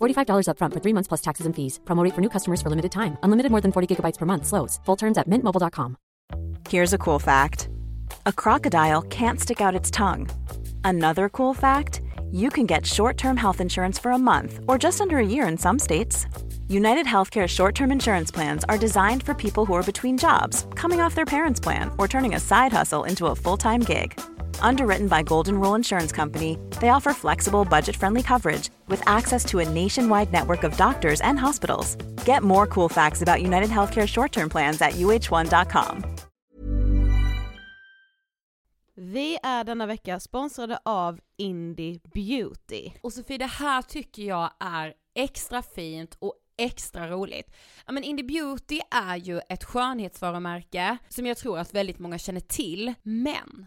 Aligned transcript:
$45 0.00 0.46
upfront 0.46 0.74
for 0.74 0.80
three 0.80 0.94
months 0.94 1.08
plus 1.08 1.20
taxes 1.20 1.46
and 1.46 1.56
fees. 1.56 1.80
Promo 1.84 2.08
for 2.14 2.20
new 2.20 2.28
customers 2.28 2.62
for 2.62 2.70
limited 2.70 2.92
time. 2.92 3.18
Unlimited 3.24 3.50
more 3.50 3.60
than 3.60 3.72
40 3.72 3.88
gigabytes 3.90 4.18
per 4.18 4.26
month. 4.26 4.46
Slows. 4.46 4.78
Full 4.84 4.96
terms 4.96 5.18
at 5.18 5.28
mintmobile.com. 5.28 5.96
Here's 6.68 6.92
a 6.92 6.98
cool 6.98 7.18
fact 7.18 7.68
a 8.26 8.32
crocodile 8.32 9.02
can't 9.02 9.40
stick 9.40 9.60
out 9.60 9.74
its 9.74 9.90
tongue. 9.90 10.28
Another 10.84 11.28
cool 11.28 11.54
fact 11.54 12.02
you 12.30 12.50
can 12.50 12.66
get 12.66 12.86
short 12.86 13.16
term 13.16 13.36
health 13.36 13.60
insurance 13.60 13.98
for 13.98 14.12
a 14.12 14.18
month 14.18 14.60
or 14.68 14.78
just 14.78 15.00
under 15.00 15.18
a 15.18 15.26
year 15.26 15.48
in 15.48 15.58
some 15.58 15.78
states. 15.78 16.26
United 16.68 17.06
Healthcare 17.06 17.48
short 17.48 17.74
term 17.74 17.90
insurance 17.90 18.30
plans 18.30 18.64
are 18.68 18.78
designed 18.78 19.22
for 19.22 19.34
people 19.34 19.66
who 19.66 19.74
are 19.74 19.82
between 19.82 20.16
jobs, 20.16 20.66
coming 20.74 21.00
off 21.00 21.14
their 21.14 21.24
parents' 21.24 21.60
plan, 21.60 21.90
or 21.98 22.06
turning 22.06 22.34
a 22.34 22.40
side 22.40 22.72
hustle 22.72 23.04
into 23.04 23.26
a 23.26 23.34
full 23.34 23.56
time 23.56 23.80
gig. 23.80 24.20
Underwritten 24.62 25.08
by 25.08 25.22
Golden 25.22 25.54
Rule 25.60 25.74
Insurance 25.74 26.12
Company, 26.12 26.56
they 26.80 26.90
offer 26.90 27.12
flexible, 27.12 27.64
budget 27.64 27.96
friendly 27.96 28.22
coverage 28.22 28.70
with 28.88 29.02
access 29.06 29.44
to 29.44 29.58
a 29.58 29.68
nationwide 29.68 30.32
network 30.32 30.64
of 30.64 30.76
doctors 30.76 31.20
and 31.20 31.38
hospitals. 31.38 31.96
Get 32.24 32.42
more 32.42 32.66
cool 32.66 32.88
facts 32.88 33.22
about 33.22 33.42
United 33.42 33.70
Healthcare 33.70 34.06
short 34.06 34.32
term 34.32 34.48
plans 34.48 34.80
at 34.80 34.92
uh1.com. 34.92 36.04
Vi 39.02 39.38
är 39.42 39.64
denna 39.64 39.86
vecka 39.86 40.20
sponsrade 40.20 40.78
av 40.84 41.20
Indie 41.36 42.00
Beauty. 42.14 42.90
Och 43.02 43.12
Sofie, 43.12 43.38
det 43.38 43.46
här 43.46 43.82
tycker 43.82 44.22
jag 44.22 44.50
är 44.60 44.94
extra 45.14 45.62
fint 45.62 46.16
och 46.18 46.34
extra 46.56 47.08
roligt. 47.08 47.50
Ja 47.86 47.92
men 47.92 48.04
Indie 48.04 48.24
Beauty 48.24 48.80
är 48.90 49.16
ju 49.16 49.40
ett 49.48 49.64
skönhetsvarumärke 49.64 50.98
som 51.08 51.26
jag 51.26 51.36
tror 51.36 51.58
att 51.58 51.74
väldigt 51.74 51.98
många 51.98 52.18
känner 52.18 52.40
till, 52.40 52.94
men 53.02 53.66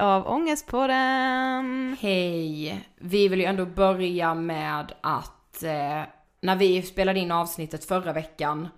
av 0.00 0.26
Ångestpodden. 0.28 1.96
Hej! 2.00 2.84
Vi 2.98 3.28
vill 3.28 3.40
ju 3.40 3.44
ändå 3.44 3.66
börja 3.66 4.34
med 4.34 4.92
att 5.00 5.62
eh, 5.62 6.02
när 6.40 6.56
vi 6.56 6.82
spelade 6.82 7.18
in 7.18 7.32
avsnittet 7.32 7.84
förra 7.84 8.12
veckan 8.12 8.68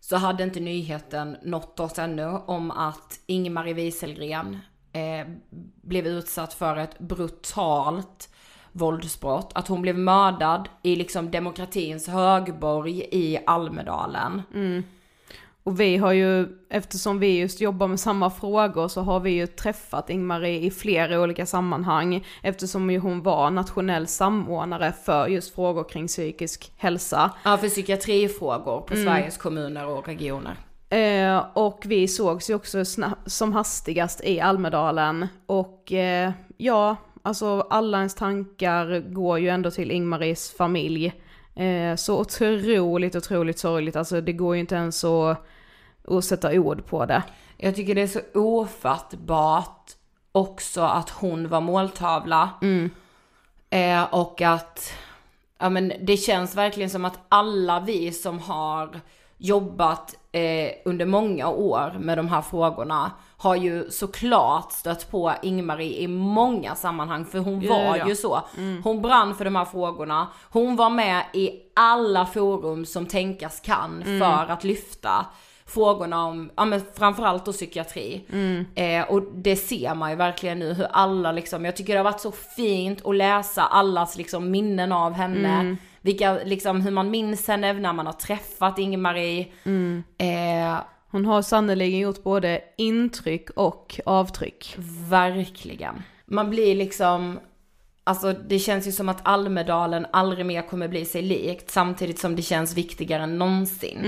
så 0.00 0.16
hade 0.16 0.44
inte 0.44 0.60
nyheten 0.60 1.36
nått 1.42 1.80
oss 1.80 1.98
ännu 1.98 2.26
om 2.26 2.70
att 2.70 3.20
Ingmarie 3.26 3.74
Wieselgren 3.74 4.58
eh, 4.92 5.26
blev 5.82 6.06
utsatt 6.06 6.54
för 6.54 6.76
ett 6.76 6.98
brutalt 6.98 8.28
våldsbrott. 8.72 9.52
Att 9.54 9.68
hon 9.68 9.82
blev 9.82 9.98
mördad 9.98 10.68
i 10.82 10.96
liksom 10.96 11.30
demokratins 11.30 12.08
högborg 12.08 13.08
i 13.10 13.38
Almedalen. 13.46 14.42
Och 15.64 15.80
vi 15.80 15.96
har 15.96 16.12
ju, 16.12 16.48
eftersom 16.70 17.18
vi 17.18 17.38
just 17.38 17.60
jobbar 17.60 17.88
med 17.88 18.00
samma 18.00 18.30
frågor 18.30 18.88
så 18.88 19.00
har 19.00 19.20
vi 19.20 19.30
ju 19.30 19.46
träffat 19.46 20.10
Ingmarie 20.10 20.60
i 20.60 20.70
flera 20.70 21.20
olika 21.20 21.46
sammanhang 21.46 22.26
eftersom 22.42 22.90
ju 22.90 22.98
hon 22.98 23.22
var 23.22 23.50
nationell 23.50 24.06
samordnare 24.06 24.92
för 25.04 25.26
just 25.26 25.54
frågor 25.54 25.84
kring 25.84 26.06
psykisk 26.06 26.72
hälsa. 26.76 27.30
Ja, 27.44 27.56
för 27.56 27.68
psykiatrifrågor 27.68 28.80
på 28.80 28.96
Sveriges 28.96 29.36
kommuner 29.36 29.86
och 29.86 30.08
regioner. 30.08 30.56
Eh, 30.88 31.44
och 31.54 31.82
vi 31.86 32.08
sågs 32.08 32.50
ju 32.50 32.54
också 32.54 32.84
som 33.26 33.52
hastigast 33.52 34.24
i 34.24 34.40
Almedalen 34.40 35.26
och 35.46 35.92
eh, 35.92 36.32
ja, 36.56 36.96
alltså 37.22 37.66
alla 37.70 37.98
ens 37.98 38.14
tankar 38.14 39.12
går 39.12 39.38
ju 39.38 39.48
ändå 39.48 39.70
till 39.70 39.90
Ingmaries 39.90 40.52
familj. 40.52 41.12
Eh, 41.54 41.96
så 41.96 42.20
otroligt, 42.20 43.16
otroligt 43.16 43.58
sorgligt, 43.58 43.96
alltså 43.96 44.20
det 44.20 44.32
går 44.32 44.54
ju 44.54 44.60
inte 44.60 44.74
ens 44.74 45.04
att, 45.04 45.46
att 46.08 46.24
sätta 46.24 46.52
ord 46.52 46.86
på 46.86 47.06
det. 47.06 47.22
Jag 47.56 47.74
tycker 47.74 47.94
det 47.94 48.02
är 48.02 48.06
så 48.06 48.20
ofattbart 48.34 49.90
också 50.32 50.80
att 50.80 51.10
hon 51.10 51.48
var 51.48 51.60
måltavla. 51.60 52.50
Eh, 53.70 54.02
och 54.14 54.42
att, 54.42 54.92
ja 55.58 55.70
men 55.70 55.92
det 56.00 56.16
känns 56.16 56.56
verkligen 56.56 56.90
som 56.90 57.04
att 57.04 57.18
alla 57.28 57.80
vi 57.80 58.12
som 58.12 58.38
har 58.38 59.00
jobbat 59.36 60.14
eh, 60.32 60.70
under 60.84 61.06
många 61.06 61.48
år 61.48 61.96
med 62.00 62.18
de 62.18 62.28
här 62.28 62.42
frågorna 62.42 63.10
har 63.42 63.56
ju 63.56 63.90
såklart 63.90 64.72
stött 64.72 65.10
på 65.10 65.32
Ingmarie 65.42 65.98
i 66.00 66.08
många 66.08 66.74
sammanhang 66.74 67.24
för 67.24 67.38
hon 67.38 67.60
Ja, 67.60 67.74
var 67.74 67.96
ja. 67.96 68.08
ju 68.08 68.16
så. 68.16 68.40
Hon 68.84 69.02
brann 69.02 69.34
för 69.34 69.44
de 69.44 69.56
här 69.56 69.64
frågorna. 69.64 70.28
Hon 70.50 70.76
var 70.76 70.90
med 70.90 71.24
i 71.32 71.50
alla 71.76 72.26
forum 72.26 72.86
som 72.86 73.06
tänkas 73.06 73.60
kan 73.60 74.02
för 74.04 74.52
att 74.52 74.64
lyfta 74.64 75.26
frågorna 75.66 76.24
om, 76.26 76.50
ja 76.56 76.64
men 76.64 76.82
framförallt 76.94 77.44
då 77.44 77.52
psykiatri. 77.52 78.24
Eh, 78.74 79.10
och 79.10 79.22
det 79.34 79.56
ser 79.56 79.94
man 79.94 80.10
ju 80.10 80.16
verkligen 80.16 80.58
nu 80.58 80.72
hur 80.72 80.86
alla 80.90 81.32
liksom, 81.32 81.64
jag 81.64 81.76
tycker 81.76 81.92
det 81.92 81.98
har 81.98 82.04
varit 82.04 82.20
så 82.20 82.32
fint 82.32 83.06
att 83.06 83.16
läsa 83.16 83.62
allas 83.62 84.16
liksom 84.16 84.50
minnen 84.50 84.92
av 84.92 85.12
henne. 85.12 85.76
Vilka, 86.00 86.38
liksom 86.44 86.80
hur 86.80 86.90
man 86.90 87.10
minns 87.10 87.48
henne 87.48 87.72
när 87.72 87.92
man 87.92 88.06
har 88.06 88.12
träffat 88.12 88.78
Ingmarie. 88.78 89.46
Eh, 90.18 90.76
Hon 91.12 91.24
har 91.24 91.42
sannoliken 91.42 91.98
gjort 91.98 92.22
både 92.22 92.60
intryck 92.76 93.50
och 93.50 94.00
avtryck. 94.06 94.74
Verkligen. 95.08 96.02
Man 96.26 96.50
blir 96.50 96.74
liksom, 96.74 97.40
alltså 98.04 98.32
det 98.32 98.58
känns 98.58 98.86
ju 98.86 98.92
som 98.92 99.08
att 99.08 99.20
Almedalen 99.22 100.06
aldrig 100.12 100.46
mer 100.46 100.62
kommer 100.62 100.88
bli 100.88 101.04
sig 101.04 101.22
likt 101.22 101.70
samtidigt 101.70 102.18
som 102.18 102.36
det 102.36 102.42
känns 102.42 102.74
viktigare 102.74 103.22
än 103.22 103.38
någonsin. 103.38 103.98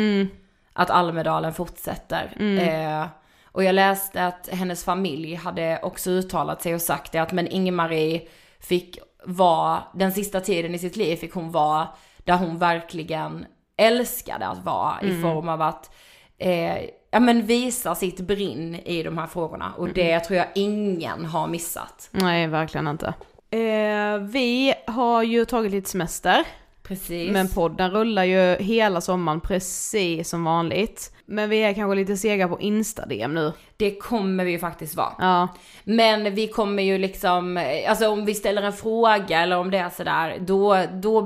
Att 0.73 0.91
Almedalen 0.91 1.55
fortsätter. 1.55 2.33
Eh, 2.59 3.07
och 3.45 3.65
jag 3.65 3.75
läste 3.75 4.27
att 4.27 4.49
hennes 4.49 4.85
familj 4.85 5.35
hade 5.35 5.81
också 5.83 6.11
uttalat 6.11 6.63
sig 6.63 6.75
och 6.75 6.83
sagt 6.83 7.13
det 7.13 7.19
att 7.19 7.33
men 7.33 7.49
Ingmarie 7.49 8.23
fick 8.61 8.99
vara, 9.25 9.83
den 9.95 10.13
sista 10.13 10.41
tiden 10.41 10.75
i 10.75 10.79
sitt 10.79 10.97
liv 10.97 11.17
fick 11.17 11.33
hon 11.33 11.51
vara 11.51 11.89
där 12.19 12.37
hon 12.37 12.59
verkligen 12.59 13.47
älskade 13.77 14.47
att 14.47 14.65
vara 14.65 15.03
i 15.03 15.23
form 15.23 15.49
av 15.49 15.63
att 15.63 15.91
eh, 16.39 16.77
ja 17.11 17.21
men 17.21 17.47
visa 17.47 17.95
sitt 17.95 18.21
brinn 18.21 18.75
i 18.75 19.03
de 19.03 19.19
här 19.19 19.27
frågorna 19.27 19.73
och 19.77 19.89
det 19.89 20.21
tror 20.21 20.37
jag 20.39 20.47
ingen 20.55 21.25
har 21.25 21.47
missat. 21.49 22.09
Nej, 22.11 22.47
verkligen 22.47 22.89
inte. 22.89 23.15
Eh, 23.51 24.19
vi 24.19 24.75
har 24.87 25.23
ju 25.23 25.45
tagit 25.45 25.73
lite 25.73 25.91
semester, 25.91 26.45
Precis. 26.83 27.33
men 27.33 27.49
podden 27.49 27.91
rullar 27.91 28.25
ju 28.25 28.57
hela 28.57 29.01
sommaren 29.01 29.41
precis 29.41 30.29
som 30.29 30.45
vanligt. 30.45 31.14
Men 31.27 31.51
vi 31.51 31.59
är 31.63 31.73
kanske 31.75 31.95
lite 31.95 32.17
sega 32.17 32.49
på 32.49 32.61
Insta-DM 32.61 33.35
nu. 33.35 33.53
Det 33.77 33.95
kommer 33.95 34.45
vi 34.45 34.51
ju 34.51 34.59
faktiskt 34.59 34.95
vara. 34.97 35.13
Ja, 35.19 35.49
Men 35.85 36.35
vi 36.35 36.49
kommer 36.49 36.83
ju 36.83 36.99
liksom, 36.99 37.65
alltså 37.89 38.09
om 38.09 38.25
vi 38.25 38.35
ställer 38.35 38.63
en 38.63 38.73
fråga 38.73 39.41
eller 39.41 39.59
om 39.59 39.71
det 39.71 39.79
är 39.79 39.91
sådär, 39.91 40.37
då, 40.41 40.79
då 40.93 41.19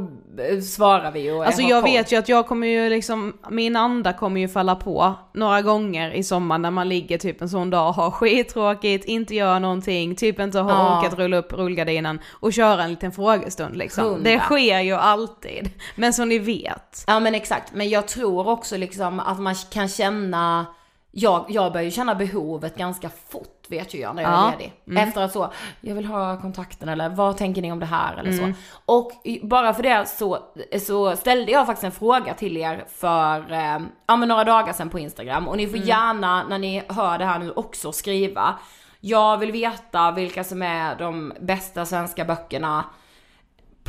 eh, 0.51 0.61
svarar 0.61 1.11
vi 1.11 1.21
ju. 1.21 1.45
alltså 1.45 1.63
jag 1.63 1.83
koll. 1.85 1.93
vet 1.93 2.13
ju 2.13 2.17
att 2.17 2.29
jag 2.29 2.47
kommer 2.47 2.67
ju 2.67 2.89
liksom, 2.89 3.39
min 3.51 3.77
anda 3.77 4.13
kommer 4.13 4.41
ju 4.41 4.49
falla 4.49 4.77
på 4.77 5.15
några 5.35 5.63
gånger 5.63 6.11
i 6.11 6.23
sommar 6.25 6.59
när 6.59 6.71
man 6.71 6.89
ligger 6.89 7.19
typ 7.19 7.43
en 7.43 7.49
sån 7.49 7.71
dag 7.71 7.89
och 7.89 7.95
har 7.95 8.11
skittråkigt, 8.11 9.05
inte 9.05 9.35
gör 9.35 9.61
någonting, 9.61 10.17
typ 10.17 10.41
inte 10.41 10.59
har 10.59 10.71
Ja. 10.71 11.01
orkat 11.01 11.19
rulla 11.19 11.37
upp 11.37 11.53
rullgardinen 11.53 12.21
och 12.33 12.53
köra 12.53 12.83
en 12.85 12.91
liten 12.91 13.13
frågestund 13.13 13.77
liksom. 13.77 14.05
Hundra. 14.05 14.31
Det 14.31 14.39
sker 14.39 14.81
ju 14.81 14.93
alltid. 14.95 15.71
Men 15.97 16.13
som 16.13 16.29
ni 16.29 16.39
vet, 16.39 17.05
Ja 17.07 17.21
men 17.21 17.35
exakt, 17.35 17.73
men 17.75 17.89
jag 17.89 18.09
tror 18.09 18.49
också 18.49 18.77
liksom 18.77 19.21
att 19.21 19.41
man 19.41 19.55
kan 19.55 19.88
känna, 19.89 20.67
jag, 21.11 21.45
jag 21.49 21.73
börjar 21.73 21.85
ju 21.85 21.91
känna 21.91 22.15
behovet 22.15 22.77
ganska 22.77 23.11
fort 23.31 23.55
vet 23.69 23.95
ju 23.95 23.99
jag 23.99 24.17
när 24.17 24.23
jag 24.23 24.33
Ja. 24.33 24.53
är 24.53 24.59
ledig. 24.59 24.73
Efter 25.09 25.23
att 25.23 25.33
så, 25.33 25.53
jag 25.81 25.95
vill 25.95 26.05
ha 26.07 26.41
kontakten 26.41 26.89
eller 26.89 27.09
vad 27.09 27.37
tänker 27.37 27.63
ni 27.63 27.73
om 27.73 27.79
det 27.81 27.87
här 27.87 28.17
eller 28.17 28.33
så. 28.33 28.53
Och 28.87 29.13
bara 29.43 29.75
för 29.75 29.83
det 29.83 30.09
så, 30.09 30.39
så 30.87 31.17
ställde 31.17 31.53
jag 31.53 31.67
faktiskt 31.67 31.85
en 31.85 31.93
fråga 31.93 32.35
till 32.35 32.57
er 32.57 32.85
för 32.89 33.53
eh, 33.53 33.79
ja, 34.07 34.17
men 34.17 34.29
några 34.29 34.45
dagar 34.45 34.73
sedan 34.73 34.91
på 34.91 34.99
Instagram 34.99 35.49
och 35.49 35.57
ni 35.57 35.67
får 35.69 35.79
gärna 35.79 36.45
när 36.49 36.59
ni 36.59 36.83
hör 36.89 37.19
det 37.19 37.25
här 37.25 37.39
nu 37.39 37.51
också 37.51 37.93
skriva. 37.93 38.55
Jag 39.01 39.39
vill 39.39 39.53
veta 39.53 40.11
vilka 40.11 40.45
som 40.45 40.63
är 40.63 40.97
de 40.97 41.33
bästa 41.41 41.87
svenska 41.87 42.25
böckerna 42.25 42.85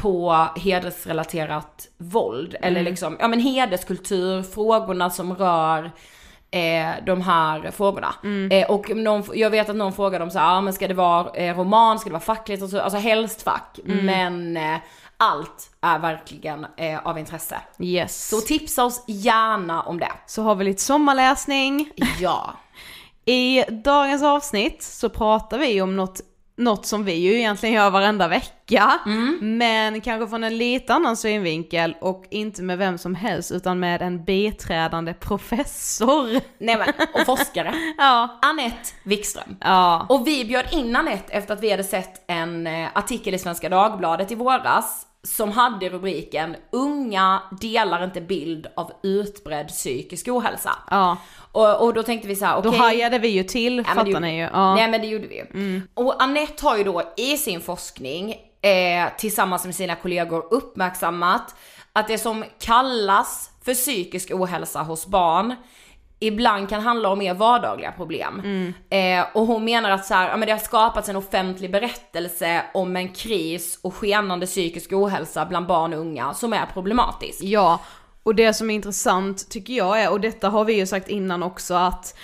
på 0.01 0.48
hedersrelaterat 0.56 1.88
våld. 1.98 2.56
Eller 2.62 2.84
liksom, 2.84 3.18
ja 3.20 3.27
men 3.27 3.39
hederskultur, 3.39 4.44
frågorna 4.44 5.10
som 5.10 5.36
rör 5.36 5.91
eh, 6.51 6.89
de 7.06 7.22
här 7.22 7.72
frågorna. 7.72 8.15
Eh, 8.51 8.72
och 8.72 8.96
någon, 8.96 9.24
jag 9.34 9.50
vet 9.50 9.70
att 9.70 9.75
någon 9.75 9.94
frågade 9.94 10.24
om 10.24 10.32
så 10.32 10.39
här, 10.39 10.58
ah, 10.58 10.62
men 10.62 10.74
ska 10.74 10.88
det 10.88 10.94
vara 10.94 11.29
eh, 11.34 11.58
roman, 11.58 12.00
ska 12.00 12.10
det 12.10 12.13
vara 12.13 12.22
fackligt 12.22 12.63
och 12.63 12.70
så, 12.70 12.79
alltså 12.79 13.00
helst 13.00 13.41
fack. 13.41 13.79
Men 13.84 14.58
eh, 14.58 14.77
allt 15.18 15.70
är 15.82 16.00
verkligen 16.00 16.65
eh, 16.77 17.08
av 17.08 17.20
intresse. 17.20 17.58
yes. 17.79 18.27
Så 18.29 18.41
tipsa 18.41 18.86
oss 18.86 19.03
gärna 19.08 19.82
om 19.82 20.00
det. 20.00 20.12
så 20.27 20.41
har 20.41 20.56
vi 20.56 20.63
lite 20.63 20.82
sommarläsning. 20.82 21.91
Ja. 22.20 22.53
I 23.25 23.63
dagens 23.70 24.24
avsnitt 24.24 24.84
så 24.84 25.10
pratar 25.10 25.58
vi 25.58 25.82
om 25.82 25.96
något 25.96 26.22
något 26.60 26.86
som 26.86 27.04
vi 27.04 27.13
ju 27.13 27.34
egentligen 27.38 27.75
gör 27.75 27.89
varenda 27.89 28.28
vecka, 28.28 29.00
men 29.42 30.01
kanske 30.01 30.28
från 30.28 30.44
en 30.44 30.58
lite 30.58 30.94
annan 30.94 31.18
synvinkel 31.18 31.96
och 32.01 32.25
inte 32.30 32.62
med 32.63 32.78
vem 32.78 32.98
som 32.98 33.16
helst 33.16 33.51
utan 33.51 33.80
med 33.80 34.01
en 34.01 34.24
biträdande 34.24 35.13
professor. 35.13 36.30
Nej 36.58 36.78
men, 36.78 36.94
och 37.13 37.25
forskare. 37.25 37.74
Ja. 37.98 38.39
Anette 38.42 38.89
Wikström. 39.04 39.58
Ja. 39.62 40.06
Och 40.10 40.28
vi 40.28 40.46
bjöd 40.46 40.66
in 40.72 40.96
Anette 40.96 41.34
efter 41.34 41.54
att 41.54 41.63
vi 41.63 41.72
hade 41.72 41.84
sett 41.84 42.24
en 42.28 42.68
eh, 42.68 42.88
artikel 42.94 43.34
i 43.34 43.39
Svenska 43.39 43.70
Dagbladet 43.70 44.32
i 44.32 44.36
våras 44.36 45.06
som 45.24 45.52
hade 45.52 45.90
rubriken 45.90 46.56
“Unga 46.72 47.42
delar 47.62 48.04
inte 48.04 48.22
bild 48.22 48.68
av 48.76 48.92
utbredd 49.04 49.68
psykisk 49.68 50.28
ohälsa”. 50.28 50.76
Ja. 50.90 51.18
Och, 51.52 51.82
och 51.86 51.94
då 51.94 52.04
tänkte 52.04 52.28
vi 52.28 52.36
så 52.36 52.46
här, 52.46 52.62
Då 52.62 52.70
okej. 52.70 52.80
hajade 52.82 53.20
vi 53.20 53.28
ju 53.28 53.44
till, 53.44 53.78
det 53.78 53.84
fattar 53.84 54.06
gjorde- 54.06 54.20
ni 54.20 54.36
ju. 54.38 54.50
Ja. 54.54 54.76
Nej 54.76 54.88
men 54.88 55.02
det 55.02 55.08
gjorde 55.08 55.28
vi 55.28 55.36
ju. 55.36 55.82
Och 55.94 56.24
Anette 56.24 56.66
har 56.66 56.78
ju 56.78 56.84
då 56.84 57.14
i 57.18 57.38
sin 57.38 57.62
forskning 57.62 58.32
eh, 58.62 59.10
tillsammans 59.18 59.66
med 59.66 59.76
sina 59.76 59.96
kollegor 59.96 60.48
uppmärksammat 60.54 61.56
att 61.94 62.08
det 62.08 62.18
som 62.18 62.44
kallas 62.60 63.50
för 63.66 63.74
psykisk 63.74 64.32
ohälsa 64.32 64.82
hos 64.84 65.08
barn 65.08 65.56
ibland 66.20 66.70
kan 66.70 66.82
handla 66.82 67.10
om 67.10 67.20
mer 67.20 67.34
vardagliga 67.34 67.92
problem. 67.92 68.42
Eh, 68.90 69.26
och 69.34 69.46
hon 69.46 69.66
menar 69.66 69.90
att 69.90 70.06
så 70.06 70.14
här, 70.14 70.30
ja, 70.30 70.38
men 70.38 70.46
det 70.46 70.52
har 70.52 70.60
skapats 70.60 71.10
en 71.10 71.16
offentlig 71.16 71.72
berättelse 71.72 72.64
om 72.74 72.96
en 72.96 73.10
kris 73.10 73.80
och 73.82 73.96
skenande 73.96 74.46
psykisk 74.46 74.94
ohälsa 74.94 75.46
bland 75.46 75.68
barn 75.68 75.94
och 75.94 76.00
unga 76.00 76.34
som 76.34 76.54
är 76.54 76.66
problematisk. 76.66 77.44
Ja, 77.44 77.80
och 78.24 78.36
det 78.36 78.54
som 78.54 78.70
är 78.70 78.76
intressant 78.76 79.50
tycker 79.50 79.74
jag 79.74 80.02
är, 80.02 80.12
och 80.12 80.22
detta 80.22 80.50
har 80.50 80.66
vi 80.66 80.74
ju 80.74 80.86
sagt 80.86 81.10
innan 81.10 81.44
också, 81.44 81.74
att 81.74 82.18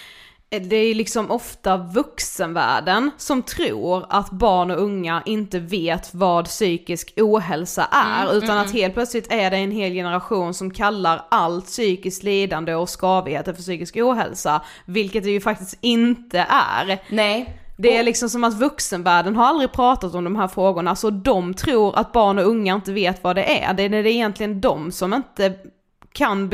det 0.60 0.76
är 0.76 0.96
liksom 0.96 1.32
ofta 1.32 1.78
vuxenvärlden 1.78 3.12
som 3.18 3.42
tror 3.42 4.06
att 4.10 4.32
barn 4.32 4.72
och 4.72 4.82
unga 4.82 5.24
inte 5.26 5.60
vet 5.60 6.14
vad 6.14 6.46
psykisk 6.46 7.14
ohälsa 7.18 7.88
är, 7.92 8.38
utan 8.38 8.58
att 8.58 8.74
helt 8.74 8.94
plötsligt 8.94 9.32
är 9.32 9.52
det 9.52 9.58
en 9.58 9.72
hel 9.72 9.94
generation 9.94 10.54
som 10.54 10.72
kallar 10.72 11.26
allt 11.30 11.66
psykiskt 11.66 12.24
lidande 12.24 12.76
och 12.76 12.90
skavigheter 13.00 13.54
för 13.54 13.62
psykisk 13.62 13.98
ohälsa, 13.98 14.62
vilket 14.86 15.24
det 15.24 15.32
ju 15.32 15.42
faktiskt 15.42 15.78
inte 15.82 16.40
är. 16.50 17.00
Nej. 17.10 17.60
Det 17.78 17.98
är 17.98 18.04
liksom 18.04 18.30
som 18.30 18.44
att 18.44 18.54
vuxenvärlden 18.54 19.36
har 19.36 19.46
aldrig 19.46 19.72
pratat 19.72 20.16
om 20.16 20.24
de 20.24 20.36
här 20.36 20.48
frågorna, 20.48 20.96
så 20.96 21.10
de 21.10 21.54
tror 21.54 22.00
att 22.00 22.12
barn 22.12 22.40
och 22.40 22.48
unga 22.48 22.76
inte 22.76 22.92
vet 22.94 23.24
vad 23.24 23.36
det 23.36 23.64
är. 23.64 23.74
Det 23.74 23.84
är 23.84 23.90
det 23.90 24.12
egentligen 24.12 24.62
de 24.62 24.92
som 24.92 25.14
inte 25.14 25.54
kan 26.14 26.50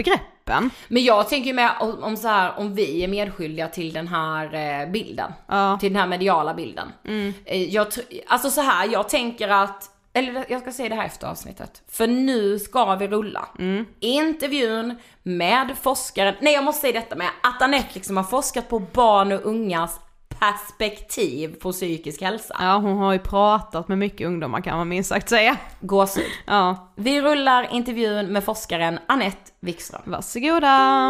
begreppen. 0.45 0.69
Men 0.87 1.03
jag 1.03 1.29
tänker 1.29 1.47
ju 1.47 1.53
med 1.53 1.71
om, 1.79 2.03
om 2.03 2.17
så 2.17 2.27
här, 2.27 2.53
om 2.57 2.75
vi 2.75 3.03
är 3.03 3.07
medskyldiga 3.07 3.67
till 3.67 3.93
den 3.93 4.07
här 4.07 4.53
eh, 4.53 4.91
bilden. 4.91 5.33
Ja. 5.47 5.77
Till 5.79 5.93
den 5.93 6.01
här 6.01 6.07
mediala 6.07 6.53
bilden. 6.53 6.87
Eh, 7.45 7.63
jag, 7.63 7.87
alltså 8.27 8.49
så 8.49 8.61
här, 8.61 8.89
jag 8.91 9.09
tänker 9.09 9.49
att, 9.49 9.89
eller 10.13 10.45
jag 10.49 10.61
ska 10.61 10.71
säga 10.71 10.89
det 10.89 10.95
här 10.95 11.05
efter 11.05 11.27
avsnittet. 11.27 11.81
För 11.91 12.07
nu 12.07 12.59
ska 12.59 12.95
vi 12.95 13.07
rulla. 13.07 13.47
Intervjun 13.99 14.97
med 15.23 15.75
forskaren, 15.81 16.35
nej 16.41 16.53
jag 16.53 16.63
måste 16.63 16.81
säga 16.81 16.99
detta 16.99 17.15
med 17.15 17.27
att 17.43 17.61
Anette 17.61 17.89
liksom 17.93 18.17
har 18.17 18.23
forskat 18.23 18.69
på 18.69 18.79
barn 18.79 19.31
och 19.31 19.45
ungas 19.45 19.99
perspektiv 20.41 21.55
på 21.61 21.71
psykisk 21.71 22.21
hälsa. 22.21 22.55
Ja, 22.59 22.77
hon 22.77 22.97
har 22.97 23.13
ju 23.13 23.19
pratat 23.19 23.87
med 23.87 23.97
mycket 23.97 24.27
ungdomar 24.27 24.61
kan 24.61 24.77
man 24.77 24.87
minst 24.89 25.09
sagt 25.09 25.29
säga. 25.29 25.57
Gåshud. 25.79 26.25
Ja, 26.47 26.91
Vi 26.95 27.21
rullar 27.21 27.67
intervjun 27.73 28.25
med 28.25 28.43
forskaren 28.43 28.99
Anette 29.07 29.51
Wikström. 29.59 30.01
varsågoda. 30.05 31.09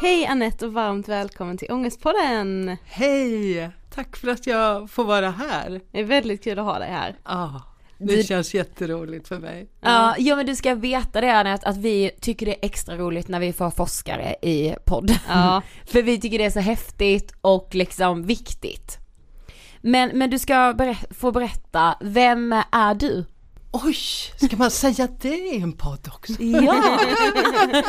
Hej 0.00 0.26
Anette 0.26 0.66
och 0.66 0.72
varmt 0.72 1.08
välkommen 1.08 1.58
till 1.58 1.72
Ångestpodden. 1.72 2.76
Hej! 2.84 3.70
Tack 3.94 4.16
för 4.16 4.28
att 4.28 4.46
jag 4.46 4.90
får 4.90 5.04
vara 5.04 5.30
här. 5.30 5.80
Det 5.92 6.00
är 6.00 6.04
väldigt 6.04 6.44
kul 6.44 6.58
att 6.58 6.64
ha 6.64 6.78
dig 6.78 6.90
här. 6.90 7.16
Ah, 7.22 7.48
det 7.98 8.22
känns 8.26 8.54
jätteroligt 8.54 9.28
för 9.28 9.38
mig. 9.38 9.68
Ja, 9.80 10.14
ja 10.18 10.36
men 10.36 10.46
du 10.46 10.56
ska 10.56 10.74
veta 10.74 11.20
det 11.20 11.30
Anette, 11.36 11.68
att 11.68 11.76
vi 11.76 12.10
tycker 12.20 12.46
det 12.46 12.52
är 12.52 12.66
extra 12.66 12.96
roligt 12.96 13.28
när 13.28 13.40
vi 13.40 13.52
får 13.52 13.70
forskare 13.70 14.34
i 14.42 14.74
podd. 14.84 15.18
Ja. 15.28 15.62
För 15.86 16.02
vi 16.02 16.20
tycker 16.20 16.38
det 16.38 16.44
är 16.44 16.50
så 16.50 16.60
häftigt 16.60 17.32
och 17.40 17.74
liksom 17.74 18.22
viktigt. 18.26 18.98
Men, 19.80 20.18
men 20.18 20.30
du 20.30 20.38
ska 20.38 20.54
berä- 20.54 21.14
få 21.14 21.32
berätta, 21.32 21.94
vem 22.00 22.52
är 22.72 22.94
du? 22.94 23.24
Oj, 23.72 23.96
ska 24.36 24.56
man 24.56 24.70
säga 24.70 25.08
det 25.20 25.36
i 25.36 25.60
en 25.62 25.72
podd 25.72 26.10
också? 26.14 26.32
Ja! 26.42 26.98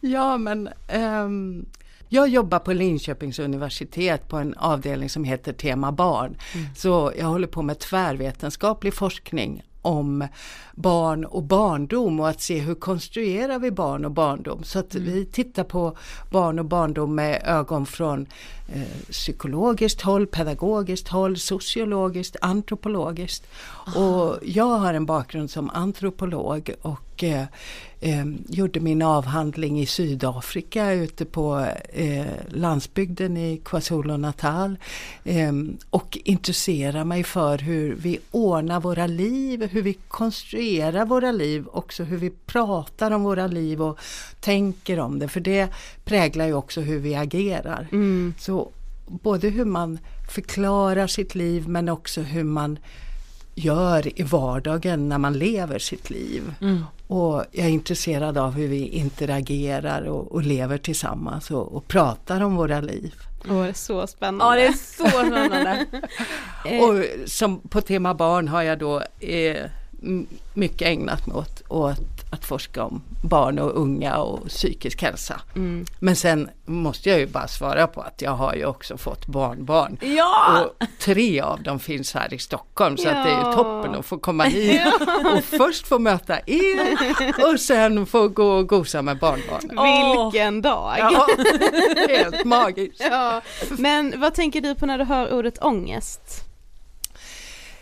Ja, 0.00 0.38
men 0.38 0.68
ehm, 0.88 1.66
jag 2.14 2.28
jobbar 2.28 2.58
på 2.58 2.72
Linköpings 2.72 3.38
universitet 3.38 4.28
på 4.28 4.36
en 4.36 4.54
avdelning 4.54 5.08
som 5.08 5.24
heter 5.24 5.52
Tema 5.52 5.92
barn. 5.92 6.36
Så 6.76 7.12
jag 7.18 7.26
håller 7.26 7.46
på 7.46 7.62
med 7.62 7.78
tvärvetenskaplig 7.78 8.94
forskning 8.94 9.62
om 9.82 10.28
barn 10.74 11.24
och 11.24 11.42
barndom 11.42 12.20
och 12.20 12.28
att 12.28 12.40
se 12.40 12.58
hur 12.58 12.74
konstruerar 12.74 13.58
vi 13.58 13.70
barn 13.70 14.04
och 14.04 14.10
barndom. 14.10 14.64
Så 14.64 14.78
att 14.78 14.94
vi 14.94 15.24
tittar 15.24 15.64
på 15.64 15.96
barn 16.30 16.58
och 16.58 16.64
barndom 16.64 17.14
med 17.14 17.42
ögon 17.46 17.86
från 17.86 18.26
eh, 18.74 19.10
psykologiskt 19.10 20.00
håll, 20.00 20.26
pedagogiskt 20.26 21.08
håll, 21.08 21.38
sociologiskt, 21.38 22.36
antropologiskt. 22.40 23.46
Och 23.96 24.38
jag 24.42 24.78
har 24.78 24.94
en 24.94 25.06
bakgrund 25.06 25.50
som 25.50 25.70
antropolog 25.70 26.74
och 26.82 27.24
eh, 27.24 27.44
eh, 28.04 28.24
gjorde 28.48 28.80
min 28.80 29.02
avhandling 29.02 29.80
i 29.80 29.86
Sydafrika 29.86 30.92
ute 30.92 31.24
på 31.24 31.66
eh, 31.92 32.26
landsbygden 32.48 33.36
i 33.36 33.60
KwaZulu-Natal. 33.64 34.76
Eh, 35.24 35.52
och 35.90 36.18
intresserar 36.24 37.04
mig 37.04 37.24
för 37.24 37.58
hur 37.58 37.94
vi 37.94 38.18
ordnar 38.30 38.80
våra 38.80 39.06
liv, 39.06 39.68
hur 39.70 39.82
vi 39.82 39.94
konstruerar 40.08 41.06
våra 41.06 41.32
liv, 41.32 41.66
också 41.72 42.04
hur 42.04 42.16
vi 42.16 42.30
pratar 42.30 43.10
om 43.10 43.22
våra 43.22 43.46
liv 43.46 43.82
och 43.82 43.98
tänker 44.40 45.00
om 45.00 45.18
det. 45.18 45.28
För 45.28 45.40
det 45.40 45.68
präglar 46.04 46.46
ju 46.46 46.54
också 46.54 46.80
hur 46.80 46.98
vi 46.98 47.14
agerar. 47.14 47.88
Så 48.40 48.70
både 49.06 49.48
hur 49.48 49.64
man 49.64 49.98
förklarar 50.30 51.06
sitt 51.06 51.34
liv 51.34 51.68
men 51.68 51.88
också 51.88 52.20
hur 52.20 52.44
man 52.44 52.78
gör 53.54 54.20
i 54.20 54.22
vardagen 54.22 55.08
när 55.08 55.18
man 55.18 55.38
lever 55.38 55.78
sitt 55.78 56.10
liv. 56.10 56.54
Och 57.06 57.44
jag 57.52 57.66
är 57.66 57.70
intresserad 57.70 58.38
av 58.38 58.52
hur 58.52 58.68
vi 58.68 58.88
interagerar 58.88 60.02
och, 60.02 60.32
och 60.32 60.42
lever 60.42 60.78
tillsammans 60.78 61.50
och, 61.50 61.76
och 61.76 61.88
pratar 61.88 62.40
om 62.40 62.56
våra 62.56 62.80
liv. 62.80 63.14
Åh, 63.48 63.62
det 63.62 63.68
är 63.68 63.72
så 63.72 64.06
spännande. 64.06 64.44
ja 64.44 64.60
det 64.60 64.66
är 64.66 64.72
så 64.72 65.08
spännande. 65.08 65.86
Och 66.82 67.28
som 67.30 67.60
på 67.60 67.80
tema 67.80 68.14
barn 68.14 68.48
har 68.48 68.62
jag 68.62 68.78
då 68.78 69.02
eh, 69.20 69.64
mycket 70.54 70.88
ägnat 70.88 71.26
mig 71.26 71.36
åt, 71.36 71.62
åt 71.68 72.13
att 72.34 72.44
forska 72.44 72.82
om 72.84 73.02
barn 73.22 73.58
och 73.58 73.80
unga 73.80 74.16
och 74.16 74.48
psykisk 74.48 75.02
hälsa. 75.02 75.40
Men 75.98 76.16
sen 76.16 76.48
måste 76.64 77.10
jag 77.10 77.18
ju 77.18 77.26
bara 77.26 77.48
svara 77.48 77.86
på 77.86 78.00
att 78.00 78.22
jag 78.22 78.30
har 78.30 78.54
ju 78.54 78.64
också 78.66 78.96
fått 78.96 79.26
barnbarn. 79.26 79.96
Ja! 80.00 80.64
Och 80.80 80.86
tre 80.98 81.40
av 81.40 81.62
dem 81.62 81.78
finns 81.80 82.14
här 82.14 82.34
i 82.34 82.38
Stockholm 82.38 82.96
så 82.96 83.08
att 83.08 83.24
det 83.24 83.30
är 83.30 83.40
Ja. 83.40 83.50
ju 83.50 83.56
toppen 83.56 83.94
att 83.94 84.06
få 84.06 84.18
komma 84.18 84.44
hit 84.44 84.80
och 85.36 85.44
först 85.44 85.86
få 85.86 85.98
möta 85.98 86.38
er 86.46 87.44
och 87.52 87.60
sen 87.60 88.06
få 88.06 88.28
gå 88.28 88.48
och 88.50 88.68
gosa 88.68 89.02
med 89.02 89.18
barnbarnen. 89.18 90.30
Vilken 90.32 90.62
dag! 90.62 90.94
Ja, 90.98 91.26
helt 92.08 92.44
magiskt. 92.44 93.02
Ja. 93.10 93.40
Men 93.78 94.20
vad 94.20 94.34
tänker 94.34 94.60
du 94.60 94.74
på 94.74 94.86
när 94.86 94.98
du 94.98 95.04
hör 95.04 95.32
ordet 95.34 95.62
ångest? 95.64 96.20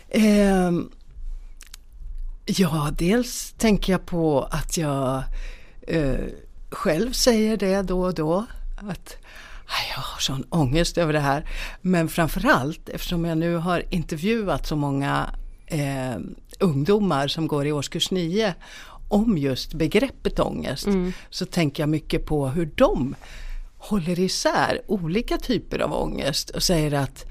Ehm, 0.09 0.91
ja, 2.45 2.89
dels 2.97 3.53
tänker 3.57 3.91
jag 3.91 4.05
på 4.05 4.41
att 4.51 4.77
jag 4.77 5.23
eh, 5.87 6.15
själv 6.69 7.11
säger 7.11 7.57
det 7.57 7.81
då 7.81 8.01
och 8.01 8.13
då. 8.13 8.45
Att 8.77 9.17
"Aj, 9.65 9.85
jag 9.95 10.01
har 10.01 10.19
sån 10.19 10.43
ångest 10.49 10.97
över 10.97 11.13
det 11.13 11.19
här. 11.19 11.45
Men 11.81 12.09
framförallt 12.09 12.89
eftersom 12.89 13.25
jag 13.25 13.37
nu 13.37 13.55
har 13.55 13.83
intervjuat 13.89 14.67
så 14.67 14.75
många 14.75 15.29
eh, 15.67 16.15
ungdomar 16.59 17.27
som 17.27 17.47
går 17.47 17.67
i 17.67 17.71
årskurs 17.71 18.11
9 18.11 18.53
om 19.09 19.37
just 19.37 19.73
begreppet 19.73 20.39
ångest. 20.39 20.87
Så 21.29 21.45
tänker 21.45 21.83
jag 21.83 21.89
mycket 21.89 22.25
på 22.25 22.47
hur 22.47 22.71
de 22.75 23.15
håller 23.77 24.19
isär 24.19 24.81
olika 24.87 25.37
typer 25.37 25.79
av 25.79 25.93
ångest 25.93 26.49
och 26.49 26.63
säger 26.63 26.93
att 26.93 27.25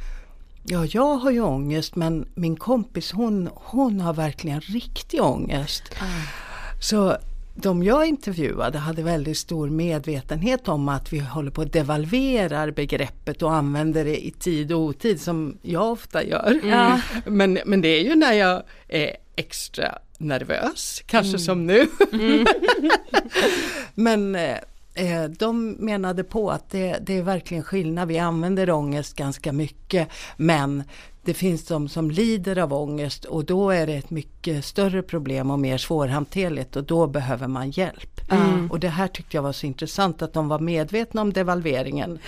Ja, 0.64 0.86
jag 0.86 1.16
har 1.16 1.30
ju 1.30 1.40
ångest 1.40 1.96
men 1.96 2.28
min 2.34 2.56
kompis 2.56 3.12
hon, 3.12 3.48
hon 3.54 4.00
har 4.00 4.14
verkligen 4.14 4.60
riktig 4.60 5.22
ångest. 5.22 5.82
Så 6.80 7.16
de 7.54 7.82
jag 7.82 8.06
intervjuade 8.06 8.78
hade 8.78 9.02
väldigt 9.02 9.38
stor 9.38 9.70
medvetenhet 9.70 10.68
om 10.68 10.88
att 10.88 11.12
vi 11.12 11.18
håller 11.18 11.50
på 11.50 11.62
att 11.62 11.72
devalverar 11.72 12.70
begreppet 12.70 13.42
och 13.42 13.54
använder 13.54 14.04
det 14.04 14.26
i 14.26 14.30
tid 14.30 14.72
och 14.72 14.80
otid 14.80 15.20
som 15.20 15.58
jag 15.62 15.92
ofta 15.92 16.24
gör. 16.24 16.60
Men, 17.30 17.58
men 17.66 17.80
det 17.80 17.88
är 17.88 18.02
ju 18.02 18.14
när 18.14 18.32
jag 18.32 18.62
är 18.88 19.16
extra 19.36 19.98
nervös, 20.18 21.02
kanske 21.06 21.38
som 21.38 21.66
nu. 21.66 21.86
men 23.94 24.34
eh, 24.34 24.42
eh, 24.42 24.58
de 25.38 25.76
menade 25.78 26.24
på 26.24 26.50
att 26.50 26.70
det, 26.70 26.98
det 27.00 27.18
är 27.18 27.22
verkligen 27.22 27.62
skillnad. 27.62 28.08
Vi 28.08 28.18
använder 28.18 28.70
ångest 28.70 29.16
ganska 29.16 29.52
mycket 29.52 30.08
men 30.36 30.82
det 31.24 31.34
finns 31.34 31.66
de 31.66 31.88
som 31.88 32.10
lider 32.10 32.58
av 32.58 32.72
ångest 32.72 33.24
och 33.24 33.44
då 33.44 33.70
är 33.70 33.86
det 33.86 33.94
ett 33.94 34.10
mycket 34.10 34.64
större 34.64 35.02
problem 35.02 35.50
och 35.50 35.58
mer 35.58 35.78
svårhanterligt 35.78 36.76
och 36.76 36.84
då 36.84 37.06
behöver 37.06 37.48
man 37.48 37.70
hjälp. 37.70 38.20
Mm. 38.30 38.70
Och 38.70 38.80
det 38.80 38.88
här 38.88 39.08
tyckte 39.08 39.36
jag 39.36 39.42
var 39.42 39.52
så 39.52 39.66
intressant 39.66 40.22
att 40.22 40.32
de 40.32 40.48
var 40.48 40.58
medvetna 40.58 41.22
om 41.22 41.32
devalveringen 41.32 42.18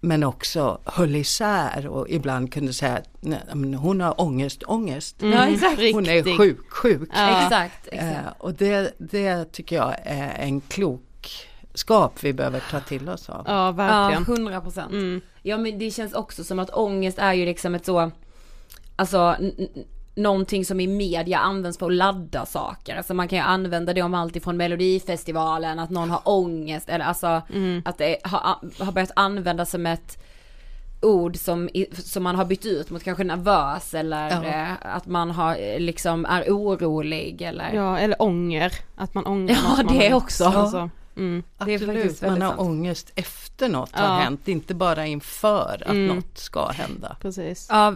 men 0.00 0.24
också 0.24 0.78
höll 0.84 1.16
isär 1.16 1.86
och 1.86 2.10
ibland 2.10 2.52
kunde 2.52 2.72
säga 2.72 2.96
att 2.96 3.08
hon 3.76 4.00
har 4.00 4.20
ångest, 4.20 4.62
ångest. 4.66 5.16
Ja, 5.18 5.46
exakt. 5.46 5.80
Hon 5.92 6.06
är 6.06 6.38
sjuk, 6.38 6.70
sjuk. 6.70 7.10
Ja. 7.14 7.42
Exakt, 7.42 7.88
exakt. 7.92 8.26
Eh, 8.26 8.32
och 8.38 8.54
det, 8.54 8.92
det 8.98 9.52
tycker 9.52 9.76
jag 9.76 9.94
är 10.04 10.34
en 10.38 10.60
klokskap 11.72 12.24
vi 12.24 12.32
behöver 12.32 12.60
ta 12.70 12.80
till 12.80 13.08
oss 13.08 13.28
av. 13.28 13.44
Ja, 13.46 13.66
Ja, 13.66 13.72
verkligen. 13.72 14.24
hundra 14.24 14.60
procent. 14.60 14.92
Mm. 14.92 15.20
Ja 15.42 15.56
men 15.58 15.78
det 15.78 15.90
känns 15.90 16.12
också 16.14 16.44
som 16.44 16.58
att 16.58 16.70
ångest 16.70 17.18
är 17.18 17.32
ju 17.32 17.44
liksom 17.44 17.74
ett 17.74 17.86
så, 17.86 18.10
alltså 18.96 19.36
någonting 20.14 20.64
som 20.64 20.80
i 20.80 20.86
media 20.86 21.38
används 21.38 21.78
för 21.78 21.86
att 21.86 21.92
ladda 21.92 22.46
saker. 22.46 22.96
Alltså 22.96 23.14
man 23.14 23.28
kan 23.28 23.38
ju 23.38 23.44
använda 23.44 23.92
det 23.94 24.02
om 24.02 24.14
allt 24.14 24.36
ifrån 24.36 24.56
melodifestivalen, 24.56 25.78
att 25.78 25.90
någon 25.90 26.10
har 26.10 26.20
ångest 26.24 26.88
eller 26.88 27.04
alltså 27.04 27.42
att 27.84 27.98
det 27.98 28.16
har, 28.24 28.40
har 28.84 28.92
börjat 28.92 29.10
användas 29.16 29.70
som 29.70 29.86
ett 29.86 30.18
ord 31.02 31.36
som, 31.36 31.68
som 31.92 32.22
man 32.22 32.36
har 32.36 32.44
bytt 32.44 32.66
ut 32.66 32.90
mot 32.90 33.04
kanske 33.04 33.24
nervös 33.24 33.94
eller 33.94 34.30
Ja. 34.30 34.44
eh, 34.44 34.72
att 34.96 35.06
man 35.06 35.30
har 35.30 35.56
eh, 35.56 35.78
liksom 35.80 36.24
är 36.24 36.42
orolig 36.50 37.42
eller 37.42 37.72
Ja, 37.74 37.98
eller 37.98 38.22
ånger. 38.22 38.72
Att 38.96 39.14
man 39.14 39.26
ångrar 39.26 39.54
Ja, 39.64 39.76
man 39.84 39.96
det 39.98 40.08
har 40.08 40.16
också. 40.16 40.44
Alltså, 40.44 40.90
mm. 41.16 41.42
det 41.64 41.70
är 41.72 41.74
Absolut, 41.74 42.22
man 42.22 42.42
har 42.42 42.48
sant. 42.48 42.60
ångest 42.60 43.12
efter 43.14 43.68
något 43.68 43.90
Ja. 43.94 44.00
har 44.00 44.20
hänt, 44.20 44.48
inte 44.48 44.74
bara 44.74 45.06
inför 45.06 45.82
att 45.86 45.90
Mm. 45.90 46.06
något 46.16 46.38
ska 46.38 46.68
hända. 46.68 47.16
Precis. 47.20 47.66
Ja, 47.70 47.94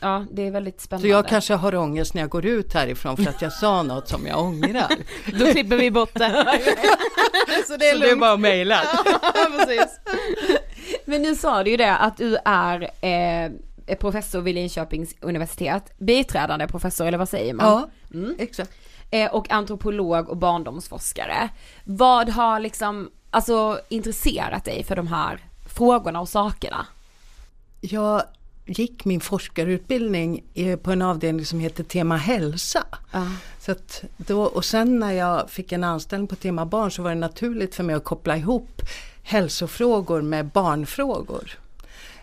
ja, 0.00 0.24
det 0.32 0.42
är 0.46 0.50
väldigt 0.50 0.80
Så 0.80 0.84
spännande. 0.84 1.08
jag 1.08 1.28
kanske 1.28 1.54
har 1.54 1.74
ångest 1.74 2.14
när 2.14 2.22
jag 2.22 2.30
går 2.30 2.46
ut 2.46 2.74
härifrån 2.74 3.16
för 3.16 3.28
att 3.28 3.42
jag 3.42 3.52
sa 3.52 3.82
något 3.82 4.08
som 4.08 4.26
jag 4.26 4.40
ångrar. 4.40 4.90
Då 5.38 5.46
klipper 5.52 5.76
vi 5.76 5.90
bort 5.90 6.14
det. 6.14 6.28
så 7.66 7.76
det 7.76 7.88
är 7.88 7.92
Så 7.94 8.00
det 8.00 8.10
är 8.10 8.16
bara 8.16 8.32
att 8.32 8.40
mejla. 8.40 8.80
Ja. 9.04 9.18
Men 11.04 11.22
nu 11.22 11.34
sa 11.34 11.62
du 11.64 11.70
ju 11.70 11.76
det 11.76 11.96
att 11.96 12.16
du 12.16 12.36
är 12.44 12.90
eh, 13.00 13.96
professor 13.98 14.40
vid 14.40 14.54
Linköpings 14.54 15.14
universitet, 15.20 15.92
biträdande 15.98 16.66
professor 16.68 17.06
eller 17.06 17.18
vad 17.18 17.28
säger 17.28 17.54
man? 17.54 17.66
Ja, 17.66 17.88
Mm. 18.14 18.36
exakt. 18.38 18.70
Eh, 19.10 19.34
och 19.34 19.50
antropolog 19.50 20.28
och 20.28 20.36
barndomsforskare. 20.36 21.48
Vad 21.84 22.28
har 22.28 22.60
liksom, 22.60 23.10
alltså 23.30 23.80
intresserat 23.88 24.64
dig 24.64 24.84
för 24.84 24.96
de 24.96 25.06
här 25.06 25.40
frågorna 25.74 26.20
och 26.20 26.28
sakerna? 26.28 26.86
Jag 27.80 28.22
gick 28.66 29.04
min 29.04 29.20
forskarutbildning 29.20 30.44
i- 30.54 30.76
på 30.76 30.92
en 30.92 31.02
avdelning 31.02 31.46
som 31.46 31.60
heter 31.60 31.84
Tema 31.84 32.16
hälsa. 32.16 32.84
Så 33.60 33.72
att 33.72 34.04
då, 34.16 34.42
och 34.42 34.64
sen 34.64 34.98
när 34.98 35.12
jag 35.12 35.50
fick 35.50 35.72
en 35.72 35.84
anställning 35.84 36.28
på 36.28 36.36
Tema 36.36 36.64
barn 36.66 36.90
så 36.90 37.02
var 37.02 37.10
det 37.10 37.16
naturligt 37.16 37.74
för 37.74 37.82
mig 37.84 37.94
att 37.96 38.04
koppla 38.04 38.36
ihop 38.36 38.82
hälsofrågor 39.22 40.22
med 40.22 40.46
barnfrågor. 40.46 41.58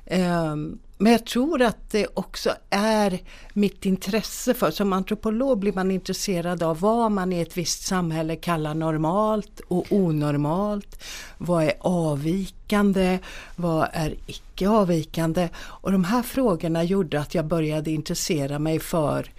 Ehm, 0.06 0.80
men 0.98 1.12
jag 1.12 1.26
tror 1.26 1.62
att 1.62 1.92
det 1.92 2.08
också 2.14 2.54
är 2.70 3.20
mitt 3.54 3.86
intresse 3.86 4.54
för, 4.54 4.72
som 4.72 4.94
antropolog 4.94 5.60
blir 5.60 5.74
man 5.74 5.92
intresserad 5.92 6.64
av 6.64 6.80
vad 6.80 7.12
man 7.12 7.34
i 7.34 7.42
ett 7.42 7.58
visst 7.58 7.86
samhälle 7.86 8.36
kallar 8.36 8.74
normalt 8.74 9.62
och 9.68 9.86
onormalt. 9.90 11.04
Vad 11.38 11.64
är 11.64 11.74
avvikande? 11.80 13.20
Vad 13.56 13.88
är 13.94 14.16
icke 14.28 14.70
avvikande? 14.70 15.50
Och 15.56 15.92
de 15.92 16.04
här 16.04 16.22
frågorna 16.22 16.84
gjorde 16.84 17.20
att 17.20 17.36
jag 17.36 17.46
började 17.46 17.92
intressera 17.92 18.60
mig 18.60 18.80
för 18.80 19.32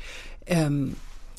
ehm, 0.46 0.94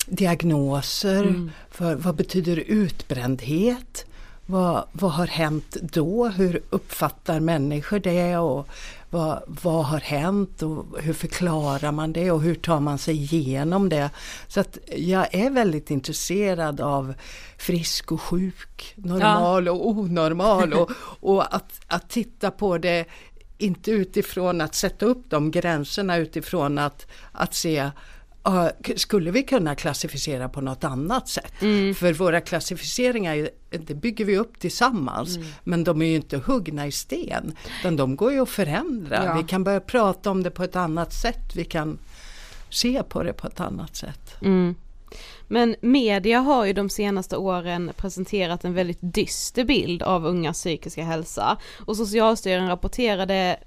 diagnoser, 0.08 1.50
för 1.72 1.96
vad 1.96 2.16
betyder 2.16 2.58
utbrändhet? 2.58 4.06
Vad, 4.46 4.88
vad 4.92 5.12
har 5.12 5.28
hänt 5.28 5.78
då? 5.82 6.28
Hur 6.28 6.62
uppfattar 6.70 7.40
människor 7.40 8.00
det? 8.00 8.38
Och 8.38 8.68
vad, 9.10 9.44
vad 9.48 9.86
har 9.86 10.00
hänt 10.00 10.62
och 10.62 10.86
hur 11.02 11.14
förklarar 11.14 11.92
man 11.92 12.14
det 12.14 12.32
och 12.32 12.42
hur 12.42 12.56
tar 12.56 12.80
man 12.80 12.98
sig 12.98 13.16
igenom 13.16 13.90
det? 13.90 14.10
Så 14.48 14.60
att 14.60 14.78
jag 14.96 15.36
är 15.36 15.50
väldigt 15.50 15.92
intresserad 15.92 16.82
av 16.82 17.14
frisk 17.58 18.12
och 18.12 18.22
sjuk, 18.22 18.94
normal 18.96 19.68
och 19.68 19.88
onormal 19.88 20.74
och, 20.74 20.92
och 21.20 21.56
att, 21.56 21.82
att 21.88 22.10
titta 22.10 22.52
på 22.52 22.78
det 22.78 23.06
inte 23.58 23.92
utifrån 23.92 24.62
att 24.62 24.76
sätta 24.76 25.06
upp 25.06 25.26
de 25.30 25.52
gränserna 25.52 26.18
utifrån 26.18 26.78
att, 26.78 27.08
att 27.32 27.54
se 27.54 27.76
Ja, 27.76 27.92
skulle 28.96 29.32
vi 29.32 29.44
kunna 29.44 29.76
klassificera 29.76 30.50
på 30.50 30.62
något 30.62 30.84
annat 30.84 31.28
sätt? 31.28 31.54
För 31.98 32.14
våra 32.14 32.42
klassificeringar, 32.42 33.50
det 33.70 33.94
bygger 33.94 34.26
vi 34.26 34.38
upp 34.38 34.60
tillsammans. 34.60 35.40
Men 35.64 35.84
de 35.84 36.02
är 36.02 36.06
ju 36.06 36.16
inte 36.16 36.38
huggna 36.38 36.88
i 36.88 36.92
sten. 36.92 37.56
Utan 37.80 37.96
de 37.96 38.16
går 38.16 38.32
ju 38.32 38.40
att 38.40 38.50
förändra. 38.50 39.26
Ja. 39.26 39.38
Vi 39.38 39.44
kan 39.44 39.64
börja 39.64 39.80
prata 39.80 40.32
om 40.32 40.44
det 40.44 40.52
på 40.52 40.64
ett 40.64 40.76
annat 40.76 41.14
sätt. 41.14 41.56
Vi 41.56 41.66
kan 41.66 42.00
se 42.70 43.04
på 43.04 43.24
det 43.24 43.34
på 43.34 43.48
ett 43.48 43.60
annat 43.60 43.96
sätt. 43.96 44.36
Mm. 44.42 44.76
Men 45.48 45.76
media 45.82 46.40
har 46.40 46.66
ju 46.66 46.74
de 46.74 46.90
senaste 46.90 47.38
åren 47.38 47.92
presenterat 47.98 48.66
en 48.66 48.74
väldigt 48.74 49.00
dyster 49.02 49.64
bild 49.64 50.04
av 50.04 50.26
ungas 50.26 50.58
psykiska 50.58 51.04
hälsa 51.04 51.58
och 51.86 51.98
Socialstyrelsen 51.98 52.70
rapporterade 52.70 53.60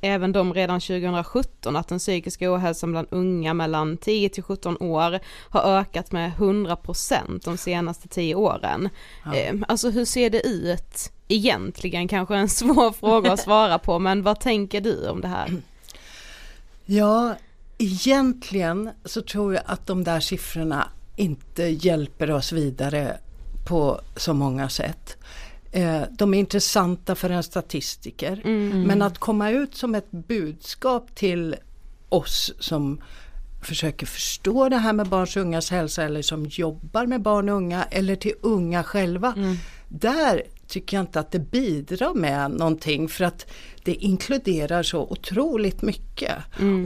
även 0.00 0.32
de 0.32 0.54
redan 0.54 0.80
2017 0.80 1.76
att 1.76 1.88
den 1.88 1.98
psykiska 1.98 2.54
ohälsan 2.54 2.90
bland 2.92 3.06
unga 3.10 3.54
mellan 3.54 3.96
10 3.96 4.28
till 4.28 4.42
17 4.42 4.76
år 4.80 5.18
har 5.48 5.62
ökat 5.78 6.12
med 6.12 6.32
100% 6.38 7.44
de 7.44 7.56
senaste 7.56 8.08
10 8.08 8.34
åren. 8.34 8.88
Eh, 9.34 9.54
Alltså 9.68 9.90
hur 9.90 10.04
ser 10.04 10.30
det 10.30 10.46
ut 10.46 11.12
egentligen? 11.28 12.08
Kanske 12.08 12.36
en 12.36 12.48
svår 12.60 12.92
fråga 12.92 13.32
att 13.32 13.40
svara 13.40 13.78
på 13.78 13.98
men 13.98 14.22
vad 14.22 14.40
tänker 14.40 14.80
du 14.80 15.08
om 15.08 15.20
det 15.20 15.28
här? 15.28 15.56
Ja, 16.84 17.34
egentligen 17.78 18.90
så 19.04 19.22
tror 19.22 19.54
jag 19.54 19.62
att 19.66 19.86
de 19.86 20.04
där 20.04 20.20
siffrorna 20.20 20.88
inte 21.16 21.62
hjälper 21.62 22.30
oss 22.30 22.52
vidare 22.52 23.16
på 23.68 24.00
så 24.16 24.34
många 24.34 24.68
sätt. 24.68 25.16
Eh, 25.72 26.02
De 26.10 26.34
är 26.34 26.38
intressanta 26.38 27.14
för 27.14 27.30
en 27.30 27.42
statistiker. 27.42 28.40
Men 28.86 29.02
att 29.02 29.18
komma 29.18 29.50
ut 29.50 29.74
som 29.74 29.94
ett 29.94 30.10
budskap 30.10 31.14
till 31.14 31.56
oss 32.08 32.52
som 32.58 33.00
försöker 33.62 34.06
förstå 34.06 34.68
det 34.68 34.76
här 34.76 34.92
med 34.92 35.08
barns 35.08 35.36
och 35.36 35.42
ungas 35.42 35.70
hälsa 35.70 36.02
eller 36.04 36.22
som 36.22 36.46
jobbar 36.46 37.06
med 37.06 37.22
barn 37.22 37.48
och 37.48 37.56
unga 37.56 37.84
eller 37.90 38.16
till 38.16 38.34
unga 38.40 38.84
själva. 38.84 39.34
Där 39.88 40.42
tycker 40.68 40.96
jag 40.96 41.02
inte 41.02 41.20
att 41.20 41.30
det 41.30 41.38
bidrar 41.38 42.14
med 42.14 42.50
någonting 42.50 43.08
för 43.08 43.24
att 43.24 43.46
det 43.84 43.94
inkluderar 43.94 44.82
så 44.82 45.00
otroligt 45.00 45.82
mycket. 45.82 46.32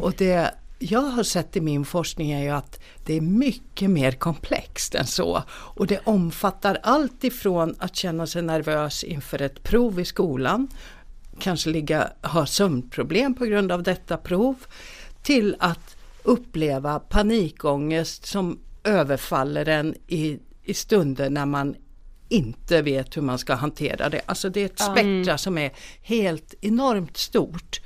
Och 0.02 0.12
det 0.18 0.54
jag 0.78 1.00
har 1.00 1.22
sett 1.22 1.56
i 1.56 1.60
min 1.60 1.84
forskning 1.84 2.30
är 2.30 2.42
ju 2.42 2.50
att 2.50 2.80
det 3.04 3.14
är 3.14 3.20
mycket 3.20 3.90
mer 3.90 4.12
komplext 4.12 4.94
än 4.94 5.06
så. 5.06 5.42
Och 5.50 5.86
det 5.86 6.00
omfattar 6.04 6.78
allt 6.82 7.24
ifrån 7.24 7.74
att 7.78 7.96
känna 7.96 8.26
sig 8.26 8.42
nervös 8.42 9.04
inför 9.04 9.42
ett 9.42 9.62
prov 9.62 10.00
i 10.00 10.04
skolan, 10.04 10.68
kanske 11.38 11.70
ligga, 11.70 12.10
ha 12.22 12.46
sömnproblem 12.46 13.34
på 13.34 13.44
grund 13.44 13.72
av 13.72 13.82
detta 13.82 14.16
prov, 14.16 14.54
till 15.22 15.56
att 15.58 15.96
uppleva 16.22 16.98
panikångest 16.98 18.26
som 18.26 18.58
överfaller 18.84 19.68
en 19.68 19.94
i, 20.06 20.38
i 20.64 20.74
stunder 20.74 21.30
när 21.30 21.46
man 21.46 21.76
inte 22.28 22.82
vet 22.82 23.16
hur 23.16 23.22
man 23.22 23.38
ska 23.38 23.54
hantera 23.54 24.08
det. 24.08 24.20
Alltså 24.26 24.50
det 24.50 24.60
är 24.60 24.66
ett 24.66 24.80
spektra 24.80 25.38
som 25.38 25.58
är 25.58 25.72
helt 26.02 26.54
enormt 26.60 27.16
stort. 27.16 27.80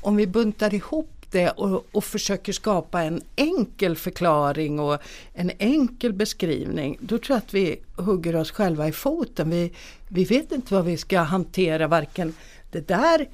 Om 0.00 0.16
vi 0.16 0.26
buntar 0.26 0.74
ihop 0.74 1.15
det 1.30 1.50
och, 1.50 1.86
och 1.92 2.04
försöker 2.04 2.52
skapa 2.52 3.02
en 3.02 3.22
enkel 3.36 3.96
förklaring 3.96 4.80
och 4.80 4.98
en 5.34 5.50
enkel 5.58 6.12
beskrivning, 6.12 6.98
då 7.00 7.18
tror 7.18 7.34
jag 7.34 7.38
att 7.38 7.54
vi 7.54 7.80
hugger 7.96 8.36
oss 8.36 8.50
själva 8.50 8.88
i 8.88 8.92
foten. 8.92 9.50
Vi, 9.50 9.72
vi 10.08 10.24
vet 10.24 10.52
inte 10.52 10.74
vad 10.74 10.84
vi 10.84 10.96
ska 10.96 11.20
hantera, 11.20 11.88
varken 11.88 12.34
det 12.70 12.88
där 12.88 13.28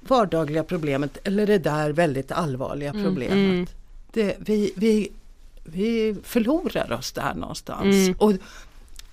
vardagliga 0.00 0.64
problemet 0.64 1.18
eller 1.24 1.46
det 1.46 1.58
där 1.58 1.90
väldigt 1.90 2.32
allvarliga 2.32 2.92
problemet. 2.92 3.68
Det, 4.12 4.36
vi, 4.38 4.72
vi, 4.76 5.12
vi 5.64 6.16
förlorar 6.22 6.92
oss 6.92 7.12
där 7.12 7.34
någonstans. 7.34 7.94
Och, 8.18 8.32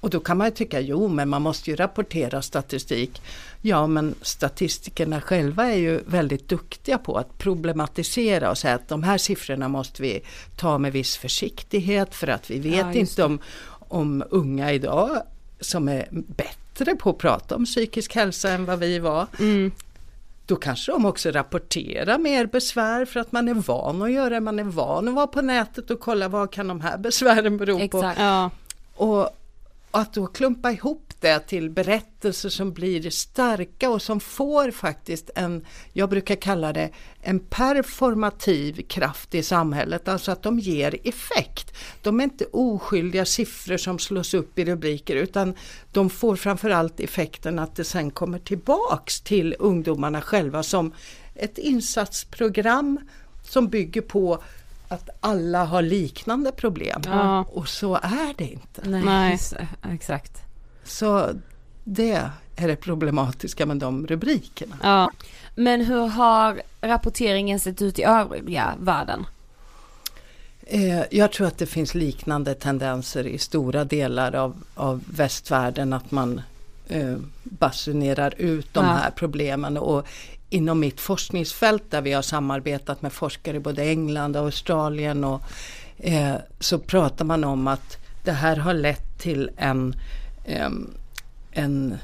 och 0.06 0.12
då 0.12 0.20
kan 0.20 0.38
man 0.38 0.48
ju 0.48 0.52
tycka, 0.52 0.80
jo 0.80 1.08
men 1.08 1.30
man 1.30 1.42
måste 1.42 1.70
ju 1.70 1.76
rapportera 1.76 2.42
statistik. 2.42 3.22
Ja 3.62 3.88
men 3.88 4.16
statistikerna 4.22 5.22
själva 5.22 5.66
är 5.66 5.78
ju 5.78 6.00
väldigt 6.06 6.50
duktiga 6.50 6.98
på 6.98 7.18
att 7.18 7.38
problematisera 7.38 8.50
och 8.50 8.58
säga 8.58 8.76
att 8.76 8.88
de 8.88 9.04
här 9.04 9.18
siffrorna 9.18 9.68
måste 9.68 10.02
vi 10.02 10.22
ta 10.56 10.78
med 10.78 10.92
viss 10.92 11.18
försiktighet 11.18 12.16
för 12.16 12.28
att 12.28 12.52
vi 12.52 12.60
vet 12.60 12.76
Ja, 12.76 12.94
inte 12.94 13.24
om, 13.24 13.40
om 13.80 14.24
unga 14.30 14.74
idag 14.74 15.22
som 15.60 15.88
är 15.88 16.08
bättre 16.12 16.96
på 16.96 17.10
att 17.10 17.18
prata 17.18 17.56
om 17.56 17.66
psykisk 17.66 18.16
hälsa 18.16 18.50
än 18.50 18.66
vad 18.66 18.80
vi 18.80 19.00
var. 19.00 19.28
Mm. 19.40 19.72
Då 20.46 20.56
kanske 20.56 20.92
de 20.92 21.06
också 21.06 21.32
rapporterar 21.32 22.18
mer 22.18 22.46
besvär 22.46 23.06
för 23.06 23.20
att 23.20 23.32
man 23.32 23.48
är 23.48 23.54
van 23.54 24.02
att 24.02 24.12
göra 24.12 24.30
det. 24.30 24.40
Man 24.40 24.60
är 24.60 24.64
van 24.64 25.08
att 25.08 25.14
vara 25.14 25.28
på 25.28 25.42
nätet 25.42 25.92
och 25.92 26.00
kolla 26.00 26.28
vad 26.28 26.52
kan 26.52 26.68
de 26.68 26.82
här 26.82 26.98
besvären 26.98 27.58
bero 27.58 27.78
på. 27.78 27.84
Exakt. 27.98 28.20
Ja. 28.20 28.50
Och 28.96 29.30
att 29.96 30.14
då 30.14 30.28
klumpa 30.28 30.72
ihop 30.72 31.14
det 31.20 31.40
till 31.40 31.70
berättelser 31.70 32.50
som 32.50 32.74
blir 32.74 33.10
starka 33.10 33.90
och 33.90 34.02
som 34.02 34.20
får 34.20 34.72
faktiskt 34.72 35.30
en, 35.36 35.66
jag 35.94 36.10
brukar 36.10 36.36
kalla 36.36 36.74
det 36.74 36.90
en 37.22 37.40
performativ 37.40 38.82
kraft 38.88 39.36
i 39.36 39.44
samhället, 39.44 40.08
alltså 40.08 40.32
att 40.32 40.44
de 40.44 40.60
ger 40.60 40.96
effekt. 41.04 41.74
De 42.02 42.20
är 42.20 42.24
inte 42.24 42.46
oskyldiga 42.46 43.26
siffror 43.26 43.78
som 43.78 44.00
slås 44.00 44.34
upp 44.34 44.60
i 44.60 44.66
rubriker 44.66 45.16
utan 45.16 45.54
de 45.92 46.10
får 46.10 46.36
framförallt 46.36 47.00
effekten 47.00 47.60
att 47.60 47.76
det 47.76 47.84
sen 47.84 48.12
kommer 48.12 48.40
tillbaks 48.40 49.22
till 49.22 49.56
ungdomarna 49.60 50.22
själva 50.22 50.64
som 50.64 50.94
ett 51.36 51.58
insatsprogram 51.58 53.00
som 53.44 53.68
bygger 53.68 54.02
på 54.02 54.44
att 54.88 55.10
alla 55.20 55.66
har 55.66 55.82
liknande 55.82 56.52
problem. 56.52 57.02
Ja. 57.06 57.46
Och 57.52 57.68
så 57.68 57.96
är 57.96 58.34
det 58.38 58.44
inte. 58.52 58.82
Nej, 58.90 59.04
Nej. 59.04 59.40
exakt. 59.94 60.42
Så 60.84 61.30
det 61.84 62.22
är 62.56 62.68
det 62.68 62.76
problematiska 62.76 63.66
med 63.66 63.78
de 63.78 64.08
rubrikerna. 64.08 64.76
Ja. 64.84 65.12
Men 65.56 65.82
hur 65.86 66.08
har 66.08 66.62
rapporteringen 66.82 67.60
sett 67.60 67.82
ut 67.82 68.00
i 68.00 68.04
övriga 68.04 68.74
världen? 68.80 69.26
Eh, 70.68 71.02
jag 71.12 71.32
tror 71.32 71.48
att 71.48 71.58
det 71.58 71.66
finns 71.66 71.96
liknande 71.96 72.54
tendenser 72.54 73.28
i 73.28 73.38
stora 73.38 73.84
delar 73.84 74.36
av, 74.36 74.56
av 74.76 75.04
västvärlden 75.12 75.94
att 75.94 76.12
man 76.12 76.42
eh, 76.88 77.16
basunerar 77.44 78.34
ut 78.38 78.74
de 78.74 78.86
Ja. 78.86 78.92
här 78.92 79.12
problemen. 79.12 79.78
Och 79.78 80.08
inom 80.50 80.80
mitt 80.80 81.02
forskningsfält 81.02 81.92
där 81.92 82.02
vi 82.02 82.14
har 82.14 82.22
samarbetat 82.22 83.02
med 83.02 83.14
forskare 83.14 83.58
i 83.58 83.60
både 83.60 83.84
England 83.84 84.36
och 84.36 84.44
Australien 84.44 85.24
och, 85.24 85.42
eh, 85.98 86.36
så 86.60 86.80
pratar 86.80 87.26
man 87.26 87.44
om 87.44 87.68
att 87.68 87.98
det 88.24 88.32
här 88.32 88.56
har 88.56 88.74
lett 88.74 89.20
till 89.20 89.50
en, 89.58 89.96
em, 90.46 90.90
en 91.52 91.98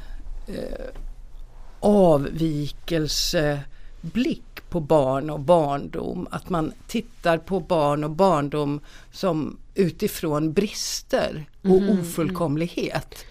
eh, 0.47 0.85
avvikelseblick 1.79 4.69
på 4.69 4.79
barn 4.79 5.29
och 5.29 5.39
barndom. 5.39 6.27
Att 6.31 6.49
man 6.49 6.73
tittar 6.87 7.37
på 7.37 7.59
barn 7.59 8.03
och 8.03 8.11
barndom 8.11 8.79
som 9.11 9.57
utifrån 9.75 10.53
brister 10.53 11.45
och 11.61 11.89
ofullkomlighet. 11.89 13.25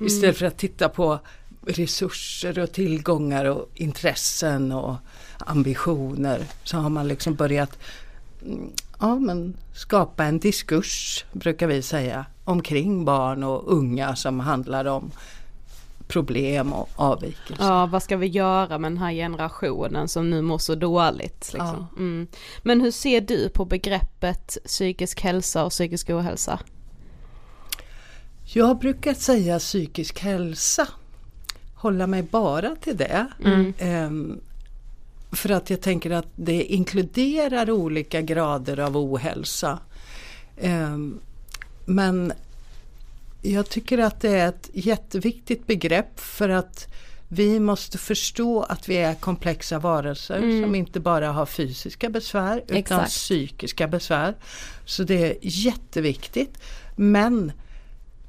Istället 0.00 0.38
för 0.38 0.46
att 0.46 0.58
titta 0.58 0.88
på 0.88 1.18
resurser 1.66 2.58
och 2.58 2.72
tillgångar 2.72 3.44
och 3.44 3.70
intressen 3.74 4.72
och 4.72 4.96
ambitioner 5.38 6.44
så 6.64 6.76
har 6.76 6.90
man 6.90 7.08
liksom 7.08 7.34
börjat 7.34 7.78
mm, 8.42 8.70
ja, 9.00 9.14
men 9.18 9.56
skapa 9.74 10.24
en 10.24 10.38
diskurs, 10.38 11.24
brukar 11.32 11.66
vi 11.66 11.82
säga, 11.82 12.26
omkring 12.44 13.04
barn 13.04 13.42
och 13.42 13.72
unga 13.72 14.16
som 14.16 14.40
handlar 14.40 14.84
om 14.84 15.10
problem 16.08 16.72
och 16.72 16.88
avvikelser. 16.96 17.64
ja, 17.64 17.86
vad 17.86 18.02
ska 18.02 18.16
vi 18.16 18.26
göra 18.26 18.78
med 18.78 18.90
den 18.92 18.98
här 18.98 19.12
generationen 19.12 20.08
som 20.08 20.30
nu 20.30 20.42
mår 20.42 20.58
så 20.58 20.74
dåligt? 20.74 21.50
Liksom. 21.52 21.86
Ja. 21.90 21.96
Mm. 21.96 22.26
Men 22.62 22.80
hur 22.80 22.90
ser 22.90 23.20
du 23.20 23.48
på 23.48 23.64
begreppet 23.64 24.58
psykisk 24.64 25.20
hälsa 25.20 25.64
och 25.64 25.70
psykisk 25.70 26.10
ohälsa? 26.10 26.60
Jag 28.44 28.78
brukar 28.78 29.14
säga 29.14 29.58
psykisk 29.58 30.20
hälsa. 30.20 30.88
Hålla 31.82 32.06
mig 32.06 32.22
bara 32.22 32.76
till 32.76 32.96
det. 32.96 33.26
Ehm, 33.78 34.40
för 35.32 35.50
att 35.50 35.70
jag 35.70 35.80
tänker 35.80 36.10
att 36.10 36.28
det 36.34 36.62
inkluderar 36.62 37.70
olika 37.70 38.20
grader 38.20 38.80
av 38.80 38.96
ohälsa. 38.96 39.78
Ehm, 40.60 41.20
men 41.84 42.32
jag 43.42 43.68
tycker 43.68 43.98
att 43.98 44.20
det 44.20 44.28
är 44.38 44.48
ett 44.48 44.70
jätteviktigt 44.72 45.66
begrepp 45.66 46.20
för 46.20 46.48
att 46.48 46.88
vi 47.28 47.60
måste 47.60 47.98
förstå 47.98 48.62
att 48.62 48.88
vi 48.88 48.96
är 48.96 49.14
komplexa 49.14 49.78
varelser 49.78 50.62
som 50.62 50.74
inte 50.74 51.00
bara 51.00 51.32
har 51.32 51.46
fysiska 51.46 52.10
besvär 52.10 52.58
utan 52.58 52.76
Exakt. 52.76 53.10
psykiska 53.10 53.88
besvär. 53.88 54.34
Så 54.84 55.02
det 55.02 55.30
är 55.30 55.36
jätteviktigt. 55.40 56.58
Men 56.96 57.52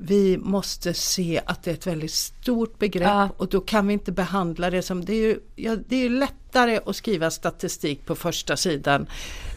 vi 0.05 0.37
måste 0.37 0.93
se 0.93 1.41
att 1.45 1.63
det 1.63 1.71
är 1.71 1.75
ett 1.75 1.87
väldigt 1.87 2.11
stort 2.11 2.79
begrepp 2.79 3.07
Ja. 3.07 3.29
och 3.37 3.49
då 3.49 3.61
kan 3.61 3.87
vi 3.87 3.93
inte 3.93 4.11
behandla 4.11 4.69
det 4.69 4.81
som, 4.81 5.05
det 5.05 5.13
är 5.13 5.27
ju 5.27 5.39
ja, 5.55 5.75
det 5.75 5.95
är 5.95 5.99
ju 5.99 6.09
lättare 6.09 6.79
att 6.85 6.95
skriva 6.95 7.31
statistik 7.31 8.05
på 8.05 8.15
första 8.15 8.57
sidan 8.57 9.07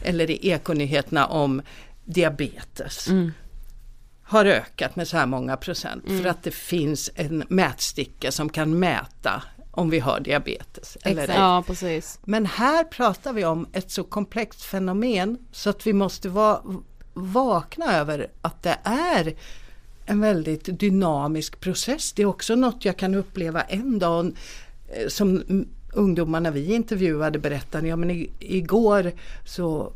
eller 0.03 0.31
i 0.31 0.49
ekonyheterna 0.49 1.25
om 1.25 1.61
diabetes. 2.05 3.07
Har 4.23 4.45
ökat 4.45 4.95
med 4.95 5.07
så 5.07 5.17
här 5.17 5.25
många 5.25 5.57
procent 5.57 6.03
för 6.07 6.25
att 6.25 6.43
det 6.43 6.51
finns 6.51 7.09
en 7.15 7.43
mätsticka 7.49 8.31
som 8.31 8.49
kan 8.49 8.79
mäta 8.79 9.43
om 9.71 9.89
vi 9.89 9.99
har 9.99 10.19
diabetes. 10.19 10.97
Eller. 11.01 11.27
Ja, 11.27 11.63
precis. 11.67 12.19
Men 12.23 12.45
här 12.45 12.83
pratar 12.83 13.33
vi 13.33 13.45
om 13.45 13.67
ett 13.73 13.91
så 13.91 14.03
komplext 14.03 14.61
fenomen 14.61 15.37
så 15.51 15.69
att 15.69 15.87
vi 15.87 15.93
måste 15.93 16.29
vara 16.29 16.61
vakna 17.13 17.97
över 17.97 18.27
att 18.41 18.63
det 18.63 18.77
är 18.83 19.35
en 20.07 20.21
väldigt 20.21 20.79
dynamisk 20.79 21.59
process. 21.59 22.13
Det 22.13 22.21
är 22.21 22.25
också 22.25 22.55
något 22.55 22.85
jag 22.85 22.97
kan 22.97 23.15
uppleva 23.15 23.61
en 23.61 23.99
dag 23.99 24.35
eh, 24.87 25.07
som 25.07 25.29
mm, 25.29 25.67
ungdomarna 25.93 26.51
vi 26.51 26.73
intervjuade 26.73 27.39
berättade, 27.39 27.87
ja 27.87 27.95
men 27.95 28.27
igår 28.39 29.11
så 29.45 29.93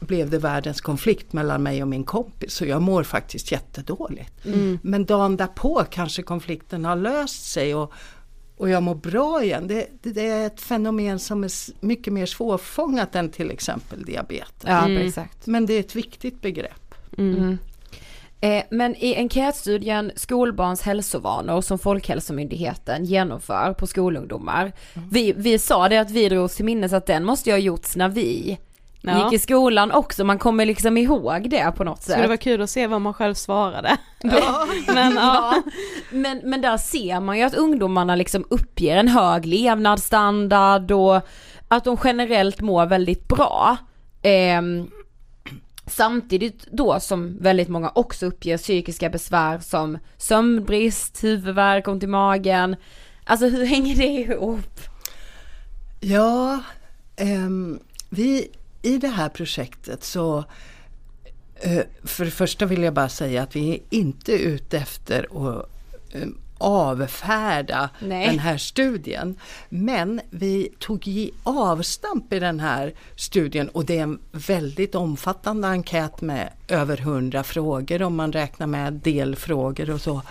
blev 0.00 0.30
det 0.30 0.38
världens 0.38 0.80
konflikt 0.80 1.32
mellan 1.32 1.62
mig 1.62 1.82
och 1.82 1.88
min 1.88 2.04
kompis 2.04 2.54
så 2.54 2.64
jag 2.64 2.82
mår 2.82 3.02
faktiskt 3.02 3.52
jättedåligt. 3.52 4.32
Men 4.82 5.04
dagen 5.04 5.36
därpå 5.36 5.84
kanske 5.90 6.22
konflikten 6.22 6.84
har 6.84 6.96
löst 6.96 7.52
sig 7.52 7.74
och, 7.74 7.92
och 8.56 8.68
jag 8.68 8.82
mår 8.82 8.94
bra 8.94 9.44
igen. 9.44 9.68
Det, 9.68 9.86
det, 10.02 10.12
det 10.12 10.26
är 10.26 10.46
ett 10.46 10.60
fenomen 10.60 11.18
som 11.18 11.44
är 11.44 11.50
mycket 11.84 12.12
mer 12.12 12.26
svårfångat 12.26 13.14
än 13.14 13.28
till 13.28 13.50
exempel 13.50 14.04
diabetes. 14.04 14.62
Ja, 14.66 14.88
Mm. 15.46 15.52
Men 15.52 15.66
det 15.66 15.74
är 15.74 15.80
ett 15.80 15.96
viktigt 15.96 16.40
begrepp. 16.40 16.94
Mm. 17.18 17.58
Eh, 18.42 18.62
men 18.70 18.96
i 18.96 19.14
enkätstudien 19.14 20.12
Skolbarns 20.16 20.82
hälsovanor 20.82 21.60
som 21.60 21.78
Folkhälsomyndigheten 21.78 23.04
genomför 23.04 23.72
på 23.74 23.86
skolungdomar. 23.86 24.72
Vi, 25.10 25.32
vi 25.36 25.58
sa 25.58 25.88
det 25.88 25.96
att 25.98 26.10
vi 26.10 26.28
drog 26.28 26.44
oss 26.44 26.56
till 26.56 26.64
minnes 26.64 26.92
att 26.92 27.06
den 27.06 27.24
måste 27.24 27.50
ju 27.50 27.54
ha 27.54 27.60
gjorts 27.60 27.96
när 27.96 28.08
vi 28.08 28.58
Ja. 29.04 29.24
gick 29.24 29.32
i 29.32 29.38
skolan 29.42 29.92
också. 29.92 30.24
Man 30.24 30.38
kommer 30.38 30.66
liksom 30.66 30.96
ihåg 30.96 31.50
det 31.50 31.72
på 31.76 31.84
något 31.84 32.02
Så 32.02 32.10
sätt. 32.12 32.22
det 32.22 32.28
var 32.28 32.36
kul 32.36 32.62
att 32.62 32.70
se 32.70 32.86
vad 32.86 33.00
man 33.00 33.14
själv 33.14 33.34
svarade. 33.34 33.96
Ja. 34.22 34.66
Men 34.94 35.12
ja. 35.14 35.62
Men, 36.10 36.40
men 36.44 36.60
där 36.60 36.76
ser 36.76 37.20
man 37.20 37.38
ju 37.38 37.44
att 37.44 37.54
ungdomarna 37.54 38.14
liksom 38.16 38.44
uppger 38.50 38.96
en 38.96 39.08
hög 39.08 39.46
levnadsstandard 39.46 40.90
och 40.92 41.20
att 41.68 41.84
de 41.84 41.96
generellt 42.04 42.60
mår 42.60 42.86
väldigt 42.86 43.28
bra. 43.28 43.76
Ehm, 44.22 44.90
samtidigt 45.86 46.66
då 46.70 47.00
som 47.00 47.38
väldigt 47.40 47.68
många 47.68 47.92
också 47.94 48.26
uppger 48.26 48.58
psykiska 48.58 49.10
besvär 49.10 49.58
som 49.58 49.98
sömnbrist, 50.16 51.24
huvudvärk, 51.24 51.88
ont 51.88 52.02
i 52.02 52.06
magen. 52.06 52.76
Alltså 53.24 53.46
hur 53.46 53.66
hänger 53.66 53.96
det 53.96 54.04
ihop? 54.04 54.80
Ja, 56.00 56.60
ehm, 57.16 57.80
vi 58.10 58.50
i 58.82 58.98
det 58.98 59.08
här 59.08 59.28
projektet 59.28 60.04
så 60.04 60.44
eh, 61.54 61.82
för 62.04 62.24
det 62.24 62.30
första 62.30 62.66
vill 62.66 62.82
jag 62.82 62.94
bara 62.94 63.08
säga 63.08 63.42
att 63.42 63.56
vi 63.56 63.74
är 63.74 63.78
inte 63.90 64.32
ute 64.32 64.78
efter 64.78 65.22
att 65.22 65.68
ehm, 66.14 66.38
avfärda 66.62 67.90
Nej. 68.00 68.26
den 68.26 68.38
här 68.38 68.56
studien. 68.58 69.36
Men 69.68 70.20
vi 70.30 70.68
tog 70.78 71.08
i 71.08 71.30
avstamp 71.42 72.32
i 72.32 72.38
den 72.38 72.60
här 72.60 72.94
studien 73.16 73.68
och 73.68 73.84
det 73.84 73.98
är 73.98 74.02
en 74.02 74.18
väldigt 74.32 74.94
omfattande 74.94 75.68
enkät 75.68 76.20
med 76.20 76.52
över 76.68 76.96
hundra 76.96 77.42
frågor 77.44 78.02
om 78.02 78.16
man 78.16 78.32
räknar 78.32 78.66
med 78.66 78.92
delfrågor 78.92 79.90
och 79.90 80.00
så. 80.00 80.22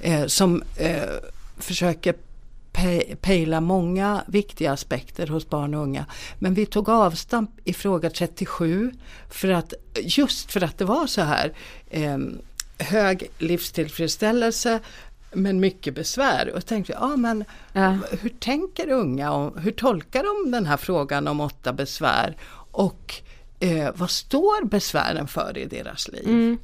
Eh, 0.00 0.26
som 0.26 0.62
eh, 0.76 1.02
försöker 1.58 2.14
pe- 2.72 3.16
pejla 3.16 3.60
många 3.60 4.22
viktiga 4.26 4.72
aspekter 4.72 5.26
hos 5.26 5.48
barn 5.48 5.74
och 5.74 5.82
unga. 5.82 6.06
Men 6.38 6.54
vi 6.54 6.66
tog 6.66 6.88
avstamp 6.88 7.50
i 7.64 7.72
fråga 7.72 8.10
37 8.10 8.92
för 9.30 9.48
att, 9.48 9.74
just 10.02 10.52
för 10.52 10.64
att 10.64 10.78
det 10.78 10.84
var 10.84 11.06
så 11.06 11.20
här 11.22 11.52
eh, 11.90 12.18
hög 12.78 13.30
livstillfredsställelse 13.38 14.80
men 15.36 15.60
mycket 15.60 15.94
besvär. 15.94 16.52
Och 16.54 16.66
tänkte 16.66 16.92
vi, 16.92 16.98
ja 17.00 17.16
men 17.16 17.44
Ja. 17.72 17.98
hur 18.20 18.28
tänker 18.30 18.90
unga 18.90 19.32
och 19.32 19.60
hur 19.60 19.70
tolkar 19.72 20.22
de 20.44 20.50
den 20.50 20.66
här 20.66 20.76
frågan 20.76 21.28
om 21.28 21.40
åtta 21.40 21.72
besvär? 21.72 22.36
Och 22.70 23.14
eh, 23.60 23.90
vad 23.94 24.10
står 24.10 24.64
besvären 24.64 25.28
för 25.28 25.58
i 25.58 25.64
deras 25.66 26.08
liv? 26.08 26.56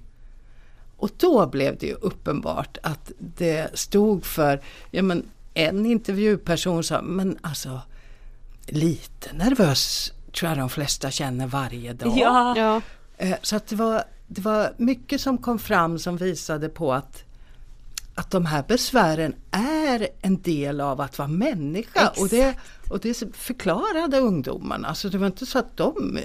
Och 0.97 1.11
då 1.17 1.47
blev 1.47 1.79
det 1.79 1.87
ju 1.87 1.95
uppenbart 1.95 2.79
att 2.83 3.13
det 3.19 3.79
stod 3.79 4.25
för, 4.25 4.61
ja 4.91 5.03
men 5.03 5.25
en 5.55 5.87
intervjuperson 5.87 6.85
sa, 6.85 7.03
men 7.03 7.39
alltså 7.41 7.81
lite 8.67 9.33
nervös 9.33 10.13
tror 10.33 10.49
jag 10.49 10.59
de 10.59 10.69
flesta 10.71 11.11
känner 11.11 11.47
varje 11.47 11.93
dag. 11.93 12.13
Ja. 12.19 12.55
Ja. 12.57 12.81
Eh, 13.17 13.37
Så 13.43 13.57
att 13.57 13.67
det 13.67 13.77
var, 13.77 14.05
det 14.27 14.41
var 14.41 14.73
mycket 14.77 15.21
som 15.21 15.39
kom 15.39 15.59
fram 15.59 15.99
som 15.99 16.17
visade 16.17 16.69
på 16.69 16.93
att, 16.93 17.25
att 18.21 18.31
de 18.31 18.47
här 18.47 18.65
besvären 18.69 19.35
är 19.51 20.09
en 20.23 20.43
del 20.43 20.81
av 20.81 21.01
att 21.01 21.19
vara 21.19 21.29
människa. 21.29 22.13
Och 22.21 22.29
det, 22.29 22.55
och 22.91 23.01
det 23.01 23.23
förklarade 23.37 24.19
ungdomarna. 24.19 24.95
Så 24.95 25.09
det 25.09 25.19
var 25.19 25.27
inte 25.27 25.47
så 25.47 25.59
att 25.59 25.77
de 25.77 26.17
eh, 26.17 26.23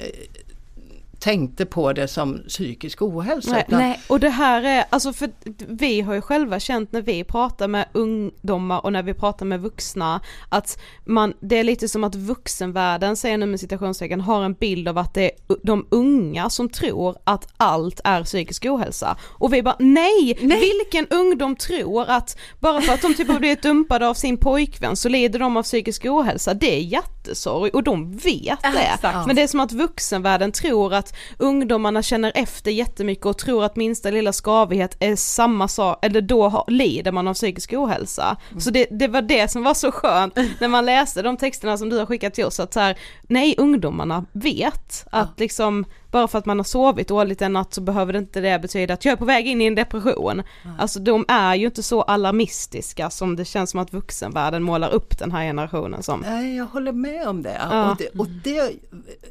tänkte 1.25 1.65
på 1.65 1.93
det 1.93 2.07
som 2.07 2.39
psykisk 2.47 3.01
ohälsa. 3.01 3.51
Nej, 3.51 3.65
utan- 3.67 3.79
nej, 3.79 3.99
och 4.07 4.19
det 4.19 4.29
här 4.29 4.63
är, 4.63 4.85
alltså 4.89 5.13
för 5.13 5.29
vi 5.67 6.01
har 6.01 6.13
ju 6.13 6.21
själva 6.21 6.59
känt 6.59 6.91
när 6.91 7.01
vi 7.01 7.23
pratar 7.23 7.67
med 7.67 7.85
ungdomar 7.93 8.85
och 8.85 8.93
när 8.93 9.03
vi 9.03 9.13
pratar 9.13 9.45
med 9.45 9.61
vuxna 9.61 10.21
att 10.49 10.79
man, 11.05 11.33
det 11.41 11.55
är 11.57 11.63
lite 11.63 11.87
som 11.87 12.03
att 12.03 12.15
vuxenvärlden, 12.15 13.15
säger 13.15 13.37
nu 13.37 13.45
med 13.45 13.59
citationstecken, 13.59 14.21
har 14.21 14.43
en 14.43 14.53
bild 14.53 14.87
av 14.87 14.97
att 14.97 15.13
det 15.13 15.23
är 15.25 15.31
de 15.63 15.87
unga 15.91 16.49
som 16.49 16.69
tror 16.69 17.15
att 17.23 17.47
allt 17.57 18.01
är 18.03 18.23
psykisk 18.23 18.65
ohälsa. 18.65 19.17
Och 19.21 19.53
vi 19.53 19.63
bara 19.63 19.75
nej, 19.79 20.37
vilken 20.41 21.07
ungdom 21.09 21.55
tror 21.55 22.09
att 22.09 22.37
bara 22.59 22.81
för 22.81 22.93
att 22.93 23.01
de 23.01 23.13
typ 23.13 23.27
har 23.27 23.39
blivit 23.39 23.61
dumpade 23.61 24.07
av 24.07 24.13
sin 24.13 24.37
pojkvän 24.37 24.95
så 24.95 25.09
lider 25.09 25.39
de 25.39 25.57
av 25.57 25.63
psykisk 25.63 26.05
ohälsa, 26.05 26.53
det 26.53 26.75
är 26.75 26.79
hjärtesorg 26.79 27.71
och 27.71 27.83
de 27.83 28.11
vet 28.17 28.61
det. 28.61 28.97
Men 29.27 29.35
det 29.35 29.41
är 29.41 29.47
som 29.47 29.59
att 29.59 29.71
vuxenvärlden 29.71 30.51
tror 30.51 30.93
att 30.93 31.14
ungdomarna 31.37 32.01
känner 32.01 32.31
efter 32.35 32.71
jättemycket 32.71 33.25
och 33.25 33.37
tror 33.37 33.63
att 33.63 33.75
minsta 33.75 34.11
lilla 34.11 34.33
skavighet 34.33 34.97
är 34.99 35.15
samma 35.15 35.67
sak, 35.67 36.05
eller 36.05 36.21
då 36.21 36.49
har, 36.49 36.63
lider 36.67 37.11
man 37.11 37.27
av 37.27 37.33
psykisk 37.33 37.73
ohälsa. 37.73 38.37
Så 38.59 38.69
det, 38.69 38.87
det 38.91 39.07
var 39.07 39.21
det 39.21 39.51
som 39.51 39.63
var 39.63 39.73
så 39.73 39.91
skönt 39.91 40.35
när 40.59 40.67
man 40.67 40.85
läste 40.85 41.21
de 41.21 41.37
texterna 41.37 41.77
som 41.77 41.89
du 41.89 41.97
har 41.97 42.05
skickat 42.05 42.33
till 42.33 42.45
oss, 42.45 42.59
att 42.59 42.73
så 42.73 42.79
här, 42.79 42.97
nej 43.27 43.55
ungdomarna 43.57 44.25
vet 44.31 45.05
att 45.11 45.39
liksom 45.39 45.85
bara 46.15 46.27
för 46.27 46.37
att 46.37 46.45
man 46.45 46.59
har 46.59 46.63
sovit 46.63 47.07
dåligt 47.07 47.41
en 47.41 47.53
natt 47.53 47.73
så 47.73 47.81
behöver 47.81 48.13
det 48.13 48.19
inte 48.19 48.41
det 48.41 48.59
betyda 48.59 48.93
att 48.93 49.05
jag 49.05 49.11
är 49.11 49.15
på 49.15 49.25
väg 49.25 49.47
in 49.47 49.61
i 49.61 49.65
en 49.65 49.75
depression. 49.75 50.43
Alltså 50.79 50.99
de 50.99 51.25
är 51.27 51.55
ju 51.55 51.65
inte 51.65 51.83
så 51.83 52.01
alarmistiska 52.01 53.09
som 53.09 53.35
det 53.35 53.45
känns 53.45 53.71
som 53.71 53.79
att 53.79 53.93
vuxenvärlden 53.93 54.63
målar 54.63 54.89
upp 54.89 55.19
den 55.19 55.31
här 55.31 55.43
generationen 55.43 56.03
som. 56.03 56.19
Nej, 56.19 56.55
jag 56.55 56.65
håller 56.65 56.91
med 56.91 57.27
om 57.27 57.43
det. 57.43 57.61
Ja. 57.69 57.91
Och 57.91 57.97
det, 57.97 58.19
och 58.19 58.27
det. 58.27 58.73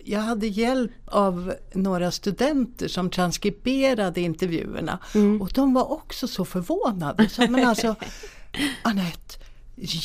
Jag 0.05 0.21
hade 0.21 0.47
hjälp 0.47 0.93
av 1.07 1.55
några 1.75 2.11
studenter 2.11 2.89
som 2.89 3.11
transkriberade 3.11 4.21
intervjuerna. 4.21 4.99
Och 5.41 5.51
de 5.55 5.75
var 5.75 5.93
också 5.93 6.29
så 6.29 6.45
förvånade. 6.45 7.29
Så, 7.29 7.51
men 7.51 7.69
alltså, 7.69 7.95
Anette, 8.83 9.35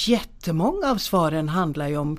jättemånga 0.07 0.91
av 0.91 0.97
svaren 0.97 1.49
handlar 1.49 1.87
ju 1.87 1.97
om 1.97 2.17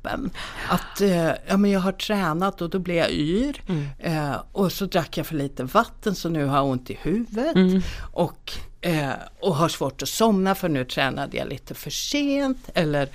kroppen. 0.00 0.30
Att 0.68 1.00
eh, 1.00 1.32
ja, 1.46 1.56
men 1.56 1.70
jag 1.70 1.80
har 1.80 1.92
tränat 1.92 2.62
och 2.62 2.70
då 2.70 2.78
blir 2.78 2.94
jag 2.94 3.10
yr. 3.10 3.62
Eh, 3.98 4.36
och 4.52 4.72
så 4.72 4.86
drack 4.86 5.16
jag 5.16 5.26
för 5.26 5.34
lite 5.34 5.64
vatten 5.64 6.14
så 6.14 6.28
nu 6.28 6.44
har 6.44 6.56
jag 6.56 6.66
ont 6.66 6.90
i 6.90 6.98
huvudet. 7.02 7.84
Och, 8.12 8.52
eh, 8.80 9.10
och 9.40 9.56
har 9.56 9.68
svårt 9.68 10.02
att 10.02 10.08
somna 10.08 10.54
för 10.54 10.68
nu 10.68 10.84
tränade 10.84 11.36
jag 11.36 11.48
lite 11.48 11.74
för 11.74 11.90
sent. 11.90 12.70
Eller 12.74 13.08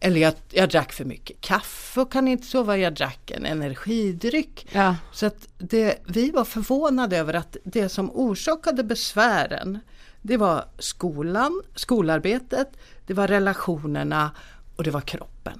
eller 0.00 0.20
jag, 0.20 0.34
jag 0.50 0.68
drack 0.68 0.92
för 0.92 1.04
mycket 1.04 1.40
kaffe 1.40 2.00
och 2.00 2.12
kan 2.12 2.28
inte 2.28 2.46
sova, 2.46 2.76
jag 2.76 2.94
drack 2.94 3.30
en 3.30 3.46
energidryck. 3.46 4.66
Ja. 4.72 4.96
Så 5.12 5.26
att 5.26 5.48
det, 5.58 6.02
vi 6.06 6.30
var 6.30 6.44
förvånade 6.44 7.16
över 7.16 7.34
att 7.34 7.56
det 7.64 7.88
som 7.88 8.10
orsakade 8.10 8.84
besvären 8.84 9.78
det 10.22 10.36
var 10.36 10.64
skolan, 10.78 11.62
skolarbetet, 11.74 12.68
det 13.06 13.14
var 13.14 13.28
relationerna 13.28 14.30
och 14.76 14.84
det 14.84 14.90
var 14.90 15.00
kroppen. 15.00 15.58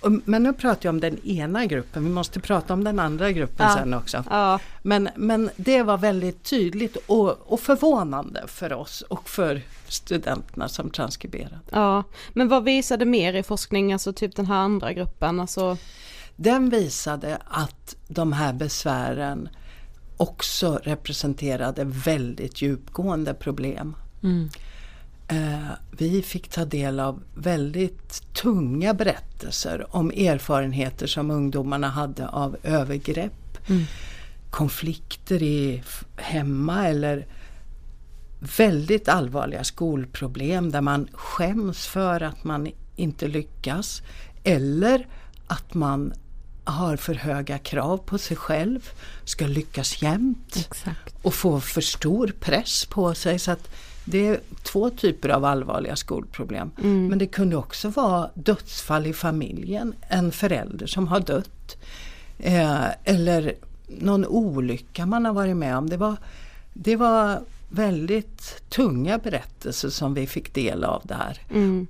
Och, 0.00 0.12
men 0.24 0.42
nu 0.42 0.52
pratar 0.52 0.86
jag 0.86 0.92
om 0.94 1.00
den 1.00 1.26
ena 1.26 1.66
gruppen, 1.66 2.04
vi 2.04 2.10
måste 2.10 2.40
prata 2.40 2.74
om 2.74 2.84
den 2.84 2.98
andra 2.98 3.32
gruppen 3.32 3.66
Ja. 3.68 3.74
sen 3.74 3.94
också. 3.94 4.24
Ja. 4.30 4.58
Men, 4.82 5.08
men 5.16 5.50
det 5.56 5.82
var 5.82 5.98
väldigt 5.98 6.42
tydligt 6.42 6.96
och, 7.06 7.52
och 7.52 7.60
förvånande 7.60 8.42
för 8.46 8.72
oss 8.72 9.00
och 9.00 9.28
för 9.28 9.62
studenterna 9.88 10.68
som 10.68 10.90
transkriberade. 10.90 11.58
Ja, 11.70 12.04
men 12.32 12.48
vad 12.48 12.64
visade 12.64 13.04
mer 13.04 13.34
i 13.34 13.42
forskning, 13.42 13.92
alltså 13.92 14.12
typ 14.12 14.36
den 14.36 14.46
här 14.46 14.56
andra 14.56 14.92
gruppen, 14.92 15.40
alltså 15.40 15.76
Den 16.36 16.70
visade 16.70 17.38
att 17.48 17.96
de 18.08 18.32
här 18.32 18.52
besvären 18.52 19.48
också 20.16 20.80
representerade 20.82 21.84
väldigt 21.84 22.62
djupgående 22.62 23.34
problem. 23.34 23.96
Eh, 24.22 24.28
vi 25.90 26.22
fick 26.22 26.48
ta 26.48 26.64
del 26.64 27.00
av 27.00 27.22
väldigt 27.34 28.34
tunga 28.34 28.94
berättelser 28.94 29.96
om 29.96 30.10
erfarenheter 30.10 31.06
som 31.06 31.30
ungdomarna 31.30 31.88
hade 31.88 32.28
av 32.28 32.56
övergrepp, 32.62 33.58
konflikter 34.50 35.42
i 35.42 35.82
hemma 36.16 36.88
eller 36.88 37.26
väldigt 38.58 39.08
allvarliga 39.08 39.64
skolproblem 39.64 40.70
där 40.70 40.80
man 40.80 41.08
skäms 41.12 41.86
för 41.86 42.20
att 42.20 42.44
man 42.44 42.72
inte 42.96 43.28
lyckas 43.28 44.02
eller 44.44 45.06
att 45.46 45.74
man 45.74 46.12
har 46.64 46.96
för 46.96 47.14
höga 47.14 47.58
krav 47.58 47.96
på 47.96 48.18
sig 48.18 48.36
själv, 48.36 48.90
ska 49.24 49.46
lyckas 49.46 50.02
jämt 50.02 50.56
Exakt. 50.56 51.14
och 51.22 51.34
få 51.34 51.60
för 51.60 51.80
stor 51.80 52.32
press 52.40 52.86
på 52.86 53.14
sig. 53.14 53.38
Så 53.38 53.50
att 53.50 53.68
det 54.04 54.26
är 54.26 54.40
två 54.62 54.90
typer 54.90 55.28
av 55.28 55.44
allvarliga 55.44 55.96
skolproblem. 55.96 56.70
Men 57.08 57.18
det 57.18 57.26
kunde 57.26 57.56
också 57.56 57.88
vara 57.88 58.30
dödsfall 58.34 59.06
i 59.06 59.12
familjen, 59.12 59.94
en 60.08 60.32
förälder 60.32 60.86
som 60.86 61.08
har 61.08 61.20
dött. 61.20 61.76
Eh, 62.38 62.86
eller 63.04 63.54
någon 63.86 64.26
olycka 64.26 65.06
man 65.06 65.24
har 65.24 65.32
varit 65.32 65.56
med 65.56 65.76
om. 65.76 65.90
Det 65.90 65.96
var, 65.96 66.16
det 66.72 66.96
var 66.96 67.40
väldigt 67.74 68.62
tunga 68.68 69.18
berättelser 69.18 69.88
som 69.88 70.14
vi 70.14 70.26
fick 70.26 70.54
del 70.54 70.84
av 70.84 71.02
där. 71.04 71.38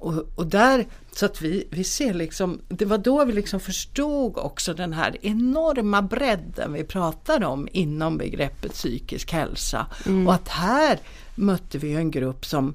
Och, 0.01 0.27
och 0.35 0.47
där, 0.47 0.87
så 1.13 1.27
att 1.27 1.43
vi, 1.43 1.67
vi 1.71 1.85
ser 1.85 2.15
liksom, 2.15 2.61
det 2.69 2.85
var 2.85 2.99
då 2.99 3.25
vi 3.25 3.33
liksom 3.33 3.61
förstod 3.61 4.37
också 4.37 4.75
den 4.75 4.93
här 4.93 5.17
enorma 5.23 6.03
bredden 6.03 6.73
vi 6.73 6.85
pratar 6.85 7.45
om 7.45 7.69
inom 7.73 8.19
begreppet 8.19 8.73
psykisk 8.73 9.33
hälsa. 9.33 9.87
Och 10.27 10.35
att 10.35 10.49
här 10.49 10.99
mötte 11.35 11.79
vi 11.79 11.95
en 11.95 12.11
grupp 12.11 12.47
som 12.47 12.75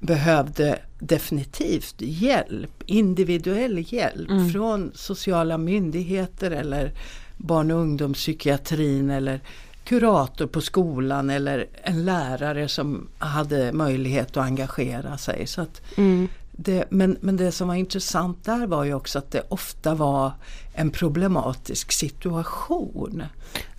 behövde 0.00 0.78
definitivt 0.98 1.94
hjälp, 1.98 2.82
individuell 2.86 3.84
hjälp 3.92 4.52
från 4.52 4.90
sociala 4.94 5.58
myndigheter 5.58 6.50
eller 6.50 6.92
barn 7.36 7.70
och 7.70 7.78
ungdomspsykiatrin 7.78 9.10
eller 9.10 9.40
kurator 9.84 10.46
på 10.46 10.60
skolan 10.60 11.30
eller 11.30 11.66
en 11.82 12.04
lärare 12.04 12.68
som 12.68 13.08
hade 13.18 13.72
möjlighet 13.72 14.36
att 14.36 14.44
engagera 14.44 15.18
sig. 15.18 15.46
Så 15.46 15.60
att 15.60 15.82
det, 16.56 16.84
men, 16.90 17.16
men 17.20 17.36
det 17.36 17.52
som 17.52 17.68
var 17.68 17.74
intressant 17.74 18.44
där 18.44 18.66
var 18.66 18.84
ju 18.84 18.94
också 18.94 19.18
att 19.18 19.30
det 19.30 19.42
ofta 19.48 19.94
var 19.94 20.32
en 20.74 20.90
problematisk 20.90 21.92
situation 21.92 23.22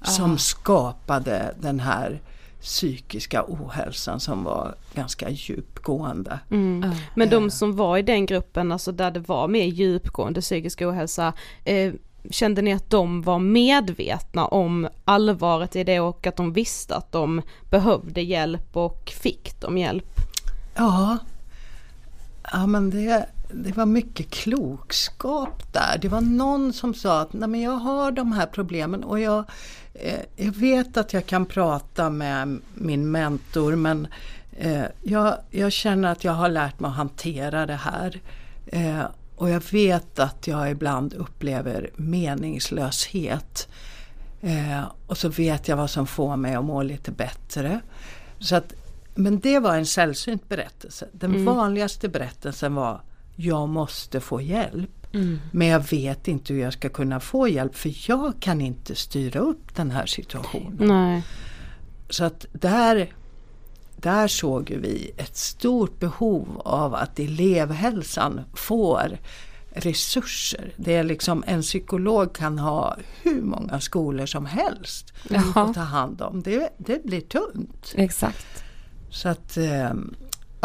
som 0.02 0.38
skapade 0.38 1.56
den 1.60 1.80
här 1.80 2.22
psykiska 2.62 3.44
ohälsan 3.48 4.20
som 4.20 4.44
var 4.44 4.76
ganska 4.96 5.30
djupgående. 5.30 6.40
Men 7.16 7.30
de 7.30 7.52
som 7.52 7.76
var 7.76 7.98
i 7.98 8.02
den 8.02 8.26
gruppen, 8.26 8.72
alltså 8.72 8.92
där 8.92 9.12
det 9.12 9.20
var 9.20 9.48
mer 9.48 9.66
djupgående 9.66 10.42
psykisk 10.42 10.82
ohälsa, 10.82 11.34
eh, 11.64 11.94
kände 12.30 12.62
ni 12.62 12.74
att 12.74 12.90
de 12.90 13.22
var 13.22 13.40
medvetna 13.40 14.46
om 14.46 14.88
allvaret 15.06 15.76
i 15.76 15.84
det 15.84 16.00
och 16.00 16.28
att 16.28 16.36
de 16.36 16.54
visste 16.54 16.96
att 16.96 17.12
de 17.12 17.42
behövde 17.70 18.22
hjälp 18.22 18.78
och 18.78 19.14
fick 19.22 19.62
de 19.62 19.78
hjälp? 19.78 20.06
Ja, 20.76 21.18
ja 22.52 22.68
men 22.68 22.90
det, 22.90 23.26
det 23.52 23.78
var 23.78 23.86
mycket 23.86 24.30
klokskap 24.30 25.74
där. 25.74 25.98
Det 26.02 26.08
var 26.08 26.22
någon 26.22 26.74
som 26.74 26.94
sa 26.94 27.22
att 27.22 27.34
Nej, 27.34 27.50
men 27.50 27.62
jag 27.62 27.72
har 27.72 28.12
de 28.12 28.32
här 28.32 28.46
problemen 28.46 29.04
och 29.04 29.20
jag, 29.20 29.44
eh, 29.94 30.20
jag 30.36 30.52
vet 30.56 30.98
att 30.98 31.14
jag 31.14 31.26
kan 31.26 31.46
prata 31.46 32.10
med 32.10 32.60
min 32.74 33.12
mentor 33.12 33.76
men 33.76 34.08
eh, 34.58 34.84
jag, 35.02 35.38
jag 35.52 35.72
känner 35.72 36.12
att 36.12 36.24
jag 36.24 36.32
har 36.32 36.50
lärt 36.50 36.80
mig 36.80 36.90
att 36.90 36.96
hantera 36.96 37.66
det 37.66 37.80
här. 37.84 38.20
Eh, 38.66 39.06
och 39.36 39.50
jag 39.50 39.64
vet 39.72 40.20
att 40.20 40.48
jag 40.48 40.72
ibland 40.72 41.14
upplever 41.14 41.90
meningslöshet. 41.96 43.68
Eh, 44.42 44.84
och 45.08 45.18
så 45.18 45.30
vet 45.30 45.68
jag 45.68 45.78
vad 45.78 45.90
som 45.90 46.08
får 46.08 46.36
mig 46.36 46.56
att 46.56 46.66
må 46.66 46.84
lite 46.84 47.12
bättre. 47.12 47.80
Så 48.40 48.56
att, 48.56 48.74
men 49.16 49.40
det 49.40 49.60
var 49.60 49.78
en 49.78 49.86
sällsynt 49.86 50.50
berättelse. 50.50 51.08
Den 51.12 51.46
vanligaste 51.46 52.10
berättelsen 52.10 52.76
var 52.76 53.02
Jag 53.36 53.70
måste 53.70 54.20
få 54.20 54.42
hjälp. 54.42 54.90
Men 55.52 55.68
jag 55.68 55.90
vet 55.92 56.28
inte 56.28 56.54
hur 56.54 56.62
jag 56.62 56.74
ska 56.74 56.90
kunna 56.90 57.20
få 57.20 57.48
hjälp 57.48 57.76
för 57.76 58.10
jag 58.10 58.34
kan 58.40 58.62
inte 58.62 58.96
styra 58.96 59.40
upp 59.40 59.76
den 59.76 59.92
här 59.92 60.06
situationen. 60.06 60.88
Nej. 60.88 61.24
så 62.10 62.24
att 62.24 62.46
där, 62.52 63.14
där 64.06 64.28
såg 64.28 64.70
vi 64.82 65.12
ett 65.18 65.38
stort 65.38 66.00
behov 66.00 66.62
av 66.66 66.96
att 66.96 67.20
elevhälsan 67.20 68.42
får 68.54 69.18
resurser. 69.72 70.74
Det 70.78 70.96
är 70.96 71.04
liksom 71.04 71.44
en 71.48 71.62
psykolog 71.62 72.36
kan 72.36 72.60
ha 72.60 72.98
hur 73.22 73.42
många 73.42 73.80
skolor 73.80 74.26
som 74.26 74.46
helst 74.46 75.14
Jaha. 75.30 75.64
att 75.64 75.74
ta 75.74 75.82
hand 75.82 76.22
om. 76.22 76.42
Det, 76.42 76.70
det 76.78 77.04
blir 77.04 77.22
tunt. 77.22 77.94
Exakt. 77.96 78.64
Så 79.10 79.30
att 79.30 79.58
eh, 79.58 79.94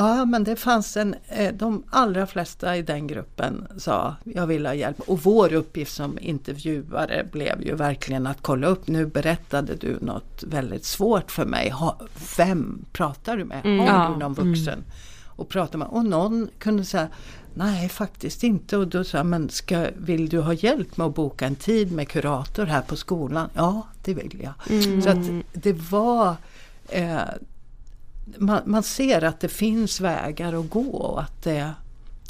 ja 0.07 0.25
men 0.25 0.45
det 0.45 0.57
fanns 0.57 0.97
en, 0.97 1.15
eh, 1.29 1.55
de 1.55 1.83
allra 1.91 2.27
flesta 2.27 2.77
i 2.77 2.83
den 2.83 3.07
gruppen 3.07 3.67
sa 3.77 4.17
jag 4.25 4.47
vill 4.47 4.67
ha 4.67 4.75
hjälp. 4.75 5.01
Och 5.01 5.21
vår 5.23 5.53
uppgift 5.53 5.93
som 5.95 6.19
intervjuare 6.21 7.27
blev 7.33 7.63
ju 7.63 7.75
verkligen 7.75 8.27
att 8.27 8.39
kolla 8.43 8.67
upp, 8.67 8.89
nu 8.89 9.07
berättade 9.07 9.75
du 9.75 9.99
något 10.01 10.43
väldigt 10.47 10.85
svårt 10.85 11.31
för 11.31 11.45
mig. 11.45 11.71
Ha, 11.71 12.01
vem 12.39 12.85
pratar 12.93 13.37
du 13.37 13.45
med? 13.45 13.63
Har 13.63 13.87
Ja. 13.87 14.11
du 14.13 14.19
någon 14.19 14.35
vuxen? 14.35 14.85
Och 15.27 15.49
pratar 15.49 15.79
med, 15.79 15.89
och 15.89 16.05
någon 16.05 16.49
kunde 16.59 16.85
säga 16.85 17.09
Nej 17.55 17.89
faktiskt 17.89 18.43
inte 18.45 18.77
och 18.77 18.89
då 18.89 19.05
sa 19.05 19.17
jag, 19.19 19.27
men 19.27 19.49
ska, 19.49 19.87
vill 19.97 20.29
du 20.29 20.41
ha 20.41 20.53
hjälp 20.53 20.97
med 20.97 21.07
att 21.07 21.15
boka 21.15 21.47
en 21.47 21.55
tid 21.55 21.93
med 21.93 22.09
kurator 22.09 22.65
här 22.67 22.83
på 22.83 22.97
skolan? 22.97 23.49
Ja 23.55 23.87
det 24.05 24.15
vill 24.15 24.41
jag. 24.45 24.83
Så 25.03 25.11
att 25.11 25.43
det 25.53 25.73
var 25.73 26.37
eh, 26.89 27.19
man, 28.39 28.63
man 28.65 28.83
ser 28.83 29.25
att 29.25 29.41
det 29.41 29.49
finns 29.49 30.01
vägar 30.01 30.53
att 30.53 30.71
gå 30.71 30.91
och 30.97 31.23
att, 31.23 31.43
det, 31.43 31.73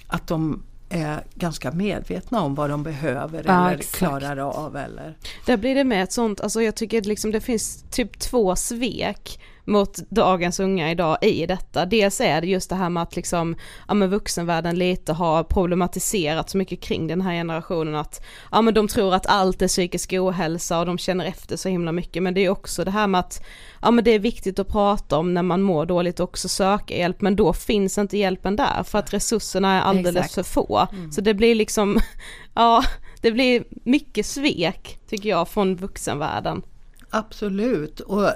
att 0.06 0.26
de 0.26 0.62
är 0.88 1.24
ganska 1.34 1.72
medvetna 1.72 2.42
om 2.42 2.54
vad 2.54 2.70
de 2.70 2.82
behöver 2.82 3.44
Ja, 3.46 3.66
eller 3.68 3.78
exakt. 3.78 3.98
klarar 3.98 4.36
av. 4.36 4.76
Eller. 4.76 5.16
Där 5.46 5.56
blir 5.56 5.74
det 5.74 5.84
med 5.84 6.02
ett 6.02 6.12
sånt, 6.12 6.40
alltså 6.40 6.62
jag 6.62 6.74
tycker 6.74 7.02
liksom 7.02 7.30
det 7.30 7.40
finns 7.40 7.84
typ 7.90 8.18
två 8.18 8.56
svek 8.56 9.40
mot 9.64 9.96
dagens 10.11 10.61
unga 10.61 10.90
idag 10.90 11.18
i 11.23 11.46
detta. 11.46 11.87
Dels 11.87 12.20
är 12.20 12.40
det 12.40 12.46
just 12.46 12.70
det 12.70 12.77
här 12.77 12.90
med 12.90 13.03
att 13.03 13.16
liksom, 13.16 13.57
ja 13.88 13.94
men 13.94 14.11
vuxenvärlden 14.11 14.79
lite 14.79 15.12
har 15.12 15.44
problematiserat 15.44 16.51
så 16.51 16.59
mycket 16.59 16.81
kring 16.81 17.07
den 17.07 17.20
här 17.20 17.33
generationen 17.33 17.94
att, 17.94 18.25
ja 18.51 18.62
men 18.62 18.75
de 18.75 18.88
tror 18.88 19.14
att 19.14 19.27
allt 19.27 19.62
är 19.62 19.68
psykisk 19.68 20.12
ohälsa 20.12 20.79
och 20.79 20.87
de 20.87 20.99
känner 20.99 21.25
efter 21.25 21.57
så 21.57 21.68
himla 21.68 21.92
mycket 21.92 22.23
men 22.23 22.35
det 22.35 22.40
är 22.40 22.51
också 22.51 22.85
det 22.85 22.90
här 22.90 23.07
med 23.07 23.18
att, 23.18 23.44
ja 23.83 23.90
men 23.90 24.05
det 24.05 24.11
är 24.11 24.18
viktigt 24.18 24.59
att 24.59 24.68
prata 24.68 25.18
om 25.18 25.35
när 25.35 25.42
man 25.42 25.62
mår 25.62 25.87
dåligt 25.87 26.20
och 26.20 26.29
också 26.29 26.49
söka 26.49 26.96
hjälp 26.96 27.20
men 27.20 27.37
då 27.37 27.53
finns 27.53 27.99
inte 27.99 28.18
hjälpen 28.18 28.57
där 28.57 28.83
för 28.83 28.99
att 28.99 29.14
resurserna 29.14 29.79
är 29.79 29.81
alldeles 29.81 30.27
Exakt. 30.27 30.35
för 30.35 30.42
få. 30.42 30.87
Så 31.11 31.20
det 31.20 31.35
blir 31.35 31.55
liksom, 31.55 32.01
ja 32.55 32.85
det 33.20 33.33
blir 33.33 33.64
mycket 33.85 34.27
svek 34.27 34.99
tycker 35.09 35.29
jag 35.29 35.49
från 35.49 35.77
vuxenvärlden. 35.77 36.62
Absolut. 37.11 38.01
Och 38.01 38.27
eh, 38.27 38.35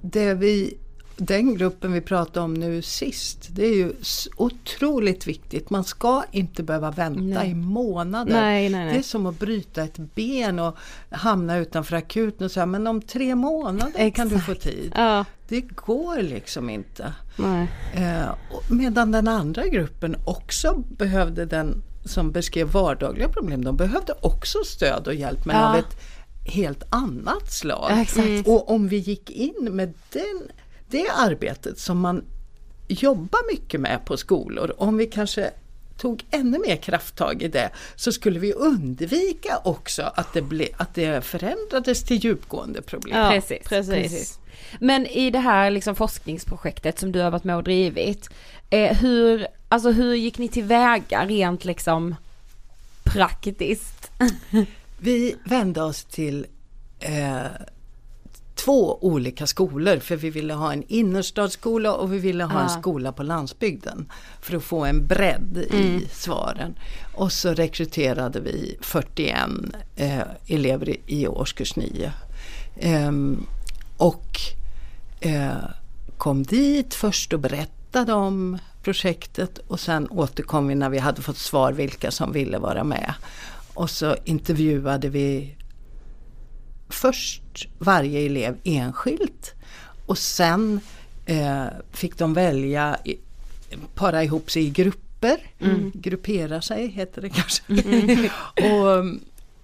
det 0.00 0.34
vi, 0.34 0.76
den 1.16 1.54
gruppen 1.54 1.92
vi 1.92 2.00
pratade 2.00 2.40
om 2.40 2.54
nu 2.54 2.82
sist, 2.82 3.48
det 3.50 3.64
är 3.64 3.74
ju 3.76 3.92
otroligt 4.36 5.26
viktigt. 5.26 5.70
Man 5.70 5.84
ska 5.84 6.24
inte 6.30 6.62
behöva 6.62 6.90
vänta 6.90 7.44
i 7.46 7.54
månader. 7.54 8.32
Nej, 8.32 8.68
nej, 8.68 8.84
nej. 8.84 8.92
Det 8.94 8.98
är 8.98 9.02
som 9.02 9.26
att 9.26 9.38
bryta 9.38 9.82
ett 9.82 9.96
ben 10.14 10.58
och 10.58 10.76
hamna 11.10 11.56
utanför 11.58 11.96
akuten 11.96 12.44
och 12.44 12.50
säga 12.50 12.66
men 12.66 12.86
om 12.86 13.02
tre 13.02 13.34
månader 13.34 14.10
kan 14.10 14.28
du 14.28 14.38
få 14.40 14.54
tid. 14.54 14.92
Ja, 14.96 15.24
Det 15.48 15.60
går 15.60 16.22
liksom 16.22 16.70
inte. 16.70 17.12
nej. 17.38 17.68
Eh, 17.94 18.34
medan 18.70 19.10
den 19.12 19.28
andra 19.28 19.66
gruppen 19.66 20.16
också 20.24 20.82
behövde 20.88 21.44
den 21.44 21.82
som 22.04 22.32
beskrev 22.32 22.68
vardagliga 22.72 23.28
problem, 23.28 23.64
de 23.64 23.76
behövde 23.76 24.12
också 24.20 24.58
stöd 24.66 25.06
och 25.06 25.14
hjälp 25.14 25.44
men 25.44 25.56
Ja. 25.56 25.68
av 25.70 25.76
ett 25.76 25.96
helt 26.50 26.82
annat 26.88 27.52
slag. 27.52 27.90
Ja, 27.90 28.02
exakt. 28.02 28.48
Och 28.48 28.70
om 28.70 28.88
vi 28.88 28.96
gick 28.96 29.30
in 29.30 29.68
med 29.70 29.94
den, 30.12 30.42
det 30.88 31.08
arbetet 31.08 31.78
som 31.78 32.00
man 32.00 32.24
jobbar 32.88 33.52
mycket 33.52 33.80
med 33.80 34.04
på 34.04 34.16
skolor, 34.16 34.74
om 34.78 34.96
vi 34.96 35.06
kanske 35.06 35.50
tog 36.00 36.24
ännu 36.30 36.58
mer 36.58 36.76
krafttag 36.76 37.42
i 37.42 37.48
det 37.48 37.70
så 37.96 38.12
skulle 38.12 38.38
vi 38.38 38.52
undvika 38.52 39.60
också 39.64 40.02
att 40.14 40.32
det, 40.32 40.42
ble, 40.42 40.68
att 40.76 40.94
det 40.94 41.24
förändrades 41.24 42.04
till 42.04 42.16
djupgående 42.24 42.82
problem. 42.82 43.18
Ja, 43.18 43.30
precis, 43.30 43.68
precis. 43.68 43.94
precis. 43.94 44.38
Men 44.78 45.06
i 45.06 45.30
det 45.30 45.38
här 45.38 45.70
liksom 45.70 45.94
forskningsprojektet 45.94 46.98
som 46.98 47.12
du 47.12 47.20
har 47.20 47.30
varit 47.30 47.44
med 47.44 47.56
och 47.56 47.64
drivit, 47.64 48.30
eh, 48.70 48.96
hur, 48.96 49.46
alltså 49.68 49.90
hur 49.90 50.14
gick 50.14 50.38
ni 50.38 50.48
tillväga 50.48 51.26
rent 51.26 51.64
liksom 51.64 52.14
praktiskt? 53.04 54.10
Vi 55.02 55.36
vände 55.44 55.82
oss 55.82 56.04
till 56.04 56.46
eh, 57.00 57.46
två 58.54 58.98
olika 59.04 59.46
skolor 59.46 59.98
för 59.98 60.16
vi 60.16 60.30
ville 60.30 60.54
ha 60.54 60.72
en 60.72 60.84
innerstadsskola 60.88 61.94
och 61.94 62.12
vi 62.12 62.18
ville 62.18 62.44
ha 62.44 62.60
en 62.60 62.68
skola 62.68 63.12
på 63.12 63.22
landsbygden. 63.22 64.12
För 64.40 64.56
att 64.56 64.62
få 64.62 64.84
en 64.84 65.06
bredd 65.06 65.58
i 65.58 66.08
svaren. 66.12 66.74
Och 67.14 67.32
så 67.32 67.54
rekryterade 67.54 68.40
vi 68.40 68.76
41 68.80 69.36
eh, 69.96 70.20
elever 70.46 70.88
i, 70.88 71.00
i 71.06 71.28
årskurs 71.28 71.76
9. 71.76 72.12
Ehm, 72.80 73.46
och 73.96 74.40
eh, 75.20 75.52
kom 76.18 76.42
dit 76.42 76.94
först 76.94 77.32
och 77.32 77.40
berättade 77.40 78.12
om 78.12 78.58
projektet 78.82 79.58
och 79.58 79.80
sen 79.80 80.08
återkom 80.10 80.68
vi 80.68 80.74
när 80.74 80.88
vi 80.88 80.98
hade 80.98 81.22
fått 81.22 81.38
svar 81.38 81.72
vilka 81.72 82.10
som 82.10 82.32
ville 82.32 82.58
vara 82.58 82.84
med. 82.84 83.14
Och 83.80 83.90
så 83.90 84.16
intervjuade 84.24 85.08
vi 85.08 85.56
först 86.88 87.68
varje 87.78 88.20
elev 88.20 88.56
enskilt 88.64 89.54
och 90.06 90.18
sen 90.18 90.80
eh, 91.26 91.66
fick 91.90 92.18
de 92.18 92.34
välja, 92.34 92.98
para 93.94 94.24
ihop 94.24 94.50
sig 94.50 94.64
i 94.64 94.70
grupper. 94.70 95.38
Gruppera 95.94 96.62
sig 96.62 96.88
heter 96.88 97.22
det 97.22 97.28
kanske. 97.28 97.62
och, 98.72 99.04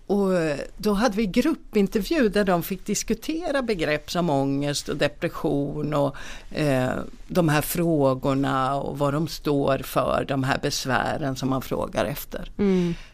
och 0.07 0.33
då 0.77 0.93
hade 0.93 1.17
vi 1.17 1.27
gruppintervju 1.27 2.29
där 2.29 2.45
de 2.45 2.63
fick 2.63 2.87
diskutera 2.87 3.63
begrepp 3.63 4.11
som 4.11 4.31
ångest 4.31 4.89
och 4.89 4.97
depression 4.97 5.95
och 5.95 6.17
eh, 6.51 6.91
de 7.29 7.49
här 7.49 7.63
frågorna 7.63 8.75
och 8.75 8.99
vad 8.99 9.13
de 9.13 9.29
står 9.29 9.79
för, 9.79 10.25
de 10.29 10.45
här 10.45 10.59
besvären 10.63 11.37
som 11.37 11.51
man 11.51 11.63
frågar 11.63 12.05
efter. 12.05 12.51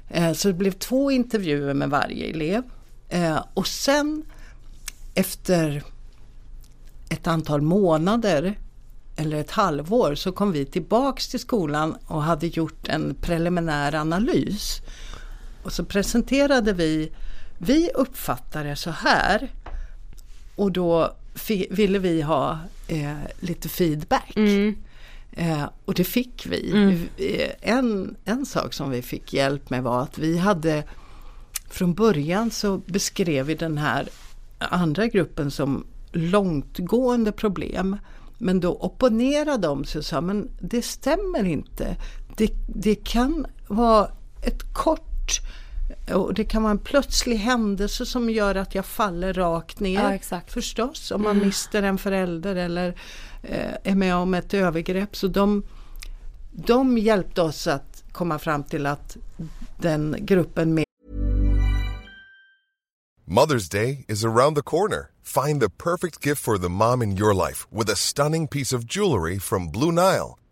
Eh, 0.08 0.32
så 0.32 0.48
det 0.48 0.54
blev 0.54 0.72
två 0.72 1.10
intervjuer 1.10 1.74
med 1.74 1.90
varje 1.90 2.26
elev. 2.30 2.62
Eh, 3.08 3.44
och 3.54 3.66
sen 3.66 4.24
efter 5.14 5.82
ett 7.08 7.26
antal 7.26 7.62
månader 7.62 8.58
eller 9.16 9.36
ett 9.36 9.50
halvår 9.50 10.14
så 10.14 10.32
kom 10.32 10.52
vi 10.52 10.64
tillbaks 10.64 11.28
till 11.28 11.40
skolan 11.40 11.96
och 12.06 12.22
hade 12.22 12.46
gjort 12.46 12.88
en 12.88 13.14
preliminär 13.14 13.94
analys. 13.94 14.80
Och 15.62 15.72
så 15.72 15.84
presenterade 15.84 16.72
vi, 16.72 17.12
vi 17.58 17.90
uppfattar 17.94 18.64
det 18.64 18.76
så 18.76 18.90
här 18.90 19.50
och 20.56 20.72
då 20.72 21.12
ville 21.70 21.98
vi 21.98 22.22
ha 22.22 22.58
eh, 22.88 23.16
lite 23.40 23.68
feedback. 23.68 24.32
Eh, 25.32 25.64
och 25.84 25.94
det 25.94 26.04
fick 26.04 26.46
vi. 26.46 26.70
Vi- 27.16 27.42
eh, 27.42 27.50
En, 27.60 28.16
en 28.24 28.46
sak 28.46 28.74
som 28.74 28.90
vi 28.90 29.02
fick 29.02 29.32
hjälp 29.32 29.70
med 29.70 29.82
var 29.82 30.02
att 30.02 30.18
vi 30.18 30.38
hade 30.38 30.84
från 31.70 31.94
början 31.94 32.50
så 32.50 32.78
beskrev 32.78 33.46
vi 33.46 33.54
den 33.54 33.78
här 33.78 34.08
andra 34.58 35.06
gruppen 35.06 35.50
som 35.50 35.84
långtgående 36.12 37.32
problem. 37.32 37.96
Men 38.38 38.60
då 38.60 38.74
opponerade 38.80 39.66
de 39.66 39.84
sig 39.84 39.98
och 39.98 40.04
sa 40.04 40.20
men 40.20 40.48
det 40.60 40.82
stämmer 40.82 41.44
inte. 41.44 41.96
Det, 42.36 42.52
det 42.66 42.94
kan 42.94 43.46
vara 43.68 44.08
ett 44.46 44.74
kort 44.74 45.08
och 46.14 46.34
det 46.34 46.44
kan 46.44 46.62
vara 46.62 46.70
en 46.70 46.78
plötslig 46.78 47.36
händelse 47.36 48.06
som 48.06 48.30
gör 48.30 48.54
att 48.54 48.74
jag 48.74 48.86
faller 48.86 49.32
rakt 49.32 49.80
ner. 49.80 50.02
Ja, 50.02 50.14
exakt. 50.14 50.52
Förstås, 50.52 51.10
om 51.10 51.22
man 51.22 51.38
mister 51.38 51.82
en 51.82 51.98
förälder 51.98 52.56
eller 52.56 52.88
eh, 53.42 53.74
är 53.84 53.94
med 53.94 54.14
om 54.16 54.34
ett 54.34 54.54
övergrepp. 54.54 55.16
Så 55.16 55.26
de, 55.26 55.62
de 56.52 56.98
hjälpte 56.98 57.42
oss 57.42 57.66
att 57.66 58.02
komma 58.12 58.38
fram 58.38 58.64
till 58.64 58.86
att 58.86 59.16
den 59.78 60.16
gruppen 60.20 60.74
med 60.74 60.84
Mother's 63.24 63.68
Day 63.72 64.04
is 64.08 64.24
around 64.24 64.56
the 64.56 64.62
corner. 64.62 65.08
Find 65.22 65.60
the 65.60 65.70
perfect 65.70 66.26
gift 66.26 66.42
for 66.42 66.58
the 66.58 66.68
mom 66.68 67.02
in 67.02 67.16
your 67.16 67.34
life 67.34 67.66
with 67.70 67.90
a 67.90 67.96
stunning 67.96 68.48
piece 68.48 68.76
of 68.76 68.84
jewelry 68.84 69.38
from 69.38 69.70
Blue 69.70 69.92
Nile. 69.92 70.41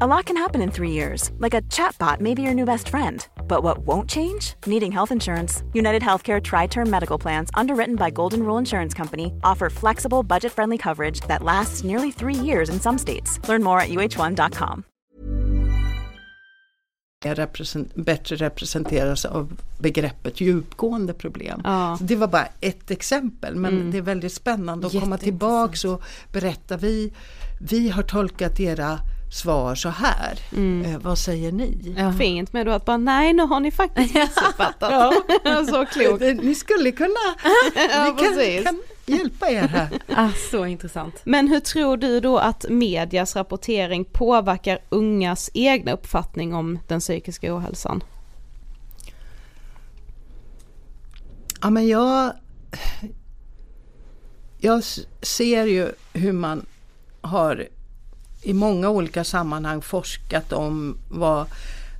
A 0.00 0.06
lot 0.06 0.24
can 0.26 0.36
happen 0.36 0.60
in 0.60 0.70
three 0.72 0.90
years, 0.90 1.30
like 1.38 1.54
a 1.54 1.62
chatbot 1.68 2.20
may 2.20 2.34
be 2.34 2.42
your 2.42 2.54
new 2.54 2.64
best 2.64 2.88
friend. 2.88 3.24
But 3.46 3.62
what 3.62 3.78
won't 3.86 4.10
change? 4.10 4.54
Needing 4.66 4.90
health 4.92 5.12
insurance. 5.12 5.62
United 5.72 6.02
Healthcare 6.02 6.40
Tri 6.42 6.66
Term 6.66 6.90
Medical 6.90 7.16
Plans, 7.18 7.48
underwritten 7.54 7.94
by 7.94 8.10
Golden 8.10 8.40
Rule 8.42 8.58
Insurance 8.58 8.92
Company, 8.96 9.32
offer 9.44 9.70
flexible, 9.70 10.24
budget 10.24 10.52
friendly 10.52 10.78
coverage 10.78 11.20
that 11.28 11.42
lasts 11.44 11.84
nearly 11.84 12.10
three 12.10 12.34
years 12.34 12.68
in 12.70 12.80
some 12.80 12.98
states. 12.98 13.38
Learn 13.48 13.62
more 13.62 13.78
at 13.80 13.88
uh1.com. 13.88 14.84
represent, 17.24 17.94
bättre 17.94 18.36
representeras 18.36 19.24
av 19.24 19.60
begreppet 19.78 20.40
djupgående 20.40 21.12
problem. 21.14 21.60
Ja. 21.64 21.98
Det 22.00 22.16
var 22.16 22.26
bara 22.28 22.48
ett 22.60 22.90
exempel 22.90 23.54
men 23.56 23.74
Mm. 23.74 23.90
det 23.90 23.98
är 23.98 24.02
väldigt 24.02 24.32
spännande 24.32 24.86
att 24.86 25.00
komma 25.00 25.18
tillbaks 25.18 25.84
och 25.84 26.02
berätta. 26.32 26.76
Vi, 26.76 27.12
vi 27.60 27.88
har 27.88 28.02
tolkat 28.02 28.60
era 28.60 28.98
svar 29.34 29.74
så 29.74 29.88
här. 29.88 30.38
Mm. 30.52 30.84
Eh, 30.92 30.98
vad 30.98 31.18
säger 31.18 31.52
ni? 31.52 31.94
Fint 32.18 32.52
med 32.52 32.66
då 32.66 32.72
att 32.72 32.84
bara 32.84 32.96
nej 32.96 33.32
nu 33.32 33.42
har 33.42 33.60
ni 33.60 33.70
faktiskt 33.70 34.14
missuppfattat. 34.14 35.14
så 35.68 35.86
klokt. 35.86 36.18
Det- 36.20 36.34
Ni 36.34 36.54
skulle 36.54 36.92
kunna, 36.92 37.08
Ja, 37.74 38.14
vi 38.18 38.24
kan, 38.24 38.64
kan 38.64 38.82
hjälpa 39.06 39.50
er 39.50 39.68
här. 39.68 39.88
Ah, 40.16 40.28
så 40.50 40.66
intressant. 40.66 41.14
Men 41.24 41.48
hur 41.48 41.60
tror 41.60 41.96
du 41.96 42.20
då 42.20 42.38
att 42.38 42.64
medias 42.68 43.36
rapportering 43.36 44.04
påverkar 44.04 44.78
ungas 44.88 45.50
egna 45.54 45.92
uppfattning 45.92 46.54
om 46.54 46.78
den 46.88 47.00
psykiska 47.00 47.54
ohälsan? 47.56 48.04
Ja 51.62 51.70
men 51.70 51.88
jag, 51.88 52.32
jag 54.58 54.82
ser 55.22 55.64
ju 55.66 55.88
hur 56.12 56.32
man 56.32 56.66
har 57.20 57.68
i 58.44 58.52
många 58.52 58.90
olika 58.90 59.24
sammanhang 59.24 59.82
forskat 59.82 60.52
om 60.52 60.98
vad 61.08 61.46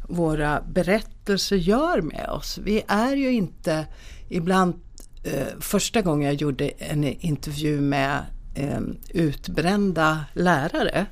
våra 0.09 0.61
berättelser 0.61 1.57
gör 1.57 2.01
med 2.01 2.29
oss. 2.29 2.59
Vi 2.59 2.83
är 2.89 3.17
ju 3.17 3.33
inte 3.33 3.87
ibland, 4.29 4.75
eh, 5.23 5.47
första 5.61 6.03
gången 6.03 6.27
jag 6.27 6.35
gjorde 6.35 6.69
en 6.69 7.05
intervju 7.05 7.81
med 7.81 8.25
eh, 8.55 8.81
utbrända 9.09 10.25
lärare 10.33 11.07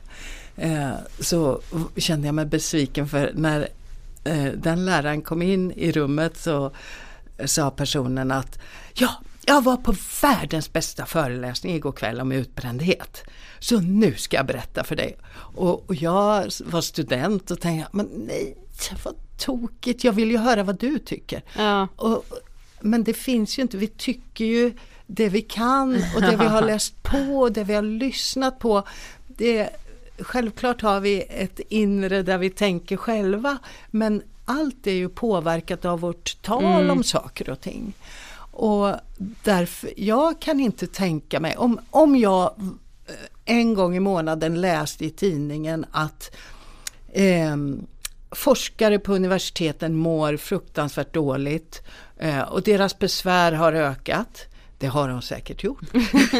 eh, 0.56 0.92
så 1.20 1.60
kände 1.96 2.28
jag 2.28 2.34
mig 2.34 2.46
besviken 2.46 3.08
för 3.08 3.32
när 3.34 3.68
eh, 4.24 4.52
den 4.56 4.84
läraren 4.84 5.22
kom 5.22 5.42
in 5.42 5.72
i 5.72 5.92
rummet 5.92 6.36
så 6.36 6.72
sa 7.44 7.70
personen 7.70 8.30
att 8.30 8.58
ja, 8.94 9.10
jag 9.46 9.64
var 9.64 9.76
på 9.76 9.94
världens 10.22 10.72
bästa 10.72 11.06
föreläsning 11.06 11.74
igår 11.74 11.92
kväll 11.92 12.20
om 12.20 12.32
utbrändhet. 12.32 13.24
Så 13.62 13.80
nu 13.80 14.14
ska 14.14 14.36
jag 14.36 14.46
berätta 14.46 14.84
för 14.84 14.96
dig. 14.96 15.16
Och, 15.34 15.88
och 15.90 15.94
jag 15.94 16.50
var 16.64 16.80
student 16.80 17.50
och 17.50 17.60
tänkte, 17.60 17.88
men 17.92 18.06
nej, 18.26 18.56
vad 19.04 19.14
tokigt, 19.38 20.04
jag 20.04 20.12
vill 20.12 20.30
ju 20.30 20.36
höra 20.36 20.62
vad 20.62 20.78
du 20.78 20.98
tycker. 20.98 21.42
Ja. 21.56 21.88
Och, 21.96 22.24
men 22.80 23.04
det 23.04 23.14
finns 23.14 23.58
ju 23.58 23.62
inte, 23.62 23.76
vi 23.76 23.86
tycker 23.86 24.44
ju 24.44 24.72
det 25.06 25.28
vi 25.28 25.42
kan 25.42 26.04
och 26.14 26.20
det 26.20 26.36
vi 26.36 26.44
har 26.44 26.62
läst 26.72 27.02
på 27.02 27.40
och 27.40 27.52
det 27.52 27.64
vi 27.64 27.74
har 27.74 27.82
lyssnat 27.82 28.58
på. 28.58 28.82
Det, 29.26 29.68
självklart 30.18 30.82
har 30.82 31.00
vi 31.00 31.22
ett 31.28 31.60
inre 31.68 32.22
där 32.22 32.38
vi 32.38 32.50
tänker 32.50 32.96
själva 32.96 33.58
men 33.90 34.22
allt 34.44 34.86
är 34.86 34.92
ju 34.92 35.08
påverkat 35.08 35.84
av 35.84 36.00
vårt 36.00 36.42
tal 36.42 36.64
Mm. 36.64 36.90
om 36.90 37.02
saker 37.04 37.50
och 37.50 37.60
ting. 37.60 37.92
Och 38.54 38.94
därför, 39.44 39.90
jag 39.96 40.40
kan 40.40 40.60
inte 40.60 40.86
tänka 40.86 41.40
mig, 41.40 41.56
om, 41.56 41.80
om 41.90 42.16
jag 42.16 42.54
en 43.52 43.74
gång 43.74 43.96
i 43.96 44.00
månaden 44.00 44.60
läste 44.60 45.04
i 45.04 45.10
tidningen 45.10 45.86
att 45.90 46.36
ehm, 47.12 47.86
forskare 48.30 48.98
på 48.98 49.14
universiteten 49.14 49.96
mår 49.96 50.36
fruktansvärt 50.36 51.14
dåligt 51.14 51.82
eh, 52.18 52.40
och 52.40 52.62
deras 52.62 52.98
besvär 52.98 53.52
har 53.52 53.72
ökat. 53.72 54.46
Det 54.78 54.86
har 54.86 55.08
de 55.08 55.22
säkert 55.22 55.64
gjort. 55.64 55.84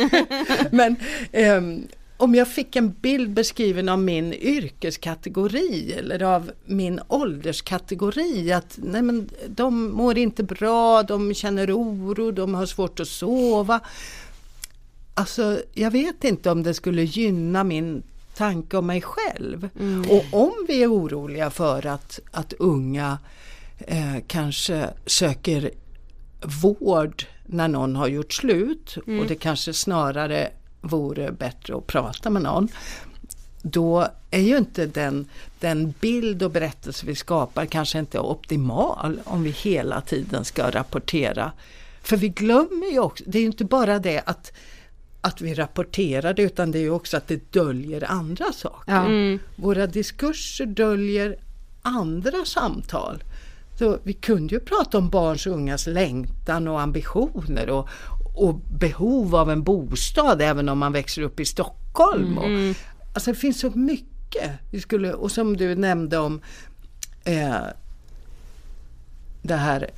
Men 0.71 0.97
ehm, 1.33 1.87
om 2.23 2.35
jag 2.35 2.49
fick 2.49 2.77
en 2.77 2.93
bild 2.93 3.31
beskriven 3.31 3.89
av 3.89 3.99
min 3.99 4.33
yrkeskategori 4.33 5.93
eller 5.93 6.23
av 6.23 6.51
min 6.65 7.01
ålderskategori 7.09 8.53
att 8.53 8.79
nej 8.83 9.03
men, 9.03 9.29
de 9.49 9.91
mår 9.91 10.19
inte 10.19 10.43
bra, 10.43 11.03
de 11.03 11.35
känner 11.35 11.77
oro, 11.77 12.31
de 12.31 12.55
har 12.55 12.67
svårt 12.67 13.01
att 13.01 13.09
sova. 13.09 13.81
Alltså 15.15 15.63
jag 15.73 15.91
vet 15.91 16.25
inte 16.25 16.51
om 16.51 16.63
det 16.63 16.75
skulle 16.75 17.03
gynna 17.03 17.65
min 17.65 18.03
tanke 18.35 18.77
om 18.77 18.87
mig 18.87 19.03
själv. 19.03 19.69
Och 20.11 20.41
om 20.41 20.53
vi 20.69 20.83
är 20.83 20.93
oroliga 20.93 21.51
för 21.51 21.87
att, 21.87 22.21
att 22.31 22.53
unga 22.53 23.19
eh, 23.79 24.17
kanske 24.27 24.91
söker 25.07 25.71
vård 26.63 27.27
när 27.47 27.69
någon 27.69 27.97
har 27.97 28.09
gjort 28.09 28.33
slut 28.33 28.97
och 28.97 29.27
det 29.27 29.35
kanske 29.35 29.73
snarare 29.73 30.51
vore 30.81 31.33
bättre 31.33 31.77
att 31.77 31.87
prata 31.87 32.31
med 32.31 32.43
någon. 32.43 32.69
Då 33.63 34.09
är 34.31 34.41
ju 34.41 34.57
inte 34.57 34.87
den, 34.87 35.27
den 35.61 35.95
bild 36.01 36.43
och 36.43 36.51
berättelse 36.51 37.07
vi 37.07 37.15
skapar 37.15 37.67
kanske 37.67 37.99
inte 37.99 38.19
optimal 38.19 39.21
om 39.25 39.43
vi 39.43 39.51
hela 39.51 40.01
tiden 40.01 40.45
ska 40.45 40.71
rapportera. 40.71 41.53
För 42.03 42.17
vi 42.17 42.29
glömmer 42.29 42.93
ju 42.93 42.99
också, 42.99 43.25
det 43.27 43.39
är 43.39 43.41
ju 43.41 43.47
inte 43.47 43.65
bara 43.65 43.99
det 43.99 44.23
att 44.27 44.53
att 45.25 45.41
vi 45.41 45.55
rapporterar 45.55 46.35
det 46.35 46.43
utan 46.43 46.71
det 46.71 46.79
är 46.79 46.91
också 46.91 47.17
att 47.17 47.29
det 47.29 47.53
döljer 47.53 48.11
andra 48.11 48.53
saker. 48.53 48.93
Ja. 48.93 49.39
Våra 49.57 49.87
diskurser 49.87 50.67
döljer 50.67 51.37
andra 51.83 52.45
samtal. 52.45 53.23
Så 53.79 53.99
vi 54.03 54.13
kunde 54.13 54.55
ju 54.55 54.61
prata 54.61 54.99
om 54.99 55.11
barns 55.11 55.47
och 55.47 55.53
ungas 55.53 55.87
längtan 55.87 56.69
och 56.69 56.81
ambitioner 56.81 57.71
och, 57.71 57.89
och 58.35 58.55
behov 58.55 59.35
av 59.35 59.51
en 59.51 59.63
bostad 59.63 60.43
även 60.43 60.69
om 60.69 60.79
man 60.79 60.93
växer 60.93 61.23
upp 61.23 61.41
i 61.41 61.45
Stockholm. 61.45 62.39
Och, 62.39 62.77
alltså 63.15 63.33
det 63.33 63.39
finns 63.39 63.61
så 63.61 63.71
mycket. 63.71 64.51
Vi 64.71 64.81
skulle, 64.81 65.13
och 65.13 65.33
som 65.33 65.57
du 65.57 65.75
nämnde 65.75 66.19
om 66.19 66.41
eh, 67.25 67.57
det 69.43 69.57
här 69.57 69.91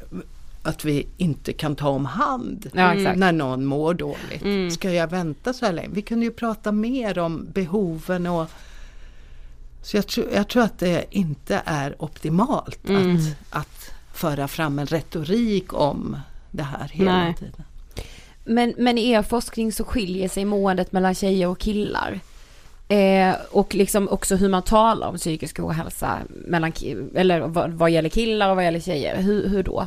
att 0.65 0.85
vi 0.85 1.07
inte 1.17 1.53
kan 1.53 1.77
ta 1.77 1.89
om 1.89 2.05
hand 2.05 2.71
Ja, 2.75 2.95
exakt. 2.95 3.19
när 3.19 3.33
någon 3.33 3.65
mår 3.65 3.95
dåligt. 3.95 4.73
Ska 4.75 4.93
jag 4.93 5.11
vänta 5.11 5.53
så 5.53 5.67
här 5.67 5.73
länge? 5.73 5.89
Vi 5.93 6.03
kunde 6.03 6.25
ju 6.25 6.31
prata 6.33 6.73
mer 6.73 7.19
om 7.19 7.47
behoven 7.53 8.27
och 8.27 8.51
så 9.83 9.97
jag, 9.97 10.07
tror- 10.07 10.31
jag 10.35 10.49
tror 10.49 10.63
att 10.63 10.79
det 10.79 11.05
inte 11.11 11.63
är 11.65 12.03
optimalt 12.03 12.79
att, 12.91 13.37
att 13.51 13.91
föra 14.15 14.49
fram 14.49 14.79
en 14.79 14.87
retorik 14.87 15.73
om 15.73 16.17
det 16.51 16.63
här 16.63 16.89
hela 16.93 17.17
Nej. 17.17 17.35
tiden. 17.35 17.63
Men, 18.45 18.75
men 18.79 18.99
i 18.99 19.11
er 19.11 19.23
forskning 19.23 19.73
så 19.73 19.85
skiljer 19.85 20.29
sig 20.29 20.45
måendet 20.45 20.93
mellan 20.93 21.15
tjejer 21.15 21.49
och 21.49 21.59
killar. 21.59 22.21
Eh, 22.89 23.35
och 23.51 23.75
liksom 23.75 24.09
också 24.09 24.37
hur 24.37 24.49
man 24.49 24.63
talar 24.63 25.09
om 25.09 25.17
psykisk 25.17 25.61
ohälsa 25.61 26.19
mellan, 26.29 26.73
eller 27.15 27.41
vad, 27.41 27.71
vad 27.71 27.91
gäller 27.91 28.09
killar 28.09 28.51
och 28.51 28.57
vad 28.57 28.65
gäller 28.65 28.81
tjejer. 28.81 29.23
Hur, 29.23 29.49
hur 29.49 29.63
då? 29.63 29.87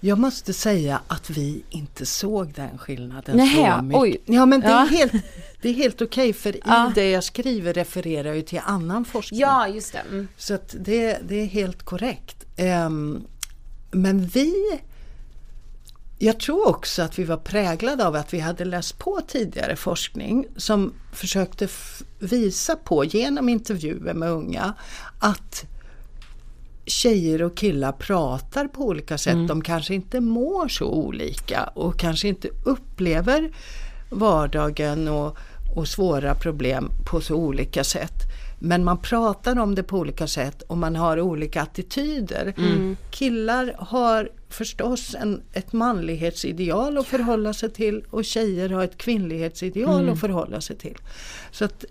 Jag 0.00 0.18
måste 0.18 0.52
säga 0.52 1.00
att 1.06 1.30
vi 1.30 1.62
inte 1.70 2.06
såg 2.06 2.52
den 2.52 2.78
skillnaden 2.78 3.36
Nähä, 3.36 3.76
så 3.78 3.82
mycket. 3.84 4.00
oj. 4.00 4.22
Ja 4.24 4.46
men 4.46 4.60
det 4.60 4.66
är 4.66 4.70
Ja. 4.70 4.84
helt, 4.90 5.12
det 5.62 5.68
är 5.68 5.72
helt 5.74 6.02
okej 6.02 6.32
för 6.32 6.56
i 6.56 6.60
Ja. 6.64 6.92
det 6.94 7.10
jag 7.10 7.24
skriver 7.24 7.72
refererar 7.74 8.34
jag 8.34 8.46
till 8.46 8.60
annan 8.64 9.04
forskning. 9.04 9.40
just 9.74 9.92
det. 9.92 9.98
Mm. 9.98 10.28
Så 10.36 10.54
att 10.54 10.74
det, 10.80 11.18
det 11.28 11.34
är 11.40 11.46
helt 11.46 11.82
korrekt. 11.82 12.44
Ehm, 12.56 13.24
men 13.90 14.26
vi... 14.26 14.54
Jag 16.18 16.40
tror 16.40 16.68
också 16.68 17.02
att 17.02 17.18
vi 17.18 17.24
var 17.24 17.36
präglade 17.36 18.06
av 18.06 18.14
att 18.16 18.34
vi 18.34 18.38
hade 18.40 18.64
läst 18.64 18.98
på 18.98 19.20
tidigare 19.28 19.76
forskning 19.76 20.46
som 20.56 20.92
försökte 21.12 21.68
visa 22.18 22.76
på 22.76 23.04
genom 23.04 23.48
intervjuer 23.48 24.14
med 24.14 24.30
unga 24.30 24.74
att 25.18 25.64
tjejer 26.86 27.42
och 27.42 27.56
killar 27.56 27.92
pratar 27.92 28.66
på 28.68 28.82
olika 28.82 29.18
sätt. 29.18 29.48
De 29.48 29.62
kanske 29.62 29.94
inte 29.94 30.20
mår 30.20 30.68
så 30.68 30.86
olika 30.86 31.64
och 31.74 31.98
kanske 31.98 32.28
inte 32.28 32.48
upplever 32.64 33.50
vardagen 34.10 35.08
och, 35.08 35.36
och 35.76 35.88
svåra 35.88 36.34
problem 36.34 36.90
på 37.10 37.20
så 37.20 37.34
olika 37.34 37.84
sätt. 37.84 38.22
Men 38.58 38.84
man 38.84 38.98
pratar 38.98 39.58
om 39.58 39.74
det 39.74 39.82
på 39.82 39.98
olika 39.98 40.26
sätt 40.26 40.62
och 40.62 40.78
man 40.78 40.96
har 40.96 41.20
olika 41.20 41.62
attityder. 41.62 42.54
Mm. 42.56 42.96
Killar 43.10 43.74
har 43.78 44.28
förstås 44.48 45.14
en, 45.14 45.42
ett 45.52 45.72
manlighetsideal 45.72 46.98
att 46.98 47.06
förhålla 47.06 47.52
sig 47.52 47.70
till 47.70 48.04
och 48.10 48.24
tjejer 48.24 48.68
har 48.68 48.84
ett 48.84 48.98
kvinnlighetsideal 48.98 50.00
Mm. 50.00 50.12
att 50.12 50.20
förhålla 50.20 50.60
sig 50.60 50.76
till. 50.76 50.96
Så 51.50 51.64
att, 51.64 51.84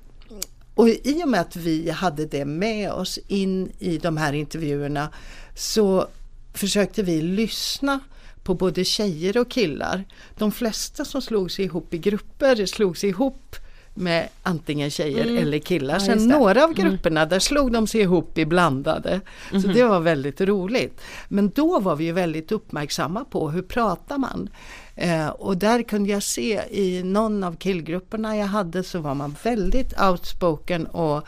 och 0.76 0.90
i 0.90 1.22
och 1.24 1.30
med 1.30 1.42
att 1.42 1.56
vi 1.56 1.90
hade 1.90 2.26
det 2.26 2.46
med 2.46 2.92
oss 2.92 3.20
in 3.28 3.72
i 3.80 3.98
de 3.98 4.18
här 4.18 4.34
intervjuerna 4.34 5.10
så 5.56 6.08
försökte 6.54 7.04
vi 7.04 7.22
lyssna 7.22 8.00
på 8.44 8.54
både 8.54 8.84
tjejer 8.86 9.38
och 9.38 9.52
killar. 9.52 10.04
De 10.38 10.52
flesta 10.52 11.06
som 11.06 11.22
slog 11.22 11.52
sig 11.52 11.66
ihop 11.66 11.94
i 11.94 11.98
grupper 11.98 12.66
slog 12.66 12.98
sig 12.98 13.10
ihop 13.10 13.56
med 13.98 14.28
antingen 14.44 14.90
tjejer 14.92 15.24
Mm. 15.26 15.38
eller 15.38 15.60
killar. 15.60 15.94
Ja, 15.94 16.00
Sen 16.00 16.18
det. 16.30 16.38
några 16.38 16.64
av 16.64 16.72
Mm. 16.72 16.84
grupperna 16.90 17.26
där 17.26 17.40
slog 17.40 17.72
de 17.72 17.88
sig 17.88 18.02
ihop 18.02 18.38
i 18.38 18.46
blandade. 18.46 19.22
Så 19.52 19.58
Mhm. 19.58 19.74
det 19.74 19.84
var 19.84 20.00
väldigt 20.00 20.42
roligt. 20.42 21.02
Men 21.28 21.50
då 21.50 21.80
var 21.80 21.96
vi 21.96 22.12
väldigt 22.12 22.52
uppmärksamma 22.52 23.26
på 23.26 23.50
hur 23.52 23.62
pratar 23.62 24.18
man. 24.18 24.50
Eh, 24.96 25.28
och 25.28 25.58
där 25.58 25.84
kunde 25.84 26.10
jag 26.10 26.24
se 26.24 26.62
i 26.72 27.04
någon 27.04 27.44
av 27.44 27.56
killgrupperna 27.56 28.38
jag 28.38 28.46
hade 28.46 28.84
så 28.84 29.00
var 29.00 29.16
man 29.16 29.36
väldigt 29.44 30.02
outspoken 30.02 30.86
och 30.86 31.28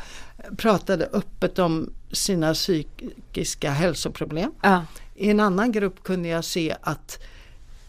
pratade 0.58 1.10
öppet 1.14 1.60
om 1.60 1.90
sina 2.12 2.54
psykiska 2.54 3.72
hälsoproblem. 3.72 4.52
I 5.16 5.30
en 5.30 5.40
annan 5.40 5.72
grupp 5.72 6.04
kunde 6.04 6.30
jag 6.30 6.46
se 6.46 6.76
att 6.82 7.20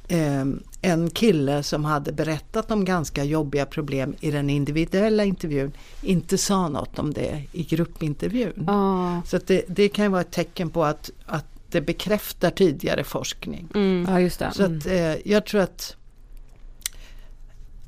eh, 0.09 0.45
en 0.83 1.11
kille 1.11 1.63
som 1.63 1.85
hade 1.85 2.13
berättat 2.13 2.71
om 2.71 2.85
ganska 2.85 3.25
jobbiga 3.25 3.67
problem 3.67 4.15
i 4.21 4.31
den 4.31 4.51
individuella 4.51 5.25
intervjun 5.25 5.73
inte 6.03 6.39
sa 6.39 6.69
något 6.69 6.99
om 6.99 7.13
det 7.13 7.43
i 7.53 7.63
gruppintervjun. 7.63 8.65
Ja. 8.67 9.23
Så 9.27 9.39
det, 9.47 9.65
det 9.69 9.89
kan 9.89 10.13
vara 10.13 10.21
ett 10.21 10.31
tecken 10.31 10.71
på 10.71 10.85
att, 10.85 11.11
att 11.27 11.58
det 11.71 11.81
bekräftar 11.81 12.51
tidigare 12.51 13.05
forskning. 13.05 13.69
Mm. 13.75 14.07
Ja, 14.09 14.21
just 14.21 14.39
det. 14.39 14.53
Så 14.53 14.63
att, 14.63 14.87
eh, 14.87 15.29
jag 15.29 15.47
tror 15.47 15.61
att, 15.61 15.97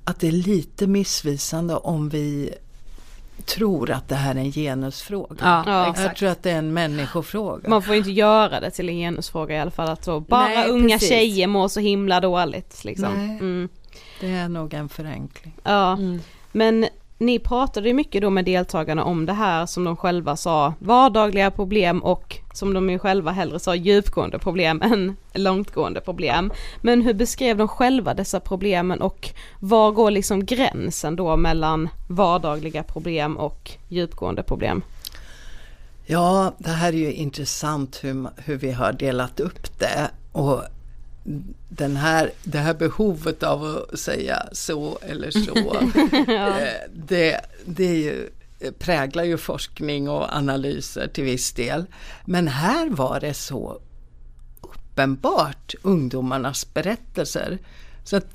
att 0.05 0.21
det 0.21 0.29
är 0.29 0.33
lite 0.33 0.87
missvisande 0.87 1.77
om 1.77 2.09
vi 2.09 2.55
tror 3.45 3.91
att 3.91 4.09
det 4.09 4.15
här 4.15 4.35
är 4.35 4.39
en 4.39 4.53
genusfråga. 4.53 5.37
Ja, 5.41 5.65
jag 5.67 5.91
exakt. 5.91 6.19
tror 6.19 6.29
att 6.29 6.43
det 6.43 6.51
är 6.51 6.59
en 6.59 6.73
människofråga. 6.73 7.69
Man 7.69 7.83
får 7.83 7.95
inte 7.95 8.11
göra 8.11 8.61
det 8.61 8.71
till 8.71 8.89
en 8.89 8.95
genusfråga 8.95 9.57
i 9.57 9.59
alla 9.59 9.71
fall 9.71 9.89
att 9.89 10.05
så 10.05 10.21
bara 10.21 10.49
Nej, 10.49 10.71
unga 10.71 10.95
precis. 10.95 11.09
tjejer 11.09 11.47
mår 11.47 11.69
så 11.69 11.81
himla 11.81 12.21
dåligt 12.21 12.85
liksom. 12.85 13.15
Nej. 13.15 13.39
Mm. 13.39 13.69
Det 14.21 14.31
är 14.31 14.49
nog 14.49 14.75
en 14.75 14.89
förenkling. 14.89 15.55
Ja, 15.63 15.99
men 16.53 16.87
ni 17.21 17.39
pratade 17.39 17.89
ju 17.89 17.95
mycket 17.95 18.23
då 18.23 18.31
med 18.31 18.45
deltagarna 18.45 19.05
om 19.05 19.27
det 19.27 19.33
här 19.33 19.67
som 19.67 19.85
de 19.85 19.97
själva 19.97 20.37
sa 20.37 20.75
vardagliga 20.79 21.51
problem 21.51 21.99
och 21.99 22.37
som 22.55 22.75
de 22.75 22.91
ju 22.91 22.99
själva 22.99 23.31
hellre 23.31 23.59
sa 23.59 23.75
djupgående 23.75 24.39
problem 24.39 24.83
än 24.83 25.17
långtgående 25.35 26.01
problem. 26.01 26.53
Men 26.81 27.03
hur 27.03 27.15
beskrev 27.15 27.57
de 27.57 27.69
själva 27.69 28.15
dessa 28.15 28.41
problemen 28.41 29.01
och 29.01 29.29
var 29.59 29.91
går 29.91 30.11
liksom 30.11 30.45
gränsen 30.45 31.17
då 31.17 31.37
mellan 31.37 31.89
vardagliga 32.09 32.83
problem 32.83 33.37
och 33.37 33.71
djupgående 33.89 34.43
problem? 34.43 34.83
Ja, 36.07 36.53
det 36.59 36.71
här 36.71 36.89
är 36.89 36.97
ju 36.97 37.13
intressant 37.13 37.99
hur, 38.03 38.29
hur 38.37 38.57
vi 38.57 38.73
har 38.73 38.93
delat 38.93 39.41
upp 39.41 39.79
det. 39.79 40.11
Och 40.33 40.63
den 41.69 41.97
här, 41.97 42.31
det 42.45 42.59
här 42.59 42.75
behovet 42.75 43.43
av 43.43 43.65
att 43.93 43.99
säga 43.99 44.47
så 44.53 44.99
eller 45.03 45.31
så, 45.31 45.55
Ja. 46.27 46.61
eh, 46.61 46.75
det, 46.95 47.41
det 47.65 47.85
är 47.85 47.95
ju, 47.97 48.31
präglar 48.79 49.25
ju 49.25 49.37
forskning 49.37 50.09
och 50.09 50.37
analyser 50.37 51.07
till 51.07 51.25
viss 51.25 51.53
del. 51.53 51.85
Men 52.25 52.49
här 52.49 52.91
var 52.91 53.21
det 53.21 53.35
så 53.35 53.81
uppenbart 54.61 55.75
ungdomarnas 55.83 56.75
berättelser. 56.75 57.59
Så 58.05 58.17
att 58.17 58.27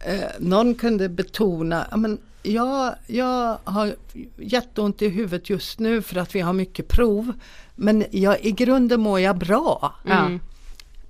eh, 0.00 0.28
någon 0.38 0.74
kunde 0.74 1.08
betona, 1.08 1.86
ja, 1.90 1.96
men 1.96 2.18
jag, 2.42 2.94
jag 3.06 3.58
har 3.64 3.94
jätteont 4.36 5.02
i 5.02 5.08
huvudet 5.08 5.50
just 5.50 5.78
nu 5.78 6.02
för 6.02 6.16
att 6.16 6.34
vi 6.34 6.40
har 6.40 6.52
mycket 6.52 6.88
prov. 6.88 7.32
Men 7.76 8.04
jag, 8.10 8.44
i 8.44 8.52
grunden 8.52 9.00
mår 9.00 9.20
jag 9.20 9.38
bra. 9.38 9.94
Mm. 10.06 10.40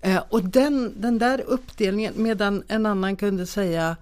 Eh, 0.02 0.22
och 0.28 0.42
den, 0.44 1.00
den 1.00 1.18
där 1.18 1.40
uppdelningen 1.46 2.12
medan 2.16 2.62
en 2.68 2.86
annan 2.86 3.16
kunde 3.16 3.46
säga 3.46 3.96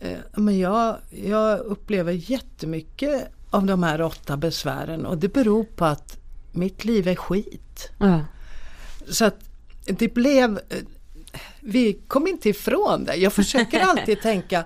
eh, 0.00 0.18
men 0.32 0.58
jag, 0.58 0.96
jag 1.10 1.58
upplever 1.58 2.12
jättemycket 2.12 3.28
av 3.50 3.66
de 3.66 3.82
här 3.82 4.02
åtta 4.02 4.36
besvären 4.36 5.06
och 5.06 5.18
det 5.18 5.28
beror 5.28 5.64
på 5.64 5.84
att 5.84 6.18
mitt 6.52 6.84
liv 6.84 7.08
är 7.08 7.14
skit. 7.14 7.90
Ja. 7.98 8.20
Så 9.08 9.24
att 9.24 9.36
det 9.84 10.14
blev, 10.14 10.58
eh, 10.68 10.78
vi 11.60 11.92
kom 11.92 12.26
inte 12.26 12.48
ifrån 12.48 13.04
det. 13.04 13.14
Jag 13.14 13.32
försöker 13.32 13.80
alltid 13.88 14.20
tänka, 14.22 14.64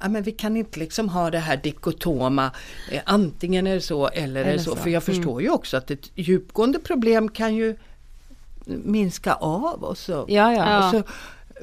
ja, 0.00 0.08
men 0.08 0.22
vi 0.22 0.32
kan 0.32 0.56
inte 0.56 0.78
liksom 0.78 1.08
ha 1.08 1.30
det 1.30 1.38
här 1.38 1.56
dikotoma, 1.56 2.50
eh, 2.90 3.00
antingen 3.04 3.66
är 3.66 3.74
det 3.74 3.80
så 3.80 4.08
eller, 4.08 4.40
är 4.40 4.44
Eller 4.44 4.52
det 4.52 4.58
så. 4.64 4.70
så. 4.70 4.76
För 4.76 4.90
jag 4.90 5.02
förstår 5.02 5.32
Mm. 5.32 5.44
ju 5.44 5.50
också 5.50 5.76
att 5.76 5.90
ett 5.90 6.10
djupgående 6.14 6.78
problem 6.78 7.28
kan 7.28 7.54
ju 7.54 7.76
minska 8.66 9.34
av 9.34 9.84
och 9.84 9.98
så, 9.98 10.24
Ja, 10.28 10.52
ja. 10.52 10.78
och 10.78 10.90
så 10.90 11.02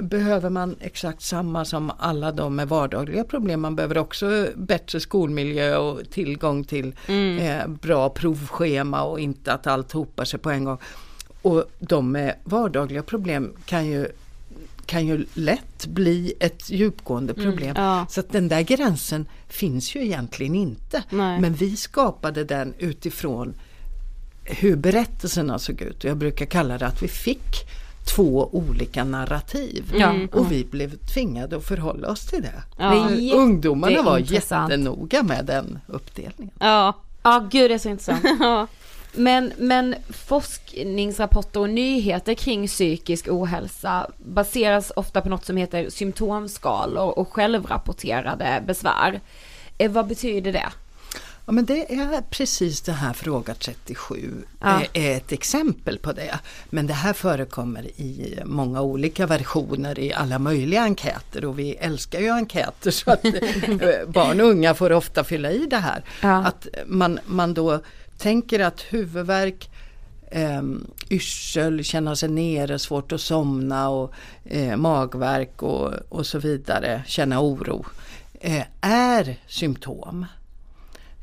behöver 0.04 0.50
man 0.50 0.76
exakt 0.80 1.22
samma 1.22 1.66
som 1.66 1.92
alla 2.00 2.32
de 2.32 2.56
med 2.56 2.70
vardagliga 2.70 3.24
problem. 3.24 3.62
Man 3.62 3.76
behöver 3.76 3.98
också 3.98 4.48
bättre 4.56 5.00
skolmiljö 5.00 5.78
och 5.78 6.10
tillgång 6.12 6.64
till 6.64 6.96
Mm. 7.08 7.38
eh, 7.40 7.68
bra 7.68 8.10
provschema 8.10 9.04
och 9.04 9.20
inte 9.20 9.54
att 9.54 9.68
allt 9.68 9.92
hopar 9.92 10.26
sig 10.26 10.40
på 10.40 10.50
en 10.52 10.64
gång. 10.64 10.78
Och 11.42 11.64
de 11.80 12.12
med 12.12 12.36
vardagliga 12.44 13.04
problem 13.04 13.54
kan 13.66 13.86
ju, 13.88 14.08
kan 14.86 15.06
ju 15.08 15.26
lätt 15.34 15.86
bli 15.88 16.34
ett 16.40 16.70
djupgående 16.70 17.34
Mm, 17.34 17.46
problem. 17.46 17.74
ja. 17.78 18.06
Så 18.10 18.20
att 18.20 18.32
den 18.32 18.48
där 18.48 18.62
gränsen 18.62 19.26
finns 19.48 19.96
ju 19.96 20.04
egentligen 20.06 20.56
inte. 20.56 21.04
Nej. 21.10 21.40
Men 21.42 21.54
vi 21.54 21.76
skapade 21.76 22.44
den 22.44 22.74
utifrån 22.78 23.54
hur 24.50 24.76
berättelserna 24.76 25.60
såg 25.60 25.82
ut. 25.82 26.04
Och 26.04 26.10
jag 26.10 26.18
brukar 26.18 26.46
kalla 26.46 26.78
det 26.78 26.88
att 26.88 27.04
vi 27.04 27.08
fick 27.08 27.56
två 28.16 28.50
olika 28.52 29.04
narrativ. 29.04 29.94
Ja. 29.96 30.14
Och 30.32 30.52
vi 30.52 30.66
blev 30.66 30.96
tvingade 31.14 31.58
att 31.58 31.66
förhålla 31.66 32.08
oss 32.12 32.26
till 32.26 32.42
det. 32.42 32.64
Ja. 32.80 33.08
Det 33.10 33.34
Ungdomarna 33.34 34.02
var 34.02 34.18
jätteintressant. 34.18 34.72
jättenoga 34.72 35.24
med 35.24 35.46
den 35.46 35.80
uppdelningen. 35.88 36.54
Ja. 36.60 36.94
Ja, 37.24 37.48
gud 37.52 37.72
det 37.72 37.74
är 37.74 37.78
så 37.78 37.90
intressant. 37.90 38.24
Ja. 38.40 38.68
Men, 39.14 39.52
men 39.58 39.96
forskningsrapporter 40.10 41.60
och 41.60 41.70
nyheter 41.70 42.34
kring 42.34 42.68
psykisk 42.68 43.28
ohälsa 43.30 44.08
baseras 44.18 44.92
ofta 44.96 45.22
på 45.22 45.30
något 45.30 45.46
som 45.46 45.58
heter 45.58 45.90
symptomskalor 45.90 47.20
och 47.20 47.34
självrapporterade 47.34 48.64
besvär. 48.68 49.22
Eh, 49.78 49.92
vad 49.92 50.08
betyder 50.08 50.54
det? 50.54 50.70
Ja, 51.50 51.54
men 51.54 51.66
det 51.66 51.94
är 51.94 52.22
precis 52.22 52.82
det 52.82 52.92
här 52.92 53.14
fråga 53.14 53.54
37 53.54 54.44
Ja. 54.60 54.82
är, 54.94 55.18
ett 55.18 55.32
exempel 55.32 56.00
på 56.00 56.12
det. 56.12 56.40
Men 56.70 56.88
det 56.88 56.94
här 56.94 57.14
förekommer 57.14 57.84
i 57.84 58.40
många 58.46 58.82
olika 58.82 59.28
versioner 59.28 60.00
i 60.00 60.14
alla 60.14 60.40
möjliga 60.40 60.82
enkäter 60.82 61.46
och 61.46 61.60
vi 61.60 61.76
älskar 61.76 62.20
ju 62.20 62.30
enkäter 62.30 62.92
så 62.92 63.12
att 63.12 63.26
eh, 63.82 64.08
barn 64.08 64.42
och 64.42 64.48
unga 64.48 64.74
får 64.74 64.92
ofta 64.92 65.24
fylla 65.24 65.52
i 65.52 65.66
det 65.66 65.78
här. 65.78 66.04
Ja. 66.22 66.46
Att 66.46 66.68
man, 66.86 67.20
man 67.26 67.54
då 67.54 67.80
tänker 68.18 68.60
att 68.60 68.82
huvudvärk 68.82 69.70
eh, 70.32 70.64
yrsel, 71.10 71.84
känna 71.84 72.16
sig 72.16 72.30
nere, 72.30 72.80
svårt 72.80 73.12
att 73.12 73.22
somna 73.22 73.90
och 73.90 74.14
eh, 74.46 74.78
magvärk 74.78 75.64
och, 75.64 75.94
och 76.10 76.26
så 76.26 76.40
vidare, 76.40 77.04
känna 77.08 77.42
oro, 77.42 77.86
eh, 78.40 78.64
är 78.82 79.36
symptom. 79.48 80.26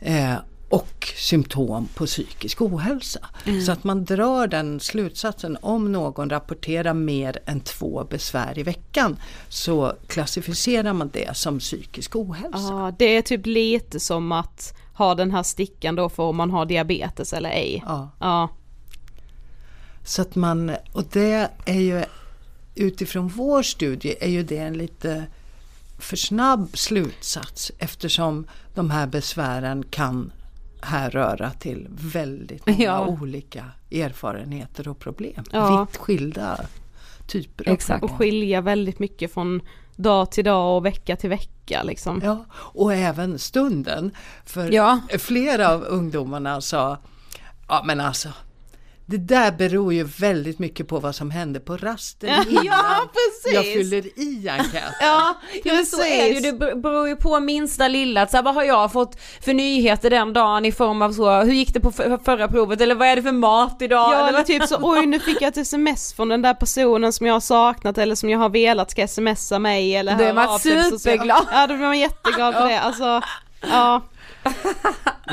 Eh, 0.00 0.34
och 0.68 1.12
symptom 1.16 1.88
på 1.94 2.06
psykisk 2.06 2.62
ohälsa. 2.62 3.20
Så 3.66 3.72
att 3.72 3.84
man 3.84 4.04
drar 4.04 4.46
den 4.46 4.80
slutsatsen 4.80 5.58
om 5.62 5.92
någon 5.92 6.30
rapporterar 6.30 6.94
mer 6.94 7.38
än 7.46 7.60
två 7.60 8.06
besvär 8.10 8.58
i 8.58 8.62
veckan 8.62 9.16
så 9.48 9.92
klassificerar 10.06 10.92
man 10.92 11.10
det 11.12 11.36
som 11.36 11.58
psykisk 11.58 12.16
ohälsa. 12.16 12.58
ja, 12.58 12.92
det 12.98 13.16
är 13.16 13.22
typ 13.22 13.46
lite 13.46 14.00
som 14.00 14.32
att 14.32 14.74
ha 14.94 15.14
den 15.14 15.30
här 15.30 15.42
stickan 15.42 15.94
då 15.94 16.08
för 16.08 16.22
om 16.22 16.36
man 16.36 16.50
har 16.50 16.66
diabetes 16.66 17.32
eller 17.32 17.50
ej. 17.50 17.82
Ja. 17.86 18.10
Ja. 18.20 18.48
Så 20.04 20.22
att 20.22 20.34
man, 20.34 20.72
och 20.92 21.04
det 21.12 21.50
är 21.64 21.80
ju 21.80 22.04
utifrån 22.74 23.28
vår 23.28 23.62
studie 23.62 24.14
är 24.20 24.28
ju 24.28 24.42
det 24.42 24.58
en 24.58 24.78
lite 24.78 25.26
för 25.98 26.16
snabb 26.16 26.78
slutsats 26.78 27.72
eftersom 27.78 28.46
de 28.74 28.90
här 28.90 29.06
besvären 29.06 29.82
kan 29.90 30.32
härröra 30.82 31.50
till 31.50 31.86
väldigt 31.90 32.66
många 32.66 32.78
Ja. 32.84 33.06
olika 33.06 33.64
erfarenheter 33.90 34.88
och 34.88 34.98
problem. 34.98 35.44
Ja. 35.52 35.86
Vitt 35.90 35.96
skilda 35.96 36.60
typer 37.26 37.68
av 37.68 37.72
Exakt. 37.74 38.04
Och 38.04 38.10
skilja 38.10 38.60
väldigt 38.60 38.98
mycket 38.98 39.34
från 39.34 39.60
dag 39.96 40.30
till 40.30 40.44
dag 40.44 40.76
och 40.76 40.86
vecka 40.86 41.16
till 41.16 41.30
vecka 41.30 41.50
vecka 41.66 41.82
liksom. 41.82 42.20
Ja, 42.24 42.44
och 42.54 42.94
även 42.94 43.38
stunden. 43.38 44.10
För 44.44 44.72
Ja. 44.72 45.00
flera 45.18 45.70
av 45.70 45.82
ungdomarna 45.84 46.60
sa, 46.60 46.98
ja 47.68 47.82
men 47.86 48.00
alltså, 48.00 48.28
det 49.08 49.16
där 49.16 49.52
beror 49.52 49.92
ju 49.94 50.04
väldigt 50.04 50.58
mycket 50.58 50.88
på 50.88 50.98
vad 51.00 51.14
som 51.14 51.30
hände 51.30 51.60
på 51.60 51.76
rasten 51.76 52.28
innan 52.48 52.64
Ja, 52.66 52.82
precis. 53.12 53.54
jag 53.54 53.64
fyller 53.64 54.06
i 54.20 54.48
enkäten. 54.48 54.92
Ja, 55.00 55.34
ja 55.64 55.74
men 55.74 55.86
så 55.86 56.00
är 56.02 56.08
det 56.18 56.26
ju. 56.28 56.34
Precis. 56.34 56.42
Det 56.42 56.52
ber- 56.58 56.74
beror 56.74 57.08
ju 57.08 57.16
på 57.16 57.40
minsta 57.40 57.88
lilla. 57.88 58.22
att 58.22 58.30
Så 58.30 58.36
här, 58.36 58.44
vad 58.44 58.54
har 58.54 58.62
jag 58.64 58.92
fått 58.92 59.20
för 59.40 59.54
nyheter 59.54 60.10
den 60.10 60.32
dagen 60.32 60.64
i 60.64 60.72
form 60.72 61.02
av 61.02 61.12
så, 61.12 61.30
hur 61.40 61.52
gick 61.52 61.74
det 61.74 61.80
på 61.80 61.92
förra 62.24 62.48
provet 62.48 62.80
eller 62.80 62.94
vad 62.94 63.08
är 63.08 63.16
det 63.16 63.22
för 63.22 63.32
mat 63.32 63.76
idag? 63.82 64.12
Ja 64.12 64.28
eller 64.28 64.42
typ 64.42 64.62
så, 64.68 64.76
oj 64.82 65.06
nu 65.06 65.20
fick 65.20 65.40
jag 65.42 65.48
ett 65.48 65.56
sms 65.56 66.14
från 66.14 66.28
den 66.28 66.42
där 66.42 66.54
personen 66.54 67.12
som 67.12 67.26
jag 67.26 67.34
har 67.34 67.40
saknat 67.40 67.98
eller 67.98 68.14
som 68.14 68.30
jag 68.30 68.38
har 68.38 68.48
velat 68.48 68.90
ska 68.90 69.08
smsa 69.08 69.58
mig 69.58 69.96
eller 69.96 70.18
Då 70.18 70.24
är 70.24 70.32
man 70.34 70.58
superglad. 70.58 71.46
Ja 71.52 71.66
då 71.66 71.74
blir 71.74 71.86
man 71.86 71.98
jätteglad 71.98 72.54
för 72.54 72.68
det, 72.68 72.80
alltså 72.80 73.20
ja. 73.70 74.02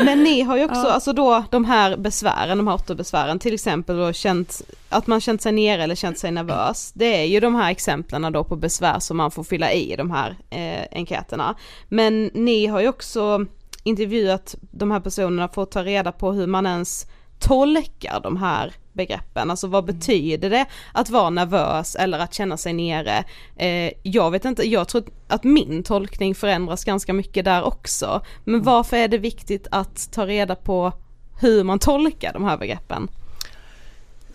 Men 0.05 0.24
ni 0.24 0.41
har 0.41 0.57
ju 0.57 0.66
också, 0.66 0.88
alltså 0.88 1.14
då 1.14 1.43
de 1.51 1.66
här 1.66 1.97
besvären, 1.97 2.57
de 2.57 2.68
här 2.68 2.76
åtta 2.76 2.95
besvären, 2.95 3.39
till 3.39 3.53
exempel 3.53 3.97
då 3.97 4.14
känt, 4.14 4.61
att 4.89 5.07
man 5.07 5.22
känt 5.22 5.41
sig 5.41 5.51
nere 5.51 5.84
eller 5.84 5.95
känt 5.95 6.18
sig 6.18 6.32
nervös. 6.32 6.91
Det 6.95 7.22
är 7.22 7.26
ju 7.26 7.39
de 7.39 7.55
här 7.55 7.72
exemplen 7.72 8.34
då 8.34 8.43
på 8.43 8.55
besvär 8.55 8.99
som 8.99 9.18
man 9.18 9.32
får 9.32 9.43
fylla 9.43 9.72
i 9.72 9.95
de 9.95 10.11
här 10.11 10.36
eh, 10.49 10.88
enkäterna. 10.91 11.55
Men 11.89 12.32
ni 12.34 12.66
har 12.66 12.82
ju 12.82 12.88
också 12.88 13.45
intervjuat 13.84 14.55
de 14.72 14.91
här 14.91 14.99
personerna 14.99 15.47
för 15.47 15.64
att 15.64 15.72
ta 15.72 15.84
reda 15.84 16.11
på 16.11 16.32
hur 16.32 16.47
man 16.47 16.66
ens 16.66 17.05
tolkar 17.44 18.20
de 18.20 18.38
här 18.38 18.74
begreppen, 18.94 19.52
alltså 19.52 19.68
vad 19.68 19.86
betyder 19.86 20.50
det 20.50 20.66
att 20.94 21.10
vara 21.10 21.30
nervös 21.30 21.96
eller 21.96 22.20
att 22.20 22.34
känna 22.34 22.58
sig 22.58 22.74
nere? 22.74 23.24
Eh, 23.56 23.91
jag 24.04 24.32
vet 24.32 24.46
inte, 24.46 24.70
jag 24.70 24.88
tror 24.88 25.04
att 25.28 25.44
min 25.44 25.84
tolkning 25.84 26.36
förändras 26.36 26.86
ganska 26.86 27.14
mycket 27.14 27.46
där 27.46 27.64
också. 27.64 28.22
Men 28.44 28.62
varför 28.62 28.98
är 28.98 29.08
det 29.08 29.18
viktigt 29.18 29.68
att 29.72 30.12
ta 30.12 30.28
reda 30.28 30.56
på 30.56 30.94
hur 31.39 31.64
man 31.64 31.80
tolkar 31.80 32.34
de 32.34 32.44
här 32.44 32.58
begreppen? 32.58 33.08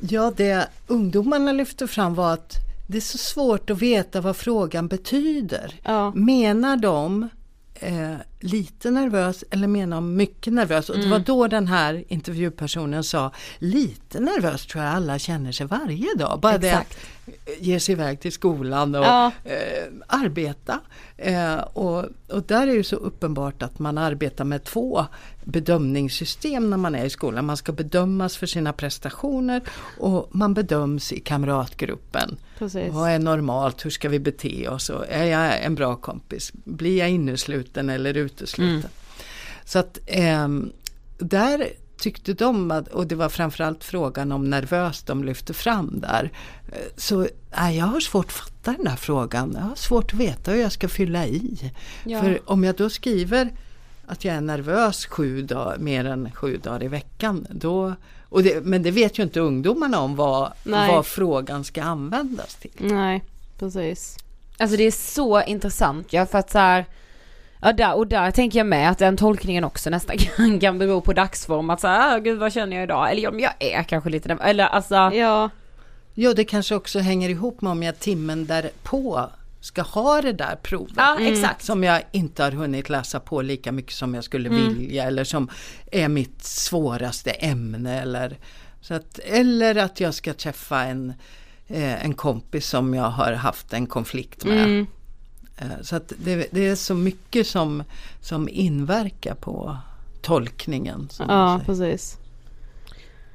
Ja, 0.00 0.32
det 0.36 0.68
ungdomarna 0.86 1.52
lyfte 1.52 1.86
fram 1.86 2.14
var 2.14 2.32
att 2.32 2.52
det 2.86 2.96
är 2.96 3.00
så 3.00 3.18
svårt 3.18 3.70
att 3.70 3.82
veta 3.82 4.20
vad 4.20 4.36
frågan 4.36 4.88
betyder. 4.88 5.74
Ja. 5.82 6.12
Menar 6.14 6.76
de 6.76 7.28
eh, 7.80 8.14
lite 8.40 8.90
nervös 8.90 9.44
eller 9.50 9.68
menar 9.68 10.00
mycket 10.00 10.52
nervös? 10.52 10.88
Och 10.88 10.94
det 10.96 11.00
Mm. 11.04 11.10
var 11.10 11.18
då 11.18 11.46
den 11.48 11.66
här 11.66 12.04
intervjupersonen 12.08 13.04
sa 13.04 13.32
lite 13.58 14.20
nervös 14.20 14.66
tror 14.66 14.84
jag 14.84 14.94
alla 14.94 15.18
känner 15.18 15.52
sig 15.52 15.66
varje 15.66 16.14
dag. 16.14 16.40
Bara 16.40 16.54
Exakt. 16.54 16.98
det 17.26 17.32
att 17.52 17.60
ge 17.62 17.80
sig 17.80 17.92
iväg 17.92 18.20
till 18.20 18.32
skolan 18.32 18.94
och 18.94 19.04
Ja. 19.04 19.32
eh, 19.44 19.92
arbeta. 20.06 20.80
Eh, 21.16 21.54
och, 21.56 22.04
och 22.28 22.42
där 22.46 22.62
är 22.62 22.66
det 22.66 22.72
ju 22.72 22.84
så 22.84 22.96
uppenbart 22.96 23.62
att 23.62 23.78
man 23.78 23.98
arbetar 23.98 24.44
med 24.44 24.64
två 24.64 25.06
bedömningssystem 25.48 26.70
när 26.70 26.76
man 26.76 26.94
är 26.94 27.04
i 27.04 27.10
skolan. 27.10 27.46
Man 27.46 27.56
ska 27.56 27.72
bedömas 27.72 28.36
för 28.36 28.46
sina 28.46 28.72
prestationer 28.72 29.62
och 29.98 30.28
man 30.32 30.54
bedöms 30.54 31.12
i 31.12 31.20
kamratgruppen. 31.20 32.36
Precis. 32.58 32.92
Vad 32.92 33.10
är 33.10 33.18
normalt? 33.18 33.84
Hur 33.84 33.90
ska 33.90 34.08
vi 34.08 34.18
bete 34.18 34.68
oss? 34.68 34.90
Och 34.90 35.04
är 35.08 35.24
jag 35.24 35.64
en 35.64 35.74
bra 35.74 35.96
kompis? 35.96 36.52
Blir 36.64 36.98
jag 36.98 37.10
innesluten 37.10 37.90
eller 37.90 38.14
utesluten? 38.16 38.90
Så 39.64 39.78
att 39.78 39.98
ehm, 40.06 40.72
där 41.18 41.68
tyckte 41.98 42.32
de, 42.34 42.70
att, 42.70 42.88
och 42.88 43.06
det 43.06 43.14
var 43.14 43.28
framförallt 43.28 43.84
frågan 43.84 44.32
om 44.32 44.50
nervös 44.50 45.02
de 45.02 45.24
lyfte 45.24 45.54
fram 45.54 46.00
där. 46.00 46.30
Eh, 46.72 46.78
Så 46.96 47.26
nej, 47.56 47.76
jag 47.76 47.86
har 47.86 48.00
svårt 48.00 48.26
att 48.26 48.32
fatta 48.32 48.72
den 48.72 48.84
där 48.84 48.96
frågan. 48.96 49.52
Jag 49.54 49.62
har 49.62 49.74
svårt 49.74 50.12
att 50.12 50.20
veta 50.20 50.50
hur 50.52 50.60
jag 50.60 50.72
ska 50.72 50.88
fylla 50.88 51.26
i. 51.26 51.72
Ja. 52.04 52.22
För 52.22 52.40
om 52.44 52.64
jag 52.64 52.76
då 52.76 52.90
skriver 52.90 53.52
att 54.08 54.24
jag 54.24 54.34
är 54.34 54.40
nervös 54.40 55.06
sju 55.06 55.42
dagar, 55.42 55.78
mer 55.78 56.04
än 56.04 56.30
sju 56.32 56.56
dagar 56.56 56.82
i 56.82 56.88
veckan. 56.88 57.46
Då, 57.50 57.94
och 58.28 58.42
det, 58.42 58.64
men 58.64 58.82
det 58.82 58.90
vet 58.90 59.18
ju 59.18 59.22
inte 59.22 59.40
ungdomarna 59.40 60.00
om 60.00 60.16
vad, 60.16 60.52
Nej. 60.64 60.88
vad 60.88 61.06
frågan 61.06 61.64
ska 61.64 61.82
användas 61.82 62.54
till. 62.54 62.70
Nej, 62.78 63.24
precis. 63.58 64.16
Alltså 64.58 64.76
det 64.76 64.84
är 64.84 64.90
så 64.90 65.42
intressant 65.42 66.12
ja, 66.12 66.26
för 66.26 66.38
att 66.38 66.50
så 66.50 66.58
här, 66.58 66.84
ja 67.62 67.72
där, 67.72 67.94
och 67.94 68.06
där 68.06 68.30
tänker 68.30 68.58
jag 68.58 68.66
med 68.66 68.90
att 68.90 68.98
den 68.98 69.16
tolkningen 69.16 69.64
också 69.64 69.90
nästan 69.90 70.16
kan, 70.36 70.60
kan 70.60 70.78
bero 70.78 71.00
på 71.00 71.12
dagsform 71.12 71.70
att 71.70 71.80
så 71.80 71.86
här, 71.86 72.16
ah, 72.16 72.18
gud 72.18 72.38
vad 72.38 72.52
känner 72.52 72.76
jag 72.76 72.84
idag? 72.84 73.10
Eller 73.10 73.30
men 73.30 73.40
jag 73.40 73.52
är 73.58 73.82
kanske 73.82 74.10
lite 74.10 74.28
nervös, 74.28 74.46
eller 74.46 74.64
alltså, 74.64 74.94
Ja, 74.94 75.50
Ja, 76.20 76.34
det 76.34 76.44
kanske 76.44 76.74
också 76.74 76.98
hänger 76.98 77.28
ihop 77.28 77.60
med 77.60 77.72
om 77.72 77.82
jag 77.82 77.98
timmen 77.98 78.46
därpå 78.46 79.30
ska 79.68 79.82
ha 79.82 80.22
det 80.22 80.32
där 80.32 80.56
provet. 80.62 80.94
ja 80.96 81.20
exakt. 81.20 81.64
Som 81.64 81.84
jag 81.84 82.02
inte 82.12 82.42
har 82.42 82.50
hunnit 82.52 82.88
läsa 82.88 83.20
på 83.20 83.42
lika 83.42 83.72
mycket 83.72 83.92
som 83.92 84.14
jag 84.14 84.24
skulle 84.24 84.48
vilja 84.48 85.04
eller 85.04 85.24
som 85.24 85.50
är 85.92 86.08
mitt 86.08 86.42
svåraste 86.44 87.30
ämne. 87.30 88.00
Eller, 88.00 88.38
så 88.80 88.94
att, 88.94 89.18
eller 89.18 89.76
att 89.76 90.00
jag 90.00 90.14
ska 90.14 90.34
träffa 90.34 90.82
en, 90.82 91.12
eh, 91.66 92.04
en 92.04 92.14
kompis 92.14 92.66
som 92.68 92.94
jag 92.94 93.10
har 93.10 93.32
haft 93.32 93.72
en 93.72 93.86
konflikt 93.86 94.44
med. 94.44 94.64
mm. 94.64 94.86
Eh, 95.56 95.82
så 95.82 95.96
att 95.96 96.12
det, 96.18 96.48
det 96.50 96.68
är 96.68 96.76
så 96.76 96.94
mycket 96.94 97.46
som, 97.46 97.84
som 98.20 98.48
inverkar 98.48 99.34
på 99.34 99.76
tolkningen. 100.22 101.08
Ja 101.18 101.60
precis. 101.66 102.18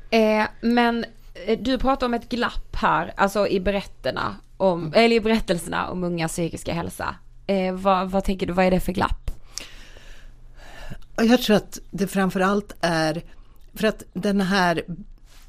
Eh, 0.09 0.45
men 0.61 1.05
eh, 1.45 1.59
du 1.59 1.77
pratar 1.77 2.05
om 2.05 2.13
ett 2.13 2.29
glapp 2.29 2.75
här, 2.75 3.13
alltså 3.17 3.47
i 3.47 3.59
berätterna 3.59 4.35
om, 4.57 4.93
eller 4.95 5.15
i 5.15 5.19
berättelserna 5.19 5.89
om 5.89 6.03
ungas 6.03 6.31
psykiska 6.31 6.73
hälsa. 6.73 7.15
Eh, 7.47 7.73
vad, 7.73 8.11
vad 8.11 8.23
tänker 8.23 8.47
du, 8.47 8.53
vad 8.53 8.65
är 8.65 8.71
det 8.71 8.79
för 8.79 8.91
glapp? 8.91 9.31
Jag 11.15 11.41
tror 11.41 11.55
att 11.55 11.79
det 11.91 12.07
framförallt 12.07 12.75
är 12.81 13.23
för 13.73 13.87
att 13.87 14.03
den 14.13 14.41
här, 14.41 14.83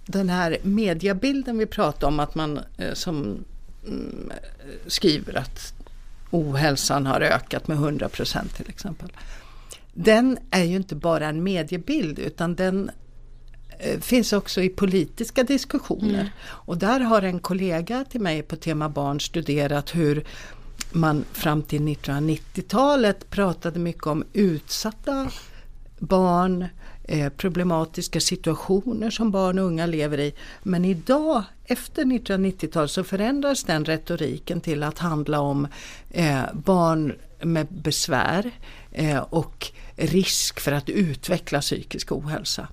den 0.06 0.28
här 0.28 0.58
mediebilden 0.62 1.58
vi 1.58 1.66
pratar 1.66 2.08
om 2.08 2.20
att 2.20 2.34
man 2.34 2.60
eh, 2.78 2.92
som 2.92 3.44
mm, 3.86 4.32
skriver 4.86 5.38
att 5.38 5.74
ohälsan 6.30 7.06
har 7.06 7.20
ökat 7.20 7.68
med 7.68 7.76
100 7.76 8.08
procent 8.08 8.56
till 8.56 8.68
exempel. 8.68 9.12
Den 9.92 10.38
är 10.50 10.64
ju 10.64 10.76
inte 10.76 10.94
bara 10.94 11.26
en 11.26 11.42
mediebild 11.42 12.18
utan 12.18 12.54
den 12.54 12.90
finns 14.00 14.32
också 14.32 14.62
i 14.62 14.68
politiska 14.68 15.42
diskussioner. 15.42 16.32
Och 16.46 16.78
där 16.78 17.00
har 17.00 17.22
en 17.22 17.38
kollega 17.38 18.04
till 18.10 18.20
mig 18.20 18.42
på 18.42 18.56
Tema 18.56 18.88
Barn 18.88 19.20
studerat 19.20 19.94
hur 19.94 20.24
man 20.92 21.24
fram 21.32 21.62
till 21.62 21.82
1990-talet 21.82 23.30
pratade 23.30 23.78
mycket 23.78 24.06
om 24.06 24.24
utsatta 24.32 25.30
barn, 25.98 26.66
eh, 27.04 27.32
problematiska 27.32 28.20
situationer 28.20 29.10
som 29.10 29.30
barn 29.30 29.58
och 29.58 29.64
unga 29.64 29.86
lever 29.86 30.20
i. 30.20 30.34
Men 30.62 30.84
idag, 30.84 31.42
efter 31.64 32.04
1990-talet, 32.04 32.90
så 32.90 33.04
förändras 33.04 33.64
den 33.64 33.84
retoriken 33.84 34.60
till 34.60 34.82
att 34.82 34.98
handla 34.98 35.40
om 35.40 35.68
eh, 36.10 36.42
barn 36.52 37.12
med 37.44 37.66
besvär 37.70 38.50
eh, 38.92 39.18
och 39.18 39.72
risk 39.96 40.60
för 40.60 40.72
att 40.72 40.88
utveckla 40.88 41.60
psykisk 41.60 42.12
ohälsa. 42.12 42.68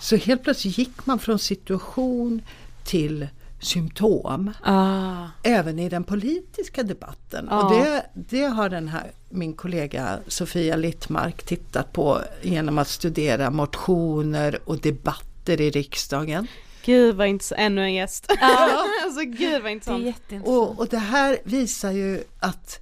Så 0.00 0.16
helt 0.16 0.42
plötsligt 0.42 0.78
gick 0.78 1.06
man 1.06 1.18
från 1.18 1.38
situation 1.38 2.42
till 2.84 3.26
symptom 3.60 4.52
Ah. 4.62 5.26
även 5.42 5.78
i 5.78 5.88
den 5.88 6.04
politiska 6.04 6.82
debatten. 6.82 7.46
Ja. 7.50 7.62
Och 7.64 7.72
det, 7.72 8.06
det 8.14 8.44
har 8.44 8.68
den 8.68 8.88
här, 8.88 9.10
min 9.28 9.52
kollega 9.52 10.18
Sofia 10.26 10.76
Littmark 10.76 11.42
tittat 11.42 11.92
på 11.92 12.20
genom 12.42 12.78
att 12.78 12.88
studera 12.88 13.50
motioner 13.50 14.58
och 14.64 14.78
debatter 14.78 15.60
i 15.60 15.70
riksdagen. 15.70 16.46
Gud 16.84 17.16
vad 17.16 17.26
intressant, 17.26 17.60
ännu 17.60 17.82
en 17.82 17.94
gäst. 17.94 18.26
alltså 19.04 19.20
gud 19.24 19.62
vad 19.62 19.72
intressant. 19.72 20.04
jätteintressant. 20.04 20.58
Och, 20.58 20.78
och 20.78 20.88
det 20.88 20.98
här 20.98 21.38
visar 21.44 21.90
ju 21.92 22.24
att 22.40 22.80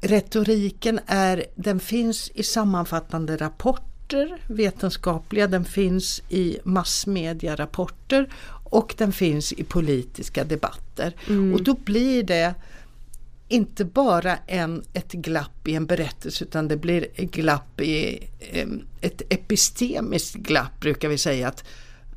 retoriken 0.00 1.00
är, 1.06 1.44
den 1.54 1.80
finns 1.80 2.30
i 2.34 2.42
sammanfattande 2.42 3.36
rapporter, 3.36 4.42
vetenskapliga, 4.46 5.46
den 5.46 5.64
finns 5.64 6.22
i 6.28 6.58
massmedierapporter 6.64 8.28
och 8.64 8.94
den 8.98 9.12
finns 9.12 9.52
i 9.52 9.64
politiska 9.64 10.44
debatter. 10.44 11.14
Och 11.54 11.62
då 11.62 11.74
blir 11.74 12.22
det 12.22 12.54
inte 13.48 13.84
bara 13.84 14.36
en, 14.36 14.84
ett 14.92 15.12
glapp 15.12 15.68
i 15.68 15.74
en 15.74 15.86
berättelse 15.86 16.44
utan 16.44 16.68
det 16.68 16.76
blir 16.76 17.06
ett 17.14 17.30
glapp 17.30 17.80
i 17.80 18.28
em, 18.40 18.82
ett 19.00 19.22
epistemiskt 19.28 20.34
glapp 20.34 20.80
brukar 20.80 21.08
vi 21.08 21.18
säga. 21.18 21.48
att 21.48 21.64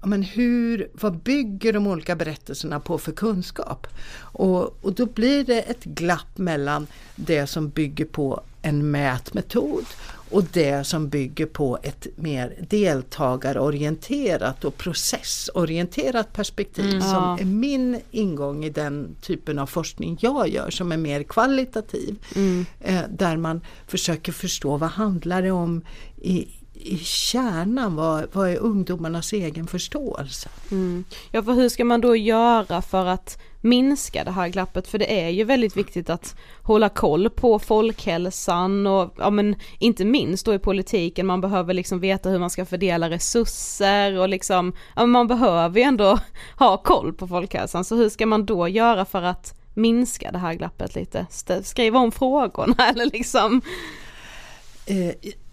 men 0.04 0.24
hur, 0.24 0.88
vad 0.94 1.18
bygger 1.18 1.74
de 1.74 1.88
olika 1.88 2.16
berättelserna 2.16 2.80
på 2.80 2.98
för 2.98 3.12
kunskap? 3.12 3.88
Och, 4.20 4.78
och 4.86 4.94
då 4.94 5.06
blir 5.06 5.44
det 5.44 5.62
ett 5.62 5.84
glapp 5.84 6.38
mellan 6.38 6.88
det 7.16 7.48
som 7.48 7.70
bygger 7.70 8.06
på 8.06 8.42
en 8.62 8.92
mätmetod 8.92 9.86
och 10.32 10.44
det 10.44 10.84
som 10.88 11.10
bygger 11.10 11.46
på 11.46 11.78
ett 11.84 12.08
mer 12.16 12.56
deltagarorienterat 12.70 14.66
och 14.66 14.78
processorienterat 14.78 16.34
perspektiv 16.34 16.86
Mm. 16.90 17.02
som 17.02 17.10
Ja. 17.14 17.38
är 17.40 17.46
min 17.46 18.00
ingång 18.12 18.66
i 18.66 18.70
den 18.70 19.16
typen 19.22 19.60
av 19.60 19.66
forskning 19.68 20.18
jag 20.22 20.50
gör 20.50 20.70
som 20.70 20.92
är 20.92 20.98
mer 20.98 21.24
kvalitativ. 21.24 22.16
Mm. 22.36 22.66
Eh, 22.80 23.02
där 23.10 23.38
man 23.38 23.62
försöker 23.88 24.32
förstå 24.32 24.78
vad 24.78 24.90
handlar 24.90 25.42
det 25.42 25.52
om 25.52 25.82
i, 26.22 26.48
i 26.82 26.98
kärnan, 26.98 27.96
vad, 27.96 28.28
vad 28.32 28.50
är 28.50 28.58
ungdomarnas 28.58 29.34
egen 29.34 29.68
förståelse? 29.68 30.50
Mm. 30.72 31.04
Ja 31.32 31.44
för 31.44 31.54
hur 31.54 31.70
ska 31.70 31.86
man 31.86 32.02
då 32.02 32.16
göra 32.16 32.82
för 32.82 33.06
att 33.06 33.42
minska 33.62 34.24
det 34.24 34.32
här 34.32 34.48
glappet? 34.48 34.88
För 34.88 34.98
det 34.98 35.22
är 35.22 35.30
ju 35.30 35.44
väldigt 35.44 35.78
viktigt 35.78 36.10
att 36.10 36.36
hålla 36.62 36.90
koll 36.90 37.30
på 37.30 37.60
folkhälsan 37.60 38.88
och 38.88 39.16
ja 39.18 39.30
men 39.30 39.56
inte 39.80 40.06
minst 40.06 40.46
då 40.46 40.54
i 40.54 40.60
politiken, 40.60 41.26
man 41.26 41.42
behöver 41.42 41.74
liksom 41.74 42.00
veta 42.00 42.30
hur 42.30 42.40
man 42.40 42.50
ska 42.50 42.66
fördela 42.66 43.10
resurser 43.10 44.20
och 44.20 44.30
liksom, 44.30 44.74
ja 44.96 45.06
man 45.06 45.28
behöver 45.28 45.80
ju 45.80 45.84
ändå 45.84 46.20
ha 46.60 46.78
koll 46.78 47.14
på 47.14 47.28
folkhälsan 47.28 47.86
så 47.86 47.96
hur 47.96 48.10
ska 48.10 48.26
man 48.26 48.46
då 48.46 48.68
göra 48.68 49.06
för 49.06 49.22
att 49.22 49.58
minska 49.74 50.32
det 50.32 50.38
här 50.38 50.54
glappet 50.54 50.96
lite? 50.96 51.26
Skriva 51.64 52.00
om 52.00 52.12
frågorna 52.12 52.76
eller 52.90 53.06
liksom? 53.06 53.62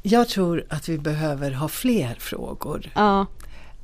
Jag 0.02 0.28
tror 0.28 0.64
att 0.68 0.88
vi 0.88 0.98
behöver 0.98 1.50
ha 1.50 1.68
fler 1.68 2.14
frågor. 2.18 2.90
Ja. 2.94 3.26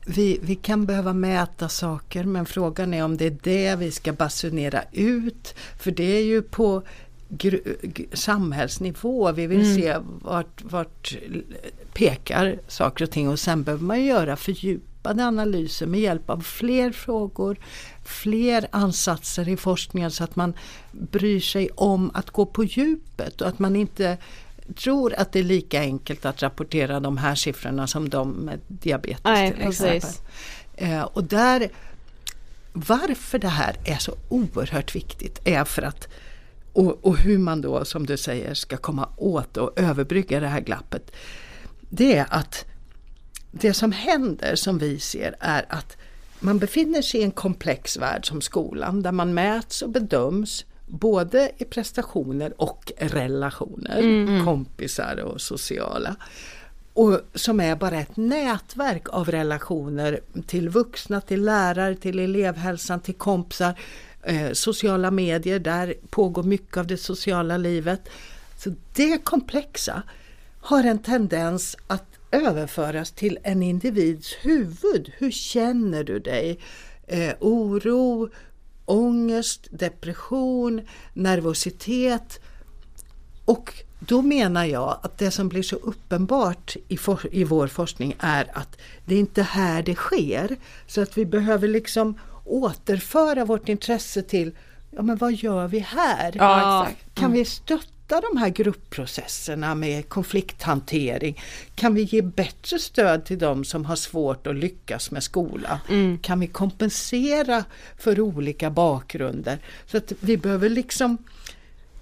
Vi, 0.06 0.38
vi 0.42 0.54
kan 0.54 0.86
behöva 0.86 1.12
mäta 1.12 1.68
saker 1.68 2.24
men 2.24 2.46
frågan 2.46 2.94
är 2.94 3.04
om 3.04 3.16
det 3.16 3.26
är 3.26 3.36
det 3.42 3.76
vi 3.76 3.90
ska 3.90 4.12
basunera 4.12 4.82
ut. 4.92 5.54
För 5.78 5.90
det 5.90 6.04
är 6.16 6.22
ju 6.22 6.42
på 6.42 6.82
samhällsnivå 8.12 9.32
vi 9.32 9.46
vill 9.46 9.60
Mm. 9.60 9.74
se 9.76 9.96
vart, 10.22 10.62
vart 10.64 11.16
pekar 11.94 12.58
saker 12.68 13.04
och 13.04 13.10
ting 13.10 13.28
och 13.28 13.38
sen 13.40 13.62
behöver 13.62 13.84
man 13.84 14.04
göra 14.04 14.36
fördjupade 14.36 15.24
analyser 15.24 15.86
med 15.86 16.00
hjälp 16.00 16.30
av 16.30 16.40
fler 16.40 16.90
frågor, 16.92 17.56
fler 18.04 18.66
ansatser 18.70 19.48
i 19.48 19.56
forskningen 19.56 20.10
så 20.10 20.24
att 20.24 20.36
man 20.36 20.54
bryr 20.92 21.40
sig 21.40 21.68
om 21.74 22.10
att 22.14 22.30
gå 22.30 22.46
på 22.46 22.64
djupet 22.64 23.40
och 23.40 23.48
att 23.48 23.58
man 23.58 23.76
inte 23.76 24.18
tror 24.76 25.14
att 25.14 25.32
det 25.32 25.38
är 25.38 25.42
lika 25.44 25.80
enkelt 25.80 26.24
att 26.24 26.42
rapportera 26.42 27.00
de 27.00 27.18
här 27.18 27.34
siffrorna 27.34 27.86
som 27.86 28.08
de 28.08 28.30
med 28.30 28.60
diabetes 28.68 29.24
Nej, 29.24 29.52
till 29.52 29.62
precis. 29.62 29.82
exempel. 29.82 30.24
Eh, 30.74 31.02
och 31.02 31.24
där, 31.24 31.68
varför 32.72 33.38
det 33.38 33.48
här 33.48 33.76
är 33.84 33.98
så 33.98 34.14
oerhört 34.28 34.94
viktigt 34.94 35.40
är 35.44 35.64
för 35.64 35.82
att 35.82 36.08
och, 36.72 37.04
och 37.04 37.16
hur 37.16 37.38
man 37.38 37.60
då 37.60 37.84
som 37.84 38.06
du 38.06 38.16
säger 38.16 38.54
ska 38.54 38.76
komma 38.76 39.08
åt 39.16 39.56
och 39.56 39.72
överbrygga 39.76 40.40
det 40.40 40.48
här 40.48 40.60
glappet. 40.60 41.10
Det 41.80 42.16
är 42.16 42.26
att 42.30 42.64
det 43.50 43.74
som 43.74 43.92
händer 43.92 44.54
som 44.56 44.78
vi 44.78 45.00
ser 45.00 45.36
är 45.40 45.66
att 45.68 45.96
man 46.40 46.58
befinner 46.58 47.02
sig 47.02 47.20
i 47.20 47.24
en 47.24 47.30
komplex 47.30 47.96
värld 47.96 48.28
som 48.28 48.40
skolan 48.40 49.02
där 49.02 49.12
man 49.12 49.34
mäts 49.34 49.82
och 49.82 49.90
bedöms 49.90 50.64
både 50.86 51.50
i 51.58 51.64
prestationer 51.64 52.52
och 52.62 52.92
relationer, 52.96 53.98
Mm. 53.98 54.44
kompisar 54.44 55.16
och 55.20 55.40
sociala. 55.40 56.16
Och 56.92 57.20
som 57.34 57.60
är 57.60 57.76
bara 57.76 58.00
ett 58.00 58.16
nätverk 58.16 59.08
av 59.08 59.30
relationer 59.30 60.20
till 60.46 60.68
vuxna, 60.68 61.20
till 61.20 61.44
lärare, 61.44 61.94
till 61.96 62.18
elevhälsan, 62.18 63.00
till 63.00 63.14
kompisar, 63.14 63.74
eh, 64.22 64.52
sociala 64.52 65.10
medier, 65.10 65.58
där 65.58 65.94
pågår 66.10 66.42
mycket 66.42 66.76
av 66.76 66.86
det 66.86 66.96
sociala 66.96 67.56
livet. 67.56 68.00
Så 68.58 68.74
det 68.94 69.24
komplexa 69.24 70.02
har 70.60 70.84
en 70.84 70.98
tendens 70.98 71.76
att 71.86 72.04
överföras 72.30 73.10
till 73.12 73.38
en 73.42 73.62
individs 73.62 74.32
huvud. 74.42 75.12
Hur 75.18 75.30
känner 75.30 76.04
du 76.04 76.18
dig? 76.18 76.58
Eh, 77.06 77.32
oro, 77.40 78.28
ångest, 78.84 79.66
depression, 79.70 80.80
nervositet. 81.12 82.40
Och 83.44 83.74
då 83.98 84.22
menar 84.22 84.64
jag 84.64 84.98
att 85.02 85.18
det 85.18 85.30
som 85.30 85.48
blir 85.48 85.62
så 85.62 85.76
uppenbart 85.76 86.76
i, 86.88 86.96
for, 86.96 87.20
i 87.32 87.44
vår 87.44 87.66
forskning 87.66 88.16
är 88.18 88.50
att 88.58 88.78
det 89.04 89.14
är 89.14 89.18
inte 89.18 89.42
här 89.42 89.82
det 89.82 89.94
sker. 89.94 90.56
Så 90.86 91.00
att 91.00 91.18
vi 91.18 91.26
behöver 91.26 91.68
liksom 91.68 92.18
återföra 92.44 93.44
vårt 93.44 93.68
intresse 93.68 94.22
till, 94.22 94.52
ja 94.90 95.02
men 95.02 95.16
vad 95.16 95.32
gör 95.32 95.68
vi 95.68 95.78
här? 95.78 96.32
Ja. 96.36 96.88
Kan 97.14 97.32
vi 97.32 97.44
stötta 97.44 97.93
de 98.06 98.36
här 98.36 98.48
gruppprocesserna 98.48 99.74
med 99.74 100.08
konflikthantering? 100.08 101.42
Kan 101.74 101.94
vi 101.94 102.02
ge 102.02 102.22
bättre 102.22 102.78
stöd 102.78 103.24
till 103.24 103.38
de 103.38 103.64
som 103.64 103.84
har 103.84 103.96
svårt 103.96 104.46
att 104.46 104.56
lyckas 104.56 105.10
med 105.10 105.22
skolan? 105.22 105.78
Kan 106.22 106.40
vi 106.40 106.46
kompensera 106.46 107.64
för 107.98 108.20
olika 108.20 108.70
bakgrunder? 108.70 109.58
Så 109.86 109.96
att 109.96 110.12
vi 110.20 110.36
behöver 110.36 110.68
liksom 110.68 111.18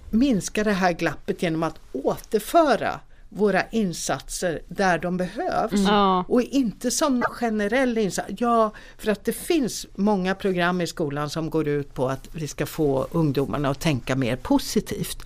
minska 0.09 0.63
det 0.63 0.71
här 0.71 0.91
glappet 0.91 1.43
genom 1.43 1.63
att 1.63 1.79
återföra 1.91 2.99
våra 3.29 3.63
insatser 3.69 4.61
där 4.67 4.99
de 4.99 5.17
behövs. 5.17 5.87
Mm. 5.87 6.23
Och 6.27 6.41
inte 6.41 6.91
som 6.91 7.15
en 7.15 7.23
generell 7.29 7.97
insats. 7.97 8.29
Ja, 8.37 8.71
för 8.97 9.11
att 9.11 9.25
det 9.25 9.33
finns 9.33 9.87
många 9.95 10.35
program 10.35 10.81
i 10.81 10.87
skolan 10.87 11.29
som 11.29 11.49
går 11.49 11.67
ut 11.67 11.93
på 11.93 12.09
att 12.09 12.29
vi 12.31 12.47
ska 12.47 12.65
få 12.65 13.07
ungdomarna 13.11 13.69
att 13.69 13.79
tänka 13.79 14.15
mer 14.15 14.35
positivt. 14.35 15.25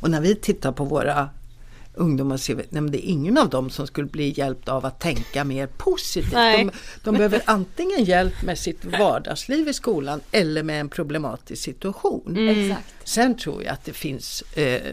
Och 0.00 0.10
när 0.10 0.20
vi 0.20 0.34
tittar 0.34 0.72
på 0.72 0.84
våra 0.84 1.28
ungdomar 1.94 2.36
ser 2.36 2.54
vi 2.54 2.62
att 2.62 2.92
det 2.92 3.06
är 3.06 3.10
ingen 3.10 3.38
av 3.38 3.48
dem 3.48 3.70
som 3.70 3.86
skulle 3.86 4.06
bli 4.06 4.34
hjälpt 4.36 4.68
av 4.68 4.86
att 4.86 5.00
tänka 5.00 5.44
mer 5.44 5.66
positivt. 5.66 6.32
De, 6.32 6.70
de 7.04 7.14
behöver 7.14 7.42
antingen 7.44 8.04
hjälp 8.04 8.42
med 8.42 8.58
sitt 8.58 8.84
vardagsliv 8.84 9.68
i 9.68 9.72
skolan 9.72 10.20
eller 10.32 10.62
med 10.62 10.80
en 10.80 10.88
problematisk 10.88 11.62
situation. 11.62 12.36
Mm. 12.36 12.74
Sen 13.04 13.36
tror 13.36 13.62
jag 13.62 13.72
att 13.72 13.84
det 13.84 13.92
finns 13.92 14.42
eh, 14.42 14.92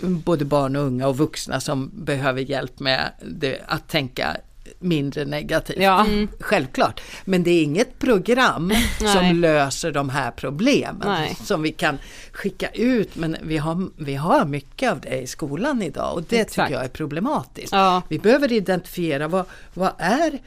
både 0.00 0.44
barn 0.44 0.76
och 0.76 0.82
unga 0.82 1.08
och 1.08 1.18
vuxna 1.18 1.60
som 1.60 1.90
behöver 1.94 2.40
hjälp 2.40 2.80
med 2.80 3.12
det, 3.26 3.60
att 3.66 3.88
tänka 3.88 4.36
mindre 4.78 5.24
negativt. 5.24 5.78
Ja. 5.80 6.04
Mm. 6.04 6.28
Självklart. 6.40 7.00
Men 7.24 7.42
det 7.42 7.50
är 7.50 7.62
inget 7.62 7.98
program 7.98 8.72
som 8.98 9.36
löser 9.36 9.92
de 9.92 10.08
här 10.08 10.30
problemen 10.30 11.08
Nej. 11.08 11.36
som 11.44 11.62
vi 11.62 11.72
kan 11.72 11.98
skicka 12.32 12.68
ut. 12.68 13.16
Men 13.16 13.36
vi 13.42 13.56
har, 13.56 13.88
vi 13.96 14.14
har 14.14 14.44
mycket 14.44 14.92
av 14.92 15.00
det 15.00 15.20
i 15.20 15.26
skolan 15.26 15.82
idag 15.82 16.14
och 16.14 16.22
det 16.22 16.40
Exakt. 16.40 16.68
tycker 16.68 16.78
jag 16.78 16.84
är 16.84 16.88
problematiskt. 16.88 17.72
Ja. 17.72 18.02
Vi 18.08 18.18
behöver 18.18 18.52
identifiera 18.52 19.28
vad, 19.28 19.44
vad 19.74 19.92
är 19.98 20.38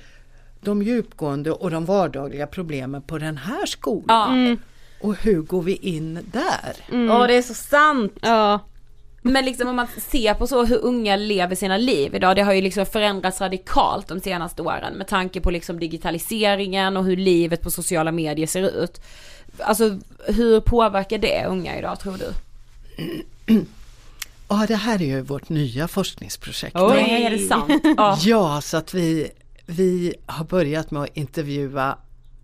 de 0.61 0.83
djupgående 0.83 1.51
och 1.51 1.71
de 1.71 1.85
vardagliga 1.85 2.47
problemen 2.47 3.01
på 3.01 3.17
den 3.17 3.37
här 3.37 3.65
skolan? 3.65 4.05
Ja. 4.07 4.27
Mm. 4.27 4.57
Och 5.01 5.15
hur 5.15 5.41
går 5.41 5.61
vi 5.61 5.75
in 5.75 6.19
där? 6.31 7.05
Ja 7.07 7.27
det 7.27 7.33
är 7.33 7.41
så 7.41 7.53
sant. 7.53 8.13
Ja. 8.21 8.59
Men 9.25 9.45
liksom 9.45 9.67
om 9.67 9.75
man 9.75 9.87
ser 9.97 10.33
på 10.33 10.47
så 10.47 10.65
hur 10.65 10.85
unga 10.85 11.15
lever 11.15 11.55
sina 11.55 11.77
liv 11.77 12.15
idag, 12.15 12.35
det 12.35 12.41
har 12.41 12.53
ju 12.53 12.61
liksom 12.61 12.85
förändrats 12.85 13.41
radikalt 13.41 14.07
de 14.07 14.19
senaste 14.19 14.61
åren 14.61 14.93
med 14.93 15.07
tanke 15.07 15.41
på 15.41 15.51
liksom 15.51 15.79
digitaliseringen 15.79 16.97
och 16.97 17.05
hur 17.05 17.17
livet 17.17 17.61
på 17.61 17.71
sociala 17.71 18.11
medier 18.11 18.47
ser 18.47 18.83
ut. 18.83 19.01
Alltså 19.59 19.99
hur 20.27 20.59
påverkar 20.59 21.17
det 21.17 21.45
unga 21.45 21.77
idag 21.77 21.99
tror 21.99 22.17
du? 22.17 22.33
Ja, 24.47 24.65
det 24.67 24.75
här 24.75 25.01
är 25.01 25.05
ju 25.05 25.21
vårt 25.21 25.49
nya 25.49 25.87
forskningsprojekt. 25.87 26.75
Nej, 26.75 27.23
är 27.23 27.29
det 27.29 27.39
sant? 27.39 27.83
Ja. 27.97 28.17
Ja, 28.21 28.61
så 28.61 28.77
att 28.77 28.93
vi, 28.93 29.31
vi 29.65 30.13
har 30.25 30.45
börjat 30.45 30.91
med 30.91 31.03
att 31.03 31.17
intervjua 31.17 31.97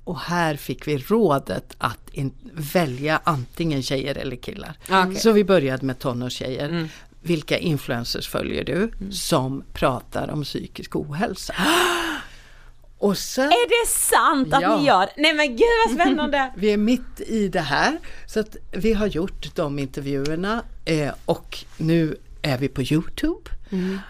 och 0.10 0.20
här 0.20 0.56
fick 0.56 0.88
vi 0.88 0.98
rådet 0.98 1.76
att 1.78 2.10
in, 2.12 2.34
välja 2.54 3.22
antingen 3.24 3.84
tjejer 3.84 4.18
eller 4.18 4.36
killar. 4.36 4.74
Ah, 4.90 5.04
okej. 5.06 5.16
Så 5.16 5.32
vi 5.32 5.44
började 5.44 5.86
med 5.86 6.00
tonårstjejer. 6.00 6.70
Mm. 6.70 6.88
Vilka 7.22 7.58
influencers 7.58 8.28
följer 8.30 8.64
du 8.64 8.92
som 9.12 9.64
pratar 9.74 10.30
om 10.32 10.44
psykisk 10.44 10.96
ohälsa? 10.96 11.54
Och 12.98 13.18
sen, 13.18 13.46
Är 13.46 13.70
det 13.84 13.90
sant 13.90 14.54
att 14.54 14.62
Ja. 14.62 14.78
ni 14.78 14.86
gör? 14.88 15.10
Nej 15.18 15.34
men 15.34 15.48
gud 15.48 15.68
vad 15.88 15.96
spännande! 15.96 16.54
vi 16.58 16.74
är 16.74 16.78
mitt 16.78 17.22
i 17.28 17.48
det 17.48 17.60
här. 17.60 18.00
Så 18.26 18.40
att 18.40 18.56
vi 18.72 18.94
har 18.94 19.08
gjort 19.08 19.56
de 19.56 19.80
intervjuerna 19.80 20.64
eh, 20.86 21.12
och 21.26 21.58
nu 21.78 22.16
är 22.42 22.58
vi 22.58 22.68
på 22.68 22.82
Youtube 22.82 23.50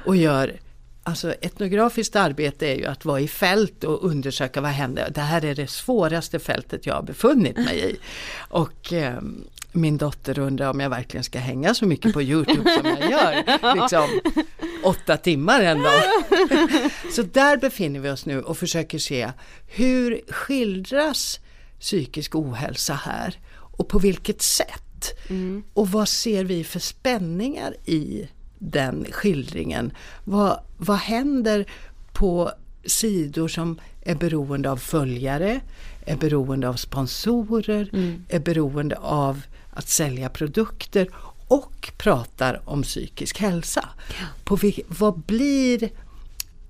och 0.06 0.16
gör 0.16 0.54
Alltså 1.10 1.34
etnografiskt 1.42 2.16
arbete 2.16 2.68
är 2.68 2.76
ju 2.76 2.86
att 2.86 3.06
vara 3.06 3.20
i 3.20 3.28
fält 3.28 3.84
och 3.84 4.04
undersöka 4.04 4.62
vad 4.62 4.72
händer. 4.72 5.12
Det 5.16 5.22
här 5.22 5.46
är 5.46 5.56
det 5.56 5.68
svåraste 5.68 6.40
fältet 6.40 6.86
jag 6.86 6.96
har 6.96 7.04
befunnit 7.04 7.58
mig 7.58 7.92
i. 7.92 8.00
Och 8.50 8.94
eh, 8.94 9.22
min 9.72 9.98
dotter 9.98 10.40
undrar 10.40 10.70
om 10.70 10.80
jag 10.80 10.90
verkligen 10.90 11.24
ska 11.24 11.40
hänga 11.40 11.74
så 11.74 11.86
mycket 11.86 12.14
på 12.14 12.22
Youtube 12.22 12.78
som 12.78 12.86
jag 12.86 13.12
gör. 13.12 13.76
Liksom. 13.82 14.20
åtta 14.84 15.18
timmar 15.18 15.62
en 15.62 15.82
dag. 15.82 16.02
Så 17.12 17.22
där 17.22 17.58
befinner 17.58 18.00
vi 18.00 18.10
oss 18.10 18.26
nu 18.26 18.42
och 18.42 18.58
försöker 18.58 18.98
se 18.98 19.32
hur 19.68 20.22
skildras 20.30 21.40
psykisk 21.80 22.36
ohälsa 22.36 22.94
här 22.94 23.40
och 23.78 23.88
på 23.88 24.00
vilket 24.00 24.42
sätt? 24.42 25.20
Och 25.74 25.92
vad 25.92 26.10
ser 26.10 26.44
vi 26.44 26.64
för 26.64 26.80
spänningar 26.80 27.76
i 27.86 28.28
den 28.60 29.06
skildringen? 29.12 29.92
Vad, 30.24 30.60
vad 30.78 30.98
händer 30.98 31.66
på 32.14 32.52
sidor 32.86 33.48
som 33.48 33.80
är 34.02 34.16
beroende 34.16 34.72
av 34.72 34.78
följare, 34.78 35.62
är 36.06 36.16
beroende 36.18 36.70
av 36.70 36.74
sponsorer, 36.74 37.90
är 38.30 38.40
beroende 38.40 38.96
av 38.96 39.42
att 39.74 39.88
sälja 39.90 40.30
produkter 40.30 41.08
och 41.48 41.92
pratar 41.98 42.62
om 42.66 42.84
psykisk 42.84 43.40
hälsa. 43.40 43.90
På 44.44 44.56
vil- 44.58 44.84
vad, 44.88 45.20
blir, 45.20 45.90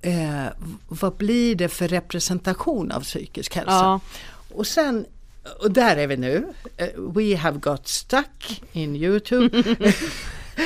eh, 0.01 0.45
vad 0.87 1.13
blir 1.15 1.55
det 1.55 1.69
för 1.69 1.87
representation 1.87 2.91
av 2.91 3.01
psykisk 3.01 3.55
hälsa? 3.55 3.71
Ja. 3.71 3.99
Och 4.55 4.67
sen, 4.67 5.05
och 5.61 5.71
där 5.71 5.97
är 5.97 6.07
vi 6.07 6.17
nu. 6.17 6.45
Eh, 6.77 6.87
We 6.97 7.37
have 7.37 7.59
got 7.59 7.87
stuck 7.87 8.61
in 8.71 8.95
Youtube 8.95 9.75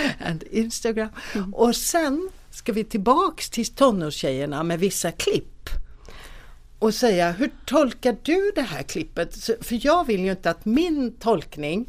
and 0.25 0.43
Instagram. 0.51 1.09
Och 1.53 1.75
sen 1.75 2.29
ska 2.51 2.73
vi 2.73 2.83
tillbaks 2.83 3.49
till 3.49 3.67
tonårstjejerna 3.67 4.63
med 4.63 4.79
vissa 4.79 5.11
klipp. 5.11 5.69
Och 6.79 6.93
säga, 6.93 7.31
hur 7.31 7.51
tolkar 7.65 8.17
du 8.23 8.51
det 8.55 8.61
här 8.61 8.83
klippet? 8.83 9.49
För 9.61 9.85
jag 9.85 10.07
vill 10.07 10.19
ju 10.19 10.31
inte 10.31 10.49
att 10.49 10.65
min 10.65 11.11
tolkning 11.11 11.85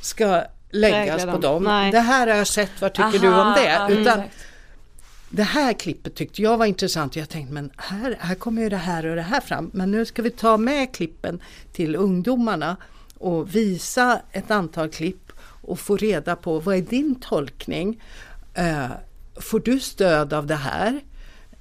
ska 0.00 0.42
läggas 0.70 1.16
Prägla 1.16 1.32
på 1.32 1.38
dem. 1.38 1.54
dem. 1.54 1.62
Nej. 1.62 1.92
Det 1.92 2.00
här 2.00 2.26
har 2.26 2.34
jag 2.34 2.46
sett, 2.46 2.80
vad 2.80 2.92
tycker 2.92 3.18
du 3.18 3.28
om 3.28 3.34
Aha, 3.34 3.86
det? 3.88 3.94
Utan 3.94 4.22
det 5.30 5.42
här 5.42 5.72
klippet 5.72 6.14
tyckte 6.14 6.42
jag 6.42 6.58
var 6.58 6.66
intressant. 6.66 7.16
Jag 7.16 7.28
tänkte, 7.28 7.54
men 7.54 7.70
här, 7.76 8.16
här 8.20 8.34
kommer 8.34 8.62
ju 8.62 8.68
det 8.68 8.76
här 8.76 9.06
och 9.06 9.16
det 9.16 9.22
här 9.22 9.40
fram. 9.40 9.70
Men 9.74 9.90
nu 9.90 10.04
ska 10.04 10.22
vi 10.22 10.30
ta 10.30 10.56
med 10.56 10.94
klippen 10.94 11.42
till 11.72 11.96
ungdomarna 11.96 12.76
och 13.18 13.54
visa 13.54 14.20
ett 14.32 14.50
antal 14.50 14.88
klipp 14.88 15.27
och 15.68 15.78
få 15.80 15.96
reda 15.96 16.36
på 16.36 16.60
vad 16.60 16.76
är 16.76 16.82
din 16.82 17.14
tolkning? 17.14 18.02
Eh, 18.54 18.90
får 19.40 19.60
du 19.60 19.80
stöd 19.80 20.32
av 20.32 20.46
det 20.46 20.54
här? 20.54 21.00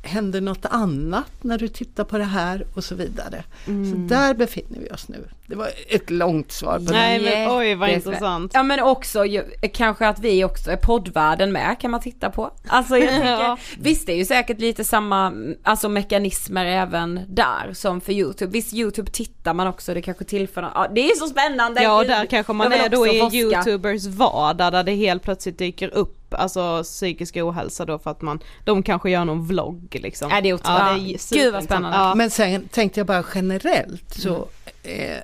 Händer 0.03 0.41
något 0.41 0.65
annat 0.65 1.31
när 1.41 1.57
du 1.57 1.67
tittar 1.67 2.03
på 2.03 2.17
det 2.17 2.23
här 2.23 2.65
och 2.73 2.83
så 2.83 2.95
vidare. 2.95 3.43
Så 3.65 3.95
där 4.15 4.33
befinner 4.33 4.79
vi 4.79 4.89
oss 4.91 5.07
nu. 5.07 5.27
Det 5.47 5.55
var 5.55 5.69
ett 5.89 6.09
långt 6.09 6.51
svar 6.51 6.77
på 6.77 6.91
Nej, 6.91 7.19
det. 7.19 7.29
men 7.29 7.57
oj 7.57 7.75
vad 7.75 7.89
intressant. 7.89 8.51
Ja 8.53 8.63
men 8.63 8.79
också 8.79 9.25
ju, 9.25 9.43
kanske 9.73 10.07
att 10.07 10.19
vi 10.19 10.43
också 10.43 10.71
är 10.71 10.75
poddvärlden 10.77 11.51
med 11.51 11.79
kan 11.79 11.91
man 11.91 11.99
titta 12.01 12.29
på. 12.29 12.51
Alltså 12.67 12.97
jag 12.97 13.09
tänker, 13.09 13.27
Ja. 13.27 13.57
visst 13.79 14.05
det 14.05 14.11
är 14.13 14.17
ju 14.17 14.25
säkert 14.25 14.59
lite 14.59 14.83
samma 14.83 15.33
alltså 15.63 15.89
mekanismer 15.89 16.65
även 16.65 17.19
där 17.27 17.73
som 17.73 18.01
för 18.01 18.11
YouTube. 18.13 18.51
Visst 18.51 18.73
YouTube 18.73 19.11
tittar 19.11 19.53
man 19.53 19.67
också, 19.67 19.93
det 19.93 20.01
kanske 20.01 20.23
tillför 20.23 20.61
något- 20.61 20.71
ja, 20.75 20.87
det 20.95 21.11
är 21.11 21.15
så 21.15 21.27
spännande. 21.27 21.83
Ja 21.83 22.03
där 22.03 22.25
kanske 22.25 22.53
man 22.53 22.73
är 22.73 22.89
då 22.89 23.07
i 23.07 23.19
forska. 23.19 23.37
youtubers 23.37 24.05
vardag 24.05 24.71
där 24.73 24.83
det 24.83 24.91
helt 24.95 25.23
plötsligt 25.23 25.57
dyker 25.57 25.89
upp 25.93 26.26
alltså 26.33 26.83
psykisk 26.83 27.35
ohälsa 27.37 27.85
då 27.85 27.99
för 27.99 28.11
att 28.11 28.21
man, 28.21 28.39
de 28.65 28.83
kanske 28.83 29.09
gör 29.11 29.25
någon 29.25 29.47
vlogg 29.47 29.97
liksom. 30.03 30.29
Ja, 30.31 30.41
det 30.41 30.49
är 30.49 30.53
otroligt. 30.53 31.19
ja, 31.31 31.37
Ja, 31.37 31.43
gud 31.43 31.53
vad 31.53 31.63
spännande. 31.63 31.97
Ja. 31.97 32.15
Men 32.15 32.29
sen 32.29 32.67
tänkte 32.67 32.99
jag 32.99 33.07
bara 33.07 33.23
generellt 33.35 34.13
så 34.13 34.47
eh, 34.83 35.17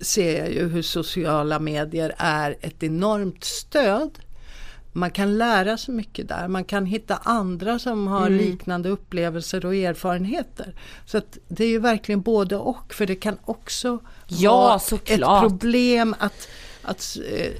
ser 0.00 0.38
jag 0.38 0.52
ju 0.52 0.68
hur 0.68 0.82
sociala 0.82 1.58
medier 1.58 2.14
är 2.18 2.56
ett 2.60 2.82
enormt 2.82 3.44
stöd. 3.44 4.10
Man 4.92 5.10
kan 5.10 5.38
lära 5.38 5.76
sig 5.78 5.94
mycket 5.94 6.28
där, 6.28 6.48
man 6.48 6.64
kan 6.64 6.86
hitta 6.86 7.16
andra 7.16 7.78
som 7.78 8.06
har 8.06 8.26
Mm. 8.26 8.38
liknande 8.38 8.88
upplevelser 8.88 9.66
och 9.66 9.74
erfarenheter. 9.74 10.74
Så 11.06 11.18
att 11.18 11.38
det 11.48 11.64
är 11.64 11.68
ju 11.68 11.78
verkligen 11.78 12.20
både 12.20 12.56
och, 12.56 12.94
för 12.94 13.06
det 13.06 13.14
kan 13.16 13.38
också 13.44 13.98
Ja, 14.26 14.56
vara 14.56 14.78
såklart. 14.78 15.44
ett 15.44 15.50
problem 15.50 16.14
att, 16.18 16.48
att, 16.82 17.16
eh, 17.32 17.52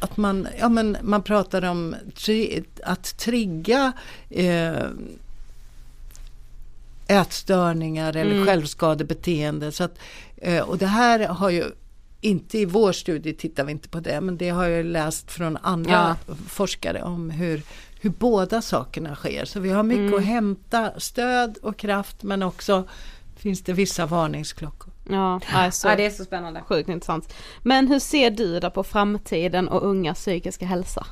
att 0.00 0.16
man, 0.16 0.48
ja, 0.58 0.68
men 0.68 0.96
man 1.02 1.22
pratar 1.22 1.64
om 1.64 1.96
tri, 2.14 2.64
att 2.84 3.16
trigga 3.16 3.92
eh, 4.30 4.84
ätstörningar 7.06 8.16
eller 8.16 8.32
Mm. 8.34 8.46
självskadebeteende. 8.46 9.72
Så 9.72 9.84
att, 9.84 9.98
eh, 10.36 10.62
och 10.68 10.78
det 10.78 10.86
här 10.86 11.28
har 11.28 11.50
ju 11.50 11.64
inte 12.20 12.58
i 12.58 12.64
vår 12.64 12.92
studie 12.92 13.32
tittar 13.34 13.64
vi 13.64 13.72
inte 13.72 13.88
på 13.88 14.00
det, 14.00 14.20
men 14.20 14.36
det 14.36 14.48
har 14.48 14.64
jag 14.66 14.86
läst 14.86 15.30
från 15.30 15.56
andra 15.56 16.16
forskare 16.48 17.02
om 17.02 17.30
hur, 17.30 17.62
hur 18.00 18.10
båda 18.10 18.62
sakerna 18.62 19.14
sker. 19.14 19.44
Så 19.44 19.60
vi 19.60 19.70
har 19.70 19.82
mycket 19.82 20.02
Mm. 20.02 20.14
att 20.14 20.24
hämta 20.24 21.00
stöd 21.00 21.58
och 21.62 21.76
kraft 21.76 22.22
men 22.22 22.42
också 22.42 22.84
finns 23.36 23.62
det 23.62 23.72
vissa 23.72 24.06
varningsklockor. 24.06 24.87
Ja, 25.08 25.40
alltså, 25.52 25.88
Ja 25.88 25.96
det 25.96 26.06
är 26.06 26.10
så 26.10 26.24
spännande. 26.24 26.62
sjukt 26.68 26.88
intressant. 26.88 27.34
Men 27.62 27.88
hur 27.88 27.98
ser 27.98 28.30
du 28.30 28.60
då 28.60 28.70
på 28.70 28.84
framtiden 28.84 29.68
och 29.68 29.82
ungas 29.82 30.18
psykiska 30.18 30.66
hälsa? 30.66 31.06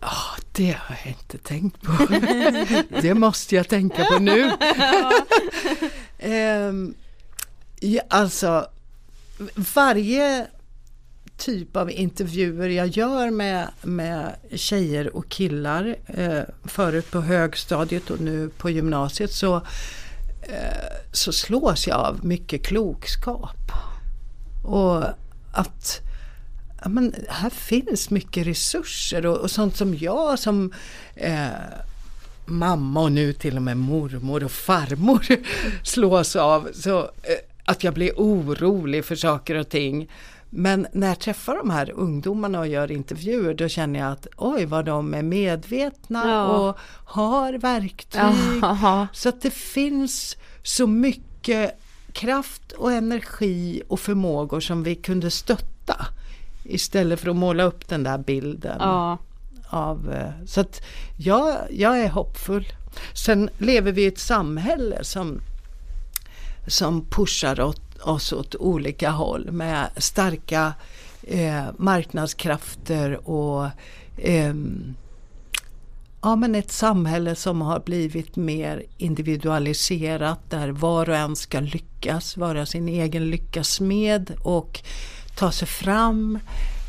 Ah, 0.00 0.36
det 0.52 0.76
har 0.78 0.96
jag 1.04 1.12
inte 1.12 1.38
tänkt 1.38 1.82
på. 1.82 1.92
det 3.02 3.14
måste 3.14 3.56
jag 3.56 3.68
tänka 3.68 4.04
på 4.04 4.18
nu. 4.18 4.50
Ehm, 6.22 6.94
ja, 7.80 8.02
alltså, 8.08 8.66
varje 9.74 10.46
typ 11.36 11.76
av 11.76 11.90
intervjuer 11.90 12.68
jag 12.68 12.86
gör 12.86 13.30
med, 13.30 13.68
med 13.82 14.36
tjejer 14.54 15.16
och 15.16 15.28
killar, 15.28 15.96
eh, 16.06 16.42
förut 16.64 17.10
på 17.10 17.20
högstadiet 17.20 18.10
och 18.10 18.20
nu 18.20 18.48
på 18.48 18.70
gymnasiet, 18.70 19.32
så, 19.32 19.62
Eh, 20.42 20.96
så 21.12 21.32
slås 21.32 21.86
jag 21.86 21.96
av 21.96 22.24
mycket 22.24 22.66
klokskap. 22.66 23.72
Och 24.64 25.04
att 25.52 26.00
ja, 26.82 26.88
men 26.88 27.14
här 27.28 27.50
finns 27.50 28.10
mycket 28.10 28.46
resurser 28.46 29.26
och, 29.26 29.36
och 29.36 29.50
sånt 29.50 29.76
som 29.76 29.94
jag 29.94 30.38
som 30.38 30.72
eh, 31.14 31.48
mamma 32.46 33.00
och 33.00 33.12
nu 33.12 33.32
till 33.32 33.56
och 33.56 33.62
med 33.62 33.76
mormor 33.76 34.44
och 34.44 34.52
farmor 34.52 35.26
slås 35.82 36.36
av. 36.36 36.68
Så 36.74 36.98
eh, 37.00 37.38
att 37.64 37.84
jag 37.84 37.94
blir 37.94 38.12
orolig 38.16 39.04
för 39.04 39.16
saker 39.16 39.54
och 39.54 39.68
ting. 39.68 40.08
Men 40.50 40.86
när 40.92 41.08
jag 41.08 41.18
träffar 41.18 41.56
de 41.56 41.70
här 41.70 41.90
ungdomarna 41.90 42.58
och 42.60 42.68
gör 42.68 42.92
intervjuer 42.92 43.54
då 43.54 43.68
känner 43.68 44.00
jag 44.00 44.12
att 44.12 44.26
oj 44.36 44.64
vad 44.64 44.84
de 44.84 45.14
är 45.14 45.22
medvetna 45.22 46.22
Ja. 46.28 46.46
och 46.46 46.78
har 47.04 47.52
verktyg. 47.52 48.20
Jaha. 48.62 49.08
Så 49.12 49.28
att 49.28 49.42
det 49.42 49.50
finns 49.54 50.36
så 50.62 50.86
mycket 50.86 51.78
kraft 52.12 52.72
och 52.72 52.92
energi 52.92 53.82
och 53.88 54.00
förmågor 54.00 54.60
som 54.60 54.82
vi 54.82 54.94
kunde 54.94 55.30
stötta. 55.30 56.06
Istället 56.64 57.20
för 57.20 57.30
att 57.30 57.36
måla 57.36 57.62
upp 57.64 57.88
den 57.88 58.02
där 58.02 58.18
bilden. 58.18 58.76
Ja, 58.80 59.18
Av, 59.68 60.12
eh, 60.12 60.46
så 60.46 60.60
att 60.60 60.80
jag, 61.16 61.56
jag 61.70 62.00
är 62.00 62.08
hoppfull. 62.08 62.66
Sen 63.14 63.50
lever 63.58 63.92
vi 63.92 64.02
i 64.02 64.06
ett 64.06 64.18
samhälle 64.18 65.04
som, 65.04 65.40
som 66.66 67.04
pushar 67.10 67.60
åt, 67.60 67.89
oss 68.02 68.32
åt 68.32 68.54
olika 68.54 69.10
håll 69.10 69.50
med 69.50 69.88
starka 69.96 70.72
eh, 71.22 71.64
marknadskrafter 71.76 73.28
och 73.28 73.68
ehm, 74.16 74.94
Ja 76.22 76.36
men 76.36 76.54
ett 76.54 76.72
samhälle 76.72 77.34
som 77.34 77.60
har 77.60 77.80
blivit 77.80 78.36
mer 78.36 78.82
individualiserat 78.98 80.50
där 80.50 80.68
var 80.68 81.10
och 81.10 81.16
en 81.16 81.36
ska 81.36 81.60
lyckas, 81.60 82.36
vara 82.36 82.66
sin 82.66 82.88
egen 82.88 83.30
lyckas 83.30 83.80
med 83.80 84.32
och 84.42 84.82
ta 85.36 85.52
sig 85.52 85.68
fram. 85.68 86.38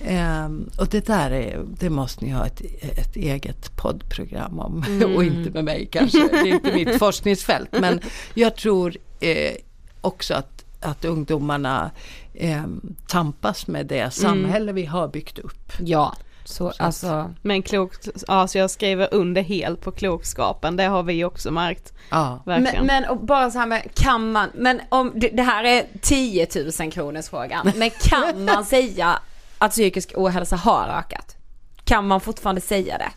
Ehm, 0.06 0.70
och 0.78 0.88
det 0.88 1.06
där 1.06 1.32
är, 1.32 1.66
det 1.80 1.90
måste 1.90 2.26
ni 2.26 2.32
ha 2.32 2.46
ett, 2.46 2.62
ett 2.82 3.16
eget 3.16 3.76
poddprogram 3.76 4.60
om. 4.60 4.86
och 5.16 5.24
inte 5.24 5.50
med 5.50 5.64
mig 5.64 5.90
kanske, 5.92 6.28
det 6.28 6.38
är 6.38 6.46
inte 6.46 6.74
mitt 6.74 6.96
forskningsfält. 7.00 7.70
Men 7.72 8.00
jag 8.34 8.56
tror 8.56 8.98
eh, 9.20 9.56
också 10.02 10.34
att, 10.34 10.61
att 10.82 11.06
ungdomarna 11.06 11.92
eh, 12.34 12.64
tampas 13.08 13.68
med 13.68 13.86
det 13.86 14.14
samhälle 14.14 14.72
vi 14.72 14.86
har 14.86 15.08
byggt 15.08 15.40
upp. 15.40 15.74
Ja, 15.80 16.14
så 16.44 16.72
alltså. 16.80 17.34
men 17.42 17.62
klok, 17.62 17.94
ja 18.28 18.48
så 18.48 18.58
jag 18.58 18.70
skriver 18.70 19.14
under 19.14 19.42
helt 19.42 19.82
på 19.82 19.92
klokskapen, 19.92 20.76
det 20.76 20.84
har 20.84 21.04
vi 21.04 21.24
också 21.24 21.52
märkt. 21.52 21.94
Ja. 22.10 22.44
Verkligen. 22.46 22.86
Men, 22.86 23.02
men 23.02 23.10
och 23.10 23.18
bara 23.18 23.52
så 23.52 23.60
här 23.60 23.66
med, 23.66 23.96
kan 23.96 24.32
man, 24.32 24.50
men 24.56 24.82
om, 24.90 25.12
det, 25.16 25.30
det 25.30 25.44
här 25.44 25.64
är 25.64 25.86
10 26.02 26.48
000 26.80 26.92
kronors 26.92 27.30
frågan, 27.30 27.72
men 27.76 27.90
kan 27.90 28.46
man 28.46 28.66
säga 28.66 29.20
att 29.58 29.72
psykisk 29.72 30.12
ohälsa 30.16 30.56
har 30.56 30.88
ökat? 30.88 31.36
Kan 31.84 32.08
man 32.08 32.22
fortfarande 32.22 32.62
säga 32.62 32.98
det? 32.98 33.12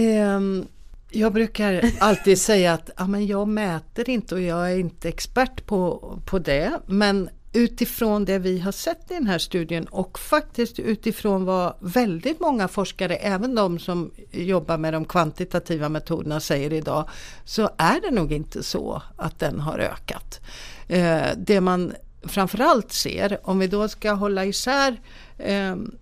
Ehm, 0.00 0.66
jag 1.10 1.32
brukar 1.32 1.90
alltid 1.98 2.40
säga 2.40 2.72
att 2.72 2.90
ja, 2.96 3.06
men 3.06 3.26
jag 3.26 3.48
mäter 3.48 4.10
inte 4.10 4.34
och 4.34 4.40
jag 4.40 4.72
är 4.72 4.76
inte 4.76 5.08
expert 5.08 5.66
på, 5.66 6.12
på 6.26 6.38
det. 6.38 6.80
Men 6.86 7.28
utifrån 7.52 8.24
det 8.24 8.38
vi 8.38 8.58
har 8.58 8.72
sett 8.72 9.10
i 9.10 9.14
den 9.14 9.26
här 9.26 9.38
studien 9.38 9.84
och 9.84 10.18
faktiskt 10.18 10.78
utifrån 10.78 11.44
vad 11.44 11.74
väldigt 11.80 12.40
många 12.40 12.68
forskare, 12.68 13.16
även 13.16 13.54
de 13.54 13.78
som 13.78 14.10
jobbar 14.30 14.78
med 14.78 14.92
de 14.92 15.04
kvantitativa 15.04 15.88
metoderna 15.88 16.40
säger 16.40 16.72
idag, 16.72 17.08
så 17.44 17.70
är 17.76 18.00
det 18.00 18.10
nog 18.10 18.32
inte 18.32 18.62
så 18.62 19.02
att 19.16 19.38
den 19.38 19.60
har 19.60 19.78
ökat. 19.78 20.40
Eh, 20.88 21.26
det 21.36 21.60
man 21.60 21.92
framförallt 22.22 22.92
ser, 22.92 23.38
om 23.42 23.58
vi 23.58 23.66
då 23.66 23.88
ska 23.88 24.12
hålla 24.12 24.44
isär 24.44 25.00
ehm, 25.38 25.94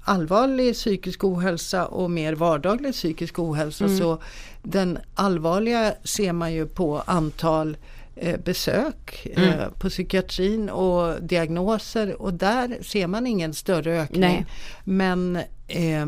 allvarlig 0.00 0.74
psykisk 0.74 1.24
ohälsa 1.24 1.86
och 1.86 2.10
mer 2.10 2.32
vardaglig 2.32 2.92
psykisk 2.92 3.38
ohälsa 3.38 3.84
mm. 3.84 3.98
så 3.98 4.18
den 4.62 4.98
allvarliga 5.14 5.94
ser 6.04 6.32
man 6.32 6.52
ju 6.52 6.66
på 6.66 7.02
antal 7.06 7.76
eh, 8.16 8.40
besök 8.40 9.26
mm. 9.36 9.48
eh, 9.48 9.68
på 9.68 9.88
psykiatrin 9.88 10.70
och 10.70 11.22
diagnoser 11.22 12.22
och 12.22 12.34
där 12.34 12.78
ser 12.82 13.06
man 13.06 13.26
ingen 13.26 13.54
större 13.54 14.02
ökning. 14.02 14.20
Nej. 14.20 14.46
Men 14.84 15.36
eh, 15.68 16.06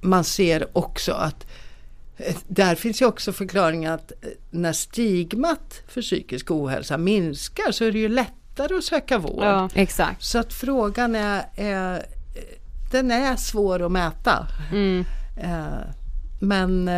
man 0.00 0.24
ser 0.24 0.78
också 0.78 1.12
att 1.12 1.46
eh, 2.16 2.36
där 2.48 2.74
finns 2.74 3.02
ju 3.02 3.06
också 3.06 3.32
förklaringen 3.32 3.92
att 3.92 4.12
eh, 4.12 4.28
när 4.50 4.72
stigmat 4.72 5.82
för 5.88 6.02
psykisk 6.02 6.50
ohälsa 6.50 6.98
minskar 6.98 7.72
så 7.72 7.84
är 7.84 7.92
det 7.92 7.98
ju 7.98 8.08
lättare 8.52 8.78
att 8.78 8.84
söka 8.84 9.18
vård. 9.18 9.44
Ja, 9.44 9.68
exakt. 9.74 10.22
Så 10.22 10.38
att 10.38 10.52
frågan 10.52 11.14
är, 11.14 11.44
är 11.56 12.06
den 12.90 13.10
är 13.10 13.36
svår 13.36 13.86
att 13.86 13.92
mäta. 13.92 14.46
Mm. 14.72 15.04
Eh, 15.36 15.78
men 16.40 16.90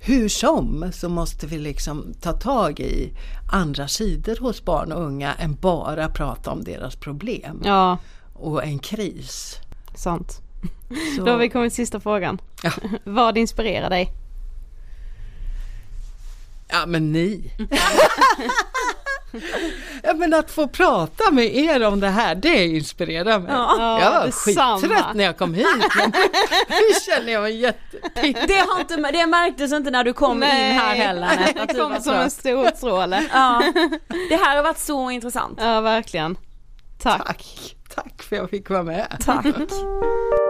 hur 0.00 0.28
som 0.28 0.90
så 0.92 1.08
måste 1.08 1.46
vi 1.46 1.58
liksom 1.58 2.14
ta 2.20 2.32
tag 2.32 2.80
i 2.80 3.12
andra 3.52 3.88
sidor 3.88 4.36
hos 4.40 4.64
barn 4.64 4.92
och 4.92 5.02
unga 5.02 5.34
än 5.34 5.54
bara 5.54 6.08
prata 6.08 6.50
om 6.50 6.64
deras 6.64 6.96
problem. 6.96 7.62
Ja. 7.64 7.98
Och 8.34 8.64
en 8.64 8.78
kris. 8.78 9.56
Sant. 9.94 10.40
Så. 11.16 11.24
Då 11.24 11.32
har 11.32 11.38
vi 11.38 11.48
kommit 11.48 11.72
till 11.72 11.84
sista 11.84 12.00
frågan. 12.00 12.40
Ja. 12.62 12.70
Vad 13.04 13.38
inspirerar 13.38 13.90
dig? 13.90 14.12
Ja 16.68 16.86
men 16.86 17.12
ni. 17.12 17.52
ja, 20.02 20.14
men 20.14 20.34
att 20.34 20.50
få 20.50 20.68
prata 20.68 21.30
med 21.30 21.56
er 21.56 21.86
om 21.86 22.00
det 22.00 22.08
här, 22.08 22.34
det 22.34 22.66
inspirerar 22.66 23.38
mig. 23.38 23.52
Ja, 23.52 24.00
jag 24.00 24.10
var 24.10 24.30
skittrött 24.30 25.14
när 25.14 25.24
jag 25.24 25.38
kom 25.38 25.54
hit, 25.54 25.66
men 25.96 26.10
nu 26.68 26.94
känner 27.06 27.32
jag 27.32 27.42
mig 27.42 27.56
jättepigg. 27.56 28.34
Det, 28.34 29.12
det 29.12 29.26
märktes 29.26 29.72
inte 29.72 29.90
när 29.90 30.04
du 30.04 30.12
kom 30.12 30.40
Nej. 30.40 30.70
in 30.70 30.78
här 30.78 30.94
heller. 30.94 31.26
Nej, 31.36 31.66
det 31.66 31.74
kom 31.74 32.00
som 32.00 32.14
en 32.14 32.30
stor 32.30 32.76
stråle. 32.76 33.24
Ja. 33.32 33.62
Det 34.28 34.36
här 34.36 34.56
har 34.56 34.62
varit 34.62 34.78
så 34.78 35.10
intressant. 35.10 35.58
Ja, 35.62 35.80
verkligen. 35.80 36.36
Tack. 37.02 37.26
Tack, 37.26 37.74
Tack 37.94 38.22
för 38.22 38.36
att 38.36 38.40
jag 38.42 38.50
fick 38.50 38.70
vara 38.70 38.82
med. 38.82 39.16
Tack. 39.24 39.46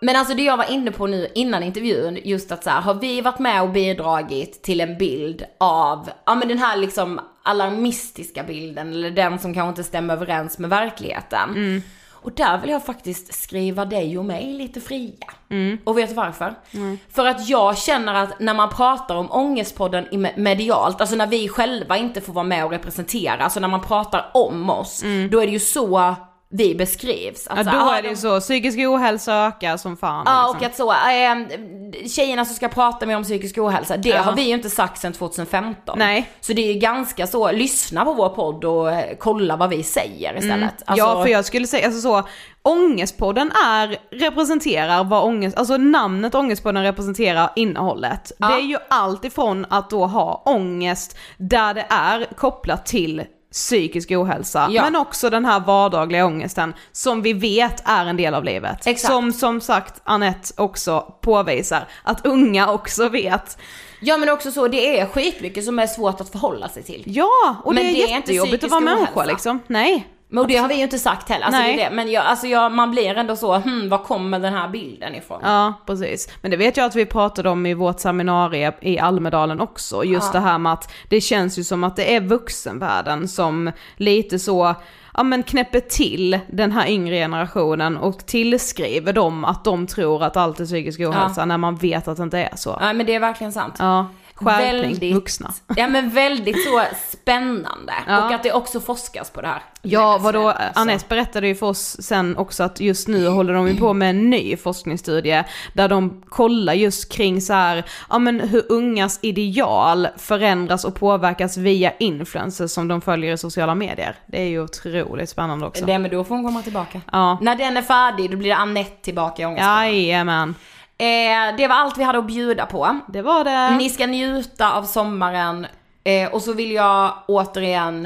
Men 0.00 0.16
alltså 0.16 0.34
det 0.34 0.42
jag 0.42 0.56
var 0.56 0.70
inne 0.70 0.90
på 0.90 1.06
nu 1.06 1.28
innan 1.34 1.62
intervjun, 1.62 2.18
just 2.24 2.52
att 2.52 2.64
så 2.64 2.70
här, 2.70 2.80
har 2.80 2.94
vi 2.94 3.20
varit 3.20 3.38
med 3.38 3.62
och 3.62 3.70
bidragit 3.70 4.62
till 4.62 4.80
en 4.80 4.98
bild 4.98 5.44
av, 5.58 6.10
ja 6.26 6.34
men 6.34 6.48
den 6.48 6.58
här 6.58 6.76
liksom 6.76 7.20
alarmistiska 7.42 8.42
bilden, 8.42 8.92
eller 8.92 9.10
den 9.10 9.38
som 9.38 9.54
kanske 9.54 9.68
inte 9.68 9.84
stämmer 9.84 10.14
överens 10.14 10.58
med 10.58 10.70
verkligheten. 10.70 11.50
Mm. 11.50 11.82
Och 12.26 12.32
där 12.32 12.58
vill 12.58 12.70
jag 12.70 12.84
faktiskt 12.84 13.34
skriva 13.34 13.84
dig 13.84 14.18
och 14.18 14.24
mig 14.24 14.52
lite 14.52 14.80
fria. 14.80 15.26
Mm. 15.50 15.78
Och 15.84 15.98
vet 15.98 16.08
du 16.08 16.14
varför? 16.14 16.54
Mm. 16.70 16.98
För 17.10 17.26
att 17.26 17.48
jag 17.48 17.78
känner 17.78 18.14
att 18.14 18.40
när 18.40 18.54
man 18.54 18.68
pratar 18.70 19.14
om 19.14 19.32
Ångestpodden 19.32 20.06
medialt, 20.36 21.00
alltså 21.00 21.16
när 21.16 21.26
vi 21.26 21.48
själva 21.48 21.96
inte 21.96 22.20
får 22.20 22.32
vara 22.32 22.44
med 22.44 22.64
och 22.64 22.70
representera, 22.70 23.44
alltså 23.44 23.60
när 23.60 23.68
man 23.68 23.80
pratar 23.80 24.30
om 24.34 24.70
oss, 24.70 25.02
mm. 25.02 25.30
då 25.30 25.40
är 25.40 25.46
det 25.46 25.52
ju 25.52 25.58
så 25.58 26.16
vi 26.48 26.74
beskrivs. 26.74 27.46
Att 27.46 27.66
ja, 27.66 27.72
då 27.72 27.90
är 27.90 28.02
det 28.02 28.08
ju 28.08 28.16
så, 28.16 28.40
psykisk 28.40 28.78
ohälsa 28.78 29.34
ökar 29.34 29.76
som 29.76 29.96
fan. 29.96 30.22
Ja 30.26 30.42
liksom. 30.42 30.56
och 30.56 30.66
att 30.66 30.76
så, 30.76 30.92
äh, 30.92 32.08
tjejerna 32.08 32.44
som 32.44 32.54
ska 32.54 32.68
prata 32.68 33.06
mer 33.06 33.16
om 33.16 33.22
psykisk 33.22 33.58
ohälsa, 33.58 33.96
det 33.96 34.08
ja. 34.08 34.22
har 34.22 34.36
vi 34.36 34.42
ju 34.42 34.54
inte 34.54 34.70
sagt 34.70 35.00
sedan 35.00 35.12
2015. 35.12 35.98
Nej. 35.98 36.30
Så 36.40 36.52
det 36.52 36.68
är 36.68 36.72
ju 36.72 36.78
ganska 36.78 37.26
så, 37.26 37.52
lyssna 37.52 38.04
på 38.04 38.12
vår 38.12 38.28
podd 38.28 38.64
och 38.64 38.92
eh, 38.92 39.16
kolla 39.18 39.56
vad 39.56 39.70
vi 39.70 39.82
säger 39.82 40.36
istället. 40.36 40.52
Mm. 40.52 40.70
Alltså, 40.84 41.06
ja 41.06 41.22
för 41.22 41.30
jag 41.30 41.44
skulle 41.44 41.66
säga, 41.66 41.86
alltså 41.86 42.00
så, 42.00 42.28
Ångestpodden 42.62 43.52
är, 43.66 43.96
representerar 44.10 45.04
vad 45.04 45.24
ångest, 45.24 45.56
alltså 45.56 45.76
namnet 45.76 46.34
Ångestpodden 46.34 46.82
representerar 46.82 47.50
innehållet. 47.56 48.32
Ja. 48.38 48.48
Det 48.48 48.54
är 48.54 48.66
ju 48.66 48.78
allt 48.88 49.24
ifrån 49.24 49.66
att 49.70 49.90
då 49.90 50.06
ha 50.06 50.42
ångest 50.44 51.18
där 51.36 51.74
det 51.74 51.86
är 51.88 52.24
kopplat 52.36 52.86
till 52.86 53.22
psykisk 53.56 54.10
ohälsa, 54.10 54.68
ja. 54.70 54.82
men 54.82 54.96
också 54.96 55.30
den 55.30 55.44
här 55.44 55.60
vardagliga 55.60 56.26
ångesten 56.26 56.74
som 56.92 57.22
vi 57.22 57.32
vet 57.32 57.82
är 57.84 58.06
en 58.06 58.16
del 58.16 58.34
av 58.34 58.44
livet. 58.44 58.86
Exakt. 58.86 59.12
Som 59.12 59.32
som 59.32 59.60
sagt 59.60 60.00
Annette 60.04 60.62
också 60.62 61.14
påvisar, 61.20 61.88
att 62.02 62.26
unga 62.26 62.70
också 62.70 63.08
vet. 63.08 63.58
Ja 64.00 64.16
men 64.16 64.28
också 64.28 64.50
så, 64.52 64.68
det 64.68 65.00
är 65.00 65.06
skitmycket 65.06 65.64
som 65.64 65.78
är 65.78 65.86
svårt 65.86 66.20
att 66.20 66.28
förhålla 66.28 66.68
sig 66.68 66.82
till. 66.82 67.02
Ja, 67.06 67.56
och 67.64 67.74
men 67.74 67.84
det 67.84 67.90
är, 67.90 68.06
det 68.06 68.12
är 68.12 68.16
jättejobbigt 68.16 68.64
att 68.64 68.70
vara 68.70 68.80
människa 68.80 69.24
liksom. 69.24 69.60
Nej. 69.66 70.06
Men 70.28 70.48
det 70.48 70.56
har 70.56 70.68
vi 70.68 70.74
ju 70.74 70.82
inte 70.82 70.98
sagt 70.98 71.28
heller, 71.28 71.44
alltså 71.44 71.60
Nej. 71.60 71.76
det 71.76 71.82
är 71.82 71.90
det. 71.90 71.96
men 71.96 72.10
jag, 72.10 72.24
alltså 72.24 72.46
jag, 72.46 72.72
man 72.72 72.90
blir 72.90 73.14
ändå 73.14 73.36
så, 73.36 73.54
hmm, 73.54 73.88
var 73.88 73.98
kommer 73.98 74.38
den 74.38 74.52
här 74.52 74.68
bilden 74.68 75.14
ifrån? 75.14 75.40
Ja, 75.42 75.74
precis. 75.86 76.28
Men 76.40 76.50
det 76.50 76.56
vet 76.56 76.76
jag 76.76 76.86
att 76.86 76.94
vi 76.94 77.06
pratade 77.06 77.50
om 77.50 77.66
i 77.66 77.74
vårt 77.74 78.00
seminarium 78.00 78.72
i 78.80 78.98
Almedalen 78.98 79.60
också, 79.60 80.04
just 80.04 80.34
ja. 80.34 80.40
det 80.40 80.46
här 80.46 80.58
med 80.58 80.72
att 80.72 80.92
det 81.08 81.20
känns 81.20 81.58
ju 81.58 81.64
som 81.64 81.84
att 81.84 81.96
det 81.96 82.14
är 82.14 82.20
vuxenvärlden 82.20 83.28
som 83.28 83.72
lite 83.96 84.38
så, 84.38 84.74
ja 85.14 85.22
men 85.22 85.42
knäpper 85.42 85.80
till 85.80 86.38
den 86.48 86.72
här 86.72 86.88
yngre 86.88 87.14
generationen 87.16 87.96
och 87.96 88.26
tillskriver 88.26 89.12
dem 89.12 89.44
att 89.44 89.64
de 89.64 89.86
tror 89.86 90.24
att 90.24 90.36
allt 90.36 90.60
är 90.60 90.64
psykisk 90.64 91.00
ohälsa 91.00 91.40
ja. 91.40 91.44
när 91.44 91.58
man 91.58 91.76
vet 91.76 92.08
att 92.08 92.16
det 92.16 92.22
inte 92.22 92.38
är 92.38 92.56
så. 92.56 92.78
Ja 92.80 92.92
men 92.92 93.06
det 93.06 93.14
är 93.14 93.20
verkligen 93.20 93.52
sant. 93.52 93.74
Ja 93.78 94.06
skärpning, 94.36 94.82
väldigt, 94.82 95.14
vuxna. 95.14 95.52
Ja 95.76 95.88
men 95.88 96.10
väldigt 96.10 96.64
så 96.64 96.82
spännande. 97.12 97.92
Ja. 98.06 98.26
Och 98.26 98.34
att 98.34 98.42
det 98.42 98.52
också 98.52 98.80
forskas 98.80 99.30
på 99.30 99.40
det 99.40 99.48
här. 99.48 99.62
Ja 99.82 100.18
vadå, 100.18 100.54
Anette 100.74 101.04
berättade 101.08 101.46
ju 101.48 101.54
för 101.54 101.66
oss 101.66 101.96
sen 102.00 102.36
också 102.36 102.62
att 102.62 102.80
just 102.80 103.08
nu 103.08 103.28
håller 103.28 103.54
de 103.54 103.68
ju 103.68 103.76
på 103.76 103.92
med 103.92 104.10
en 104.10 104.30
ny 104.30 104.56
forskningsstudie 104.56 105.44
där 105.72 105.88
de 105.88 106.22
kollar 106.28 106.72
just 106.72 107.12
kring 107.12 107.40
så 107.40 107.52
här, 107.52 107.84
ja 108.10 108.18
men 108.18 108.40
hur 108.40 108.64
ungas 108.68 109.18
ideal 109.22 110.08
förändras 110.16 110.84
och 110.84 110.94
påverkas 110.94 111.56
via 111.56 111.92
influencers 111.98 112.70
som 112.70 112.88
de 112.88 113.00
följer 113.00 113.32
i 113.32 113.38
sociala 113.38 113.74
medier. 113.74 114.16
Det 114.26 114.40
är 114.40 114.48
ju 114.48 114.62
otroligt 114.62 115.30
spännande 115.30 115.66
också. 115.66 115.86
Det 115.86 115.98
men 115.98 116.10
då 116.10 116.24
får 116.24 116.34
hon 116.34 116.44
komma 116.44 116.62
tillbaka. 116.62 117.00
Ja. 117.12 117.38
När 117.40 117.56
den 117.56 117.76
är 117.76 117.82
färdig 117.82 118.30
då 118.30 118.36
blir 118.36 118.48
det 118.48 118.56
Anette 118.56 119.04
tillbaka 119.04 119.42
i. 119.42 119.56
Jajamän. 119.56 120.54
Eh, 120.98 121.56
det 121.56 121.68
var 121.68 121.74
allt 121.74 121.98
vi 121.98 122.04
hade 122.04 122.18
att 122.18 122.26
bjuda 122.26 122.66
på. 122.66 123.00
Det 123.08 123.22
var 123.22 123.44
det. 123.44 123.76
Ni 123.76 123.90
ska 123.90 124.06
njuta 124.06 124.72
av 124.72 124.82
sommaren. 124.82 125.66
Eh, 126.04 126.32
och 126.32 126.42
så 126.42 126.52
vill 126.52 126.72
jag 126.72 127.14
återigen 127.26 128.04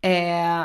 eh, 0.00 0.64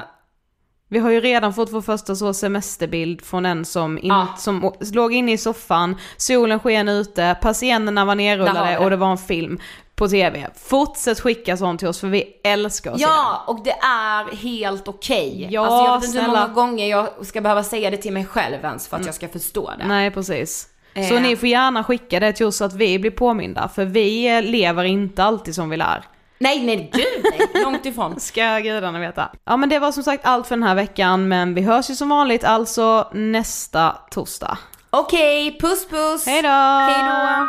vi 0.89 0.99
har 0.99 1.09
ju 1.09 1.21
redan 1.21 1.53
fått 1.53 1.71
vår 1.71 1.81
första 1.81 2.15
så 2.15 2.33
semesterbild 2.33 3.21
från 3.21 3.45
en 3.45 3.65
som, 3.65 3.97
in, 3.97 4.07
ja. 4.07 4.27
som 4.37 4.73
låg 4.93 5.13
inne 5.13 5.31
i 5.31 5.37
soffan, 5.37 5.95
solen 6.17 6.59
sken 6.59 6.87
ute, 6.87 7.37
persiennerna 7.41 8.05
var 8.05 8.15
nerrullade 8.15 8.77
och 8.77 8.89
det 8.89 8.95
var 8.95 9.11
en 9.11 9.17
film 9.17 9.59
på 9.95 10.07
tv. 10.07 10.47
Fortsätt 10.55 11.19
skicka 11.19 11.57
sånt 11.57 11.79
till 11.79 11.87
oss 11.87 11.99
för 11.99 12.07
vi 12.07 12.39
älskar 12.43 12.91
att 12.91 12.99
Ja, 12.99 13.43
se 13.45 13.51
och 13.51 13.63
det 13.63 13.71
är 13.71 14.35
helt 14.35 14.87
okej. 14.87 15.33
Okay. 15.37 15.47
Ja, 15.49 15.61
alltså 15.61 15.91
jag 15.91 15.99
vet 15.99 16.07
inte 16.07 16.19
hur 16.19 16.27
många 16.27 16.47
gånger 16.47 16.87
jag 16.87 17.25
ska 17.25 17.41
behöva 17.41 17.63
säga 17.63 17.89
det 17.89 17.97
till 17.97 18.13
mig 18.13 18.25
själv 18.25 18.65
ens 18.65 18.87
för 18.87 18.95
att 18.95 19.01
mm. 19.01 19.07
jag 19.07 19.15
ska 19.15 19.27
förstå 19.27 19.73
det. 19.79 19.87
Nej, 19.87 20.11
precis. 20.11 20.69
Så 21.03 21.15
eh. 21.15 21.21
ni 21.21 21.35
får 21.35 21.49
gärna 21.49 21.83
skicka 21.83 22.19
det 22.19 22.33
till 22.33 22.45
oss 22.45 22.57
så 22.57 22.65
att 22.65 22.73
vi 22.73 22.99
blir 22.99 23.11
påminda, 23.11 23.67
för 23.75 23.85
vi 23.85 24.41
lever 24.41 24.83
inte 24.83 25.23
alltid 25.23 25.55
som 25.55 25.69
vi 25.69 25.77
lär. 25.77 26.03
Nej, 26.39 26.65
nej, 26.65 26.91
gud 26.93 27.25
nej, 27.31 27.63
långt 27.63 27.85
ifrån. 27.85 28.19
Ska 28.19 28.59
gudarna 28.59 28.99
veta. 28.99 29.29
Ja 29.45 29.57
men 29.57 29.69
det 29.69 29.79
var 29.79 29.91
som 29.91 30.03
sagt 30.03 30.25
allt 30.25 30.47
för 30.47 30.55
den 30.55 30.63
här 30.63 30.75
veckan, 30.75 31.27
men 31.27 31.53
vi 31.53 31.61
hörs 31.61 31.89
ju 31.89 31.95
som 31.95 32.09
vanligt 32.09 32.43
alltså 32.43 33.09
nästa 33.13 33.91
torsdag. 34.11 34.57
Okej, 34.89 35.47
okay, 35.47 35.59
puss 35.59 35.87
puss! 35.89 36.25
Hejdå! 36.25 36.49
Hejdå! 36.49 37.47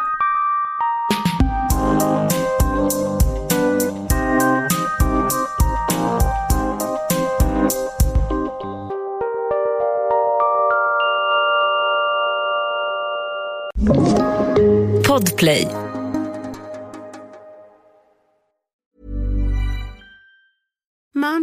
Podplay. 15.38 15.87